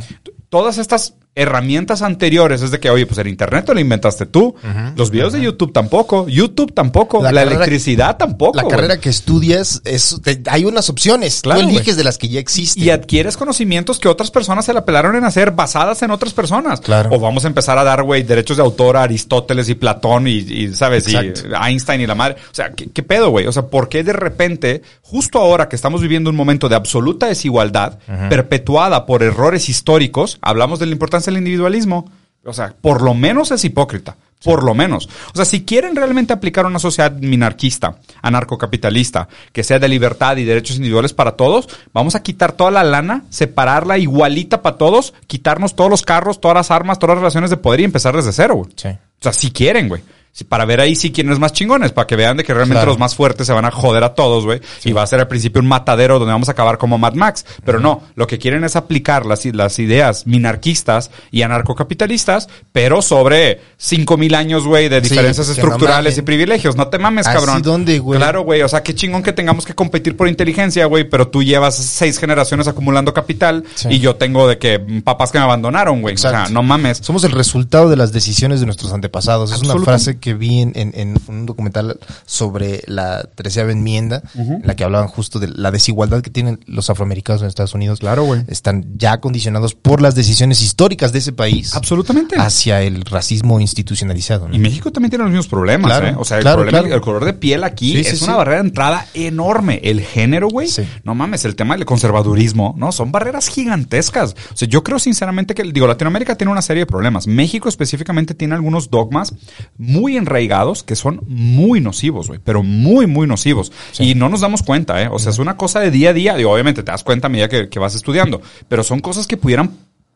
Todas 0.50 0.78
estas 0.78 1.16
herramientas 1.34 2.02
anteriores 2.02 2.62
es 2.62 2.72
de 2.72 2.80
que, 2.80 2.90
oye, 2.90 3.06
pues 3.06 3.18
el 3.20 3.28
internet 3.28 3.70
lo 3.74 3.80
inventaste 3.80 4.26
tú. 4.26 4.54
Los 4.96 5.12
videos 5.12 5.32
de 5.34 5.42
YouTube 5.42 5.72
tampoco. 5.72 6.28
YouTube 6.28 6.74
tampoco. 6.74 7.24
La, 7.24 7.42
electricidad 7.42 8.18
tampoco. 8.18 8.58
La 8.58 8.68
carrera 8.68 9.00
que 9.00 9.10
estudias, 9.10 9.82
es, 9.86 10.20
te- 10.22 10.44
hay 10.48 10.66
unas 10.66 10.90
opciones. 10.90 11.42
Claro, 11.42 11.62
Tú 11.62 11.70
eliges 11.70 11.96
de 11.96 12.04
las 12.04 12.18
que 12.18 12.28
ya 12.28 12.40
existen. 12.40 12.84
Y 12.84 12.90
adquieres 12.90 13.38
conocimientos 13.38 14.00
que 14.00 14.10
otras 14.10 14.30
personas 14.30 14.66
se 14.66 14.74
la 14.74 14.84
pelaron 14.84 15.16
en 15.16 15.24
hacer 15.24 15.52
basadas 15.52 16.02
en 16.02 16.12
otras 16.12 16.34
personas. 16.34 16.82
Claro. 16.82 17.10
O 17.14 17.20
vamos 17.20 17.46
a 17.46 17.48
empezar 17.48 17.78
a 17.78 17.84
dar, 17.84 18.04
güey, 18.04 18.24
derechos 18.24 18.58
de 18.58 18.64
autor 18.64 18.98
a 18.98 19.04
Aristóteles 19.04 19.70
y 19.70 19.76
Platón 19.76 20.28
y, 20.28 20.32
y, 20.40 20.74
¿sabes? 20.74 21.08
Exacto. 21.08 21.42
Y 21.50 21.70
Einstein 21.70 22.02
y 22.02 22.08
la 22.08 22.16
madre. 22.16 22.36
O 22.52 22.54
sea, 22.56 22.72
¿qué, 22.72 22.90
qué 22.90 23.04
pedo, 23.04 23.30
güey? 23.30 23.48
O 23.48 23.52
sea, 23.54 23.68
¿por 23.68 23.88
qué 23.88 24.04
de 24.04 24.14
repente, 24.14 24.82
justo 25.02 25.40
ahora 25.40 25.70
que 25.70 25.76
estamos 25.78 26.02
viviendo 26.02 26.30
un 26.30 26.36
momento 26.36 26.68
de 26.68 26.76
absoluta 26.76 27.28
desigualdad, 27.28 28.00
perpetuada 28.30 29.06
por 29.06 29.24
errores 29.24 29.70
históricos, 29.70 30.38
hablamos 30.42 30.80
de 30.80 30.86
la 30.88 30.92
importancia 30.92 31.21
del 31.26 31.38
individualismo? 31.38 32.10
O 32.44 32.54
sea, 32.54 32.74
por 32.80 33.02
lo 33.02 33.14
menos 33.14 33.52
es 33.52 33.64
hipócrita. 33.64 34.16
Por 34.44 34.64
lo 34.64 34.74
menos. 34.74 35.08
O 35.34 35.36
sea, 35.36 35.46
si 35.46 35.64
quieren 35.64 35.96
realmente 35.96 36.34
aplicar 36.34 36.66
una 36.66 36.80
sociedad 36.80 37.12
minarquista, 37.12 37.98
anarcocapitalista, 38.24 39.28
que 39.52 39.64
sea 39.64 39.78
de 39.78 39.88
libertad 39.88 40.38
y 40.38 40.46
derechos 40.46 40.78
individuales 40.78 41.14
para 41.14 41.34
todos, 41.34 41.70
vamos 41.94 42.16
a 42.16 42.24
quitar 42.24 42.54
toda 42.54 42.72
la 42.72 42.84
lana, 42.84 43.24
separarla 43.30 44.00
igualita 44.00 44.64
para 44.64 44.78
todos, 44.78 45.14
quitarnos 45.28 45.76
todos 45.76 45.92
los 45.92 46.02
carros, 46.02 46.42
todas 46.42 46.56
las 46.56 46.72
armas, 46.72 46.98
todas 46.98 47.16
las 47.16 47.22
relaciones 47.22 47.52
de 47.52 47.58
poder 47.58 47.82
y 47.82 47.84
empezar 47.84 48.16
desde 48.16 48.32
cero, 48.32 48.56
güey. 48.56 48.72
Sí. 48.76 48.88
O 48.90 49.24
sea, 49.24 49.34
si 49.34 49.52
quieren, 49.52 49.88
güey. 49.88 50.02
Para 50.48 50.66
ver 50.66 50.80
ahí 50.82 50.96
sí 50.96 51.12
quién 51.12 51.30
es 51.32 51.40
más 51.40 51.52
chingones, 51.54 51.92
para 51.92 52.08
que 52.08 52.16
vean 52.16 52.38
de 52.38 52.44
que 52.44 52.54
realmente 52.54 52.80
Claro. 52.80 52.92
los 52.92 53.00
más 53.00 53.16
fuertes 53.16 53.46
se 53.48 53.54
van 53.54 53.66
a 53.66 53.72
joder 53.72 54.04
a 54.04 54.16
todos, 54.16 54.46
güey. 54.46 54.62
Y 54.86 54.92
va 54.94 55.04
a 55.04 55.08
ser 55.08 55.20
al 55.20 55.28
principio 55.28 55.62
un 55.62 55.68
matadero 55.68 56.18
donde 56.20 56.32
vamos 56.32 56.48
a 56.50 56.54
acabar 56.54 56.78
como 56.78 56.98
Mad 56.98 57.14
Max. 57.14 57.46
Pero 57.66 57.80
no, 57.80 58.02
lo 58.16 58.26
que 58.28 58.40
quieren 58.40 58.64
es 58.64 58.76
aplicar 58.76 59.26
las, 59.26 59.46
las 59.46 59.78
ideas 59.80 60.26
minarquistas 60.26 61.12
y 61.32 61.42
anarcocapitalistas, 61.42 62.48
pero 62.72 63.02
sobre 63.02 63.62
cinco 63.78 64.18
mil 64.18 64.36
años, 64.36 64.66
güey, 64.66 64.90
de 64.90 65.02
diferencias 65.02 65.50
estructurales 65.50 66.18
y 66.18 66.22
privilegios. 66.22 66.76
No 66.76 66.88
te 66.88 66.98
mames, 66.98 67.28
¿Así 67.28 67.38
cabrón. 67.38 67.62
dónde, 67.62 68.00
güey? 68.00 68.18
Claro, 68.20 68.44
güey. 68.44 68.62
O 68.62 68.68
sea, 68.70 68.84
qué 68.84 68.94
chingón 68.96 69.24
que 69.24 69.34
tengamos 69.34 69.66
que 69.66 69.74
competir 69.76 70.16
por 70.16 70.28
inteligencia, 70.28 70.86
güey, 70.86 71.10
pero 71.10 71.28
tú 71.28 71.44
llevas 71.44 71.76
seis 71.76 72.18
generaciones 72.18 72.68
acumulando 72.68 73.14
capital 73.14 73.64
Sí. 73.76 73.88
y 73.92 74.00
yo 74.00 74.16
tengo 74.16 74.48
de 74.48 74.58
que 74.58 74.80
mm, 74.80 75.02
papás 75.02 75.32
que 75.32 75.38
me 75.38 75.44
abandonaron, 75.44 76.02
güey. 76.02 76.16
O 76.16 76.18
sea, 76.18 76.48
no 76.50 76.64
mames. 76.64 77.00
Somos 77.02 77.24
el 77.24 77.32
resultado 77.32 77.90
de 77.90 77.96
las 77.98 78.12
decisiones 78.12 78.60
de 78.60 78.66
nuestros 78.66 78.94
antepasados. 78.94 79.52
Es 79.52 79.62
una 79.62 79.76
frase 79.84 80.20
que 80.22 80.34
vi 80.34 80.62
en, 80.62 80.72
en- 80.76 80.94
en 80.96 81.18
un 81.28 81.46
documental 81.46 82.00
sobre 82.26 82.82
la 82.88 83.24
treceava 83.36 83.72
enmienda, 83.74 84.24
en 84.36 84.62
la 84.64 84.76
que 84.76 84.84
hablaban 84.86 85.08
justo 85.10 85.40
de 85.40 85.50
la 85.50 85.72
desigualdad 85.72 86.22
que 86.22 86.30
tienen 86.30 86.60
los 86.68 86.90
afroamericanos 86.90 87.42
en 87.42 87.50
Estados 87.50 87.74
Unidos. 87.74 88.00
Claro, 88.00 88.24
güey. 88.24 88.44
Están 88.48 88.86
ya 88.98 89.20
condicionados 89.20 89.76
por 89.76 90.02
las 90.02 90.16
decisiones 90.16 90.62
históricas 90.62 91.12
de 91.12 91.20
ese 91.20 91.34
país 91.34 91.76
Absolutamente. 91.76 92.36
hacia 92.38 92.82
el 92.82 93.02
racismo 93.04 93.60
institucionalizado. 93.60 94.48
¿no? 94.48 94.56
Y 94.56 94.60
México 94.60 94.92
también 94.92 95.10
tiene 95.10 95.24
los 95.24 95.32
mismos 95.32 95.48
problemas, 95.48 95.90
Claro, 95.92 96.08
¿eh? 96.08 96.16
O 96.18 96.24
sea, 96.24 96.38
el 96.38 96.44
claro, 96.44 96.58
problema, 96.60 96.80
claro. 96.80 96.96
el 96.96 97.02
color 97.02 97.26
de 97.26 97.34
piel 97.34 97.64
aquí 97.64 97.98
Sí, 97.98 98.04
sí, 98.04 98.10
es 98.12 98.22
una 98.22 98.34
sí. 98.34 98.38
barrera 98.38 98.62
de 98.62 98.68
entrada 98.70 99.06
enorme. 99.14 99.82
El 99.84 100.02
género, 100.02 100.48
güey. 100.50 100.68
Sí. 100.68 100.84
No 101.04 101.16
mames, 101.16 101.44
el 101.46 101.56
tema 101.56 101.76
del 101.76 101.86
conservadurismo, 101.86 102.76
¿no? 102.78 102.92
Son 102.92 103.12
barreras 103.12 103.48
gigantescas. 103.50 104.36
O 104.54 104.58
sea, 104.58 104.68
yo 104.68 104.84
creo 104.84 105.00
sinceramente 105.00 105.56
que, 105.56 105.64
digo, 105.64 105.88
Latinoamérica 105.88 106.36
tiene 106.36 106.52
una 106.52 106.62
serie 106.62 106.82
de 106.82 106.86
problemas. 106.86 107.26
México 107.28 107.68
específicamente 107.70 108.34
tiene 108.36 108.54
algunos 108.56 108.90
dogmas 108.92 109.34
muy 109.78 110.11
enraigados 110.18 110.84
que 110.84 110.96
son 110.96 111.22
muy 111.28 111.82
nocivos, 111.82 112.28
güey. 112.28 112.40
Pero 112.44 112.64
muy, 112.64 113.08
muy 113.08 113.28
nocivos. 113.28 113.72
Y 114.00 114.16
no 114.16 114.30
nos 114.30 114.42
damos 114.42 114.64
cuenta, 114.64 115.02
¿eh? 115.02 115.10
O 115.12 115.20
sea, 115.20 115.32
es 115.32 115.40
una 115.40 115.58
cosa 115.58 115.80
de 115.80 115.92
día 115.92 116.12
a 116.12 116.14
día. 116.14 116.36
Digo, 116.36 116.52
obviamente 116.52 116.84
te 116.84 116.92
das 116.92 117.04
cuenta 117.04 117.28
a 117.28 117.30
medida 117.30 117.50
que, 117.50 117.70
que 117.70 117.80
vas 117.80 117.96
estudiando. 117.96 118.42
Pero 118.68 118.84
son 118.84 119.00
cosas 119.00 119.28
que 119.28 119.38
pudieran 119.38 119.72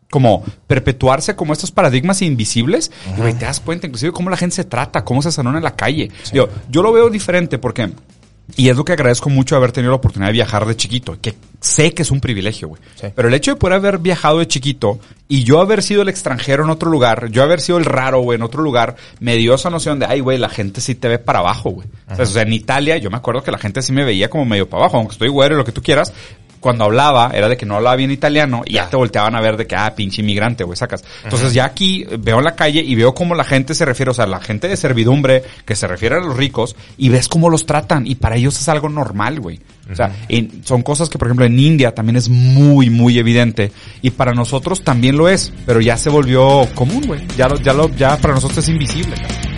como 0.09 0.43
perpetuarse 0.67 1.35
como 1.35 1.53
estos 1.53 1.71
paradigmas 1.71 2.21
invisibles 2.21 2.91
y 3.17 3.33
te 3.33 3.45
das 3.45 3.59
cuenta 3.59 3.87
inclusive 3.87 4.11
cómo 4.11 4.29
la 4.29 4.37
gente 4.37 4.55
se 4.55 4.63
trata, 4.63 5.03
cómo 5.03 5.21
se 5.21 5.31
sanona 5.31 5.57
en 5.57 5.63
la 5.63 5.75
calle. 5.75 6.11
Digo, 6.31 6.47
yo 6.69 6.83
lo 6.83 6.93
veo 6.93 7.09
diferente 7.09 7.57
porque 7.57 7.89
y 8.55 8.69
es 8.69 8.77
lo 8.77 8.85
que 8.85 8.93
agradezco 8.93 9.29
mucho 9.29 9.55
haber 9.55 9.71
tenido 9.71 9.91
la 9.91 9.97
oportunidad 9.97 10.29
de 10.29 10.33
viajar 10.33 10.65
de 10.65 10.75
chiquito, 10.75 11.17
que 11.19 11.33
sé 11.59 11.93
que 11.93 12.03
es 12.03 12.11
un 12.11 12.19
privilegio, 12.19 12.67
güey. 12.67 12.81
Sí. 12.95 13.07
Pero 13.15 13.27
el 13.27 13.33
hecho 13.33 13.51
de 13.51 13.57
poder 13.57 13.77
haber 13.77 13.97
viajado 13.97 14.39
de 14.39 14.47
chiquito 14.47 14.99
y 15.27 15.43
yo 15.43 15.59
haber 15.59 15.81
sido 15.81 16.03
el 16.03 16.09
extranjero 16.09 16.63
en 16.63 16.69
otro 16.69 16.91
lugar, 16.91 17.29
yo 17.31 17.41
haber 17.41 17.59
sido 17.59 17.79
el 17.79 17.85
raro, 17.85 18.19
güey, 18.19 18.35
en 18.35 18.43
otro 18.43 18.61
lugar, 18.61 18.95
me 19.19 19.35
dio 19.35 19.55
esa 19.55 19.69
noción 19.69 19.97
de, 19.99 20.05
ay, 20.05 20.19
güey, 20.19 20.37
la 20.37 20.49
gente 20.49 20.79
sí 20.79 20.93
te 20.93 21.07
ve 21.07 21.17
para 21.17 21.39
abajo, 21.39 21.71
güey. 21.71 21.87
O 22.17 22.25
sea, 22.25 22.43
en 22.43 22.53
Italia 22.53 22.97
yo 22.97 23.09
me 23.09 23.17
acuerdo 23.17 23.41
que 23.41 23.51
la 23.51 23.57
gente 23.57 23.81
sí 23.81 23.91
me 23.91 24.05
veía 24.05 24.29
como 24.29 24.45
medio 24.45 24.69
para 24.69 24.83
abajo, 24.83 24.97
aunque 24.97 25.13
estoy 25.13 25.29
güero 25.29 25.55
y 25.55 25.57
lo 25.57 25.65
que 25.65 25.71
tú 25.71 25.81
quieras. 25.81 26.13
Cuando 26.65 26.83
hablaba 26.85 27.29
era 27.31 27.47
de 27.47 27.57
que 27.57 27.65
no 27.67 27.75
hablaba 27.75 27.95
bien 27.95 28.09
italiano 28.09 28.63
y 28.65 28.73
ya 28.73 28.89
te 28.89 28.97
volteaban 28.97 29.35
a 29.35 29.39
ver 29.39 29.55
de 29.55 29.67
que, 29.67 29.75
ah, 29.75 29.93
pinche 29.95 30.23
inmigrante, 30.23 30.63
güey, 30.63 30.75
sacas. 30.75 31.03
Entonces 31.23 31.53
ya 31.53 31.63
aquí 31.65 32.03
veo 32.19 32.39
en 32.39 32.43
la 32.43 32.55
calle 32.55 32.81
y 32.81 32.95
veo 32.95 33.13
cómo 33.13 33.35
la 33.35 33.43
gente 33.43 33.75
se 33.75 33.85
refiere, 33.85 34.09
o 34.09 34.13
sea, 34.15 34.25
la 34.25 34.39
gente 34.39 34.67
de 34.67 34.75
servidumbre 34.75 35.43
que 35.63 35.75
se 35.75 35.85
refiere 35.85 36.15
a 36.15 36.19
los 36.21 36.35
ricos 36.35 36.75
y 36.97 37.09
ves 37.09 37.27
cómo 37.27 37.51
los 37.51 37.67
tratan 37.67 38.07
y 38.07 38.15
para 38.15 38.35
ellos 38.37 38.59
es 38.59 38.67
algo 38.67 38.89
normal, 38.89 39.39
güey. 39.39 39.59
O 39.91 39.95
sea, 39.95 40.11
en- 40.29 40.65
son 40.65 40.81
cosas 40.81 41.09
que, 41.09 41.19
por 41.19 41.27
ejemplo, 41.27 41.45
en 41.45 41.59
India 41.59 41.93
también 41.93 42.15
es 42.15 42.27
muy, 42.29 42.89
muy 42.89 43.19
evidente. 43.19 43.71
Y 44.01 44.09
para 44.09 44.33
nosotros 44.33 44.81
también 44.83 45.15
lo 45.15 45.29
es. 45.29 45.53
Pero 45.67 45.79
ya 45.79 45.95
se 45.95 46.09
volvió 46.09 46.67
común, 46.73 47.03
güey. 47.05 47.21
Ya 47.37 47.47
lo, 47.47 47.57
ya 47.59 47.71
lo, 47.73 47.95
ya 47.95 48.17
para 48.17 48.33
nosotros 48.33 48.57
es 48.57 48.69
invisible, 48.69 49.15
cabrón. 49.15 49.54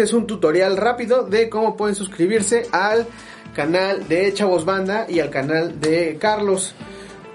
Este 0.00 0.08
es 0.08 0.14
un 0.14 0.26
tutorial 0.26 0.78
rápido 0.78 1.24
de 1.24 1.50
cómo 1.50 1.76
pueden 1.76 1.94
suscribirse 1.94 2.62
al 2.72 3.06
canal 3.54 4.08
de 4.08 4.32
Chavos 4.32 4.64
Banda 4.64 5.04
y 5.06 5.20
al 5.20 5.28
canal 5.28 5.78
de 5.78 6.16
Carlos 6.18 6.74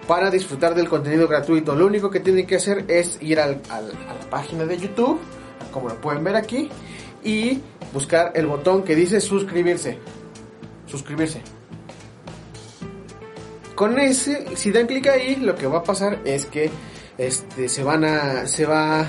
para 0.07 0.31
disfrutar 0.31 0.73
del 0.73 0.89
contenido 0.89 1.27
gratuito. 1.27 1.75
Lo 1.75 1.85
único 1.85 2.09
que 2.09 2.21
tienen 2.21 2.47
que 2.47 2.55
hacer 2.55 2.85
es 2.87 3.19
ir 3.21 3.39
al- 3.39 3.61
a 3.69 3.81
la 3.81 4.29
página 4.31 4.65
de 4.65 4.79
YouTube, 4.79 5.19
como 5.71 5.89
lo 5.89 6.01
pueden 6.01 6.23
ver 6.23 6.35
aquí, 6.35 6.69
y 7.23 7.59
buscar 7.93 8.31
el 8.33 8.47
botón 8.47 8.81
que 8.81 8.95
dice 8.95 9.21
suscribirse. 9.21 9.99
Suscribirse. 10.87 11.43
Con 13.75 13.99
ese, 13.99 14.57
si 14.57 14.71
dan 14.71 14.87
clic 14.87 15.05
ahí, 15.05 15.35
lo 15.35 15.53
que 15.53 15.67
va 15.67 15.79
a 15.79 15.83
pasar 15.83 16.19
es 16.25 16.47
que 16.47 16.71
este 17.19 17.69
se 17.69 17.83
van 17.83 18.05
a 18.05 18.47
se 18.47 18.65
va 18.65 19.05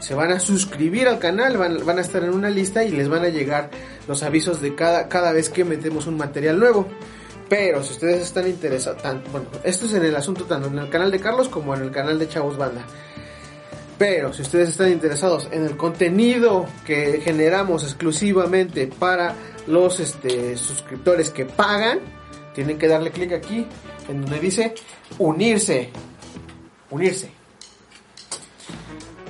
se 0.00 0.14
van 0.14 0.32
a 0.32 0.40
suscribir 0.40 1.06
al 1.06 1.18
canal, 1.18 1.56
van, 1.56 1.84
van 1.84 1.98
a 1.98 2.00
estar 2.00 2.24
en 2.24 2.30
una 2.30 2.50
lista 2.50 2.82
y 2.82 2.90
les 2.90 3.08
van 3.08 3.24
a 3.24 3.28
llegar 3.28 3.70
los 4.08 4.22
avisos 4.22 4.60
de 4.60 4.74
cada 4.74 5.08
cada 5.08 5.32
vez 5.32 5.50
que 5.50 5.64
metemos 5.64 6.06
un 6.06 6.16
material 6.16 6.58
nuevo. 6.58 6.88
Pero 7.48 7.82
si 7.82 7.92
ustedes 7.92 8.22
están 8.22 8.46
interesados, 8.46 9.02
bueno, 9.32 9.48
esto 9.64 9.86
es 9.86 9.92
en 9.94 10.04
el 10.04 10.16
asunto 10.16 10.44
tanto 10.44 10.68
en 10.68 10.78
el 10.78 10.88
canal 10.88 11.10
de 11.10 11.18
Carlos 11.20 11.48
como 11.48 11.74
en 11.74 11.82
el 11.82 11.90
canal 11.90 12.18
de 12.18 12.28
Chavos 12.28 12.56
Banda. 12.56 12.84
Pero 13.98 14.32
si 14.32 14.42
ustedes 14.42 14.70
están 14.70 14.90
interesados 14.90 15.48
en 15.50 15.66
el 15.66 15.76
contenido 15.76 16.66
que 16.86 17.20
generamos 17.22 17.82
exclusivamente 17.84 18.86
para 18.86 19.34
los 19.66 20.00
este, 20.00 20.56
suscriptores 20.56 21.30
que 21.30 21.44
pagan, 21.44 21.98
tienen 22.54 22.78
que 22.78 22.88
darle 22.88 23.10
clic 23.10 23.32
aquí 23.32 23.66
en 24.08 24.22
donde 24.22 24.38
dice 24.38 24.74
unirse. 25.18 25.90
Unirse. 26.88 27.39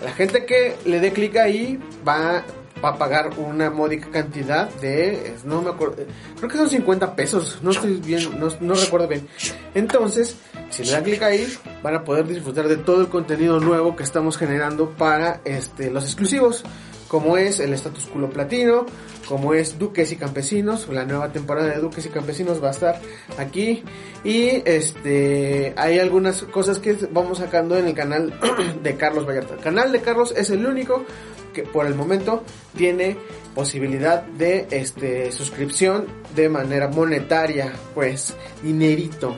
La 0.02 0.12
gente 0.12 0.46
que 0.46 0.76
le 0.86 1.00
dé 1.00 1.12
clic 1.12 1.36
ahí 1.36 1.78
va, 2.06 2.44
a 2.82 2.96
pagar 2.96 3.32
una 3.36 3.68
módica 3.68 4.08
cantidad 4.10 4.70
de, 4.76 5.34
no 5.44 5.60
me 5.60 5.68
acuerdo, 5.68 5.96
creo 6.38 6.48
que 6.50 6.56
son 6.56 6.68
50 6.68 7.14
pesos, 7.14 7.58
no 7.60 7.72
estoy 7.72 7.96
bien, 7.96 8.40
no, 8.40 8.48
no 8.60 8.74
recuerdo 8.74 9.06
bien. 9.06 9.28
Entonces, 9.74 10.36
si 10.70 10.84
le 10.84 10.92
dan 10.92 11.04
clic 11.04 11.22
ahí, 11.22 11.46
van 11.82 11.96
a 11.96 12.04
poder 12.04 12.26
disfrutar 12.26 12.68
de 12.68 12.78
todo 12.78 13.02
el 13.02 13.08
contenido 13.08 13.60
nuevo 13.60 13.96
que 13.96 14.02
estamos 14.02 14.38
generando 14.38 14.90
para 14.90 15.42
este, 15.44 15.90
los 15.90 16.04
exclusivos, 16.04 16.64
como 17.10 17.36
es 17.36 17.58
el 17.58 17.74
Status 17.74 18.06
Culo 18.06 18.30
Platino, 18.30 18.86
como 19.26 19.52
es 19.52 19.78
Duques 19.78 20.12
y 20.12 20.16
Campesinos, 20.16 20.88
la 20.88 21.04
nueva 21.04 21.32
temporada 21.32 21.68
de 21.68 21.80
Duques 21.80 22.06
y 22.06 22.08
Campesinos 22.08 22.62
va 22.62 22.68
a 22.68 22.70
estar 22.70 23.00
aquí 23.36 23.82
y 24.22 24.62
este 24.64 25.74
hay 25.76 25.98
algunas 25.98 26.42
cosas 26.44 26.78
que 26.78 26.96
vamos 27.10 27.38
sacando 27.38 27.76
en 27.76 27.88
el 27.88 27.94
canal 27.94 28.32
de 28.82 28.96
Carlos 28.96 29.26
Vallarta. 29.26 29.54
El 29.54 29.60
canal 29.60 29.90
de 29.90 30.00
Carlos 30.00 30.32
es 30.36 30.50
el 30.50 30.64
único 30.64 31.04
que 31.52 31.64
por 31.64 31.84
el 31.86 31.96
momento 31.96 32.44
tiene 32.76 33.16
posibilidad 33.56 34.22
de 34.22 34.68
este 34.70 35.32
suscripción 35.32 36.06
de 36.36 36.48
manera 36.48 36.86
monetaria, 36.86 37.72
pues 37.92 38.36
dinerito. 38.62 39.34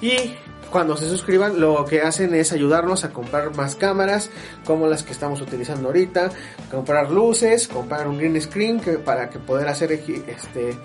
Y 0.00 0.34
cuando 0.74 0.96
se 0.96 1.08
suscriban 1.08 1.60
lo 1.60 1.84
que 1.84 2.02
hacen 2.02 2.34
es 2.34 2.50
ayudarnos 2.50 3.04
a 3.04 3.10
comprar 3.10 3.54
más 3.54 3.76
cámaras 3.76 4.28
como 4.64 4.88
las 4.88 5.04
que 5.04 5.12
estamos 5.12 5.40
utilizando 5.40 5.86
ahorita, 5.86 6.30
comprar 6.68 7.12
luces, 7.12 7.68
comprar 7.68 8.08
un 8.08 8.18
green 8.18 8.42
screen 8.42 8.80
que, 8.80 8.94
para 8.94 9.30
que 9.30 9.38
poder 9.38 9.68
hacer 9.68 9.92
este 9.92 10.76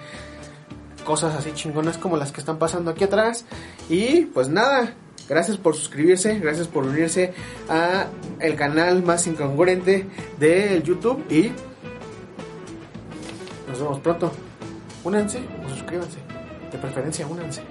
cosas 1.03 1.33
así 1.33 1.53
chingonas 1.55 1.97
como 1.97 2.17
las 2.17 2.31
que 2.31 2.39
están 2.39 2.59
pasando 2.59 2.91
aquí 2.91 3.05
atrás 3.05 3.45
y 3.89 4.25
pues 4.25 4.47
nada, 4.47 4.93
gracias 5.27 5.57
por 5.57 5.75
suscribirse, 5.75 6.37
gracias 6.37 6.67
por 6.67 6.85
unirse 6.85 7.33
a 7.67 8.05
el 8.39 8.55
canal 8.55 9.01
más 9.01 9.25
incongruente 9.25 10.05
de 10.37 10.83
YouTube 10.85 11.25
y 11.31 11.51
nos 13.67 13.79
vemos 13.79 13.99
pronto. 14.01 14.31
Únanse 15.03 15.39
o 15.65 15.69
suscríbanse, 15.69 16.19
de 16.71 16.77
preferencia 16.77 17.25
únanse. 17.25 17.63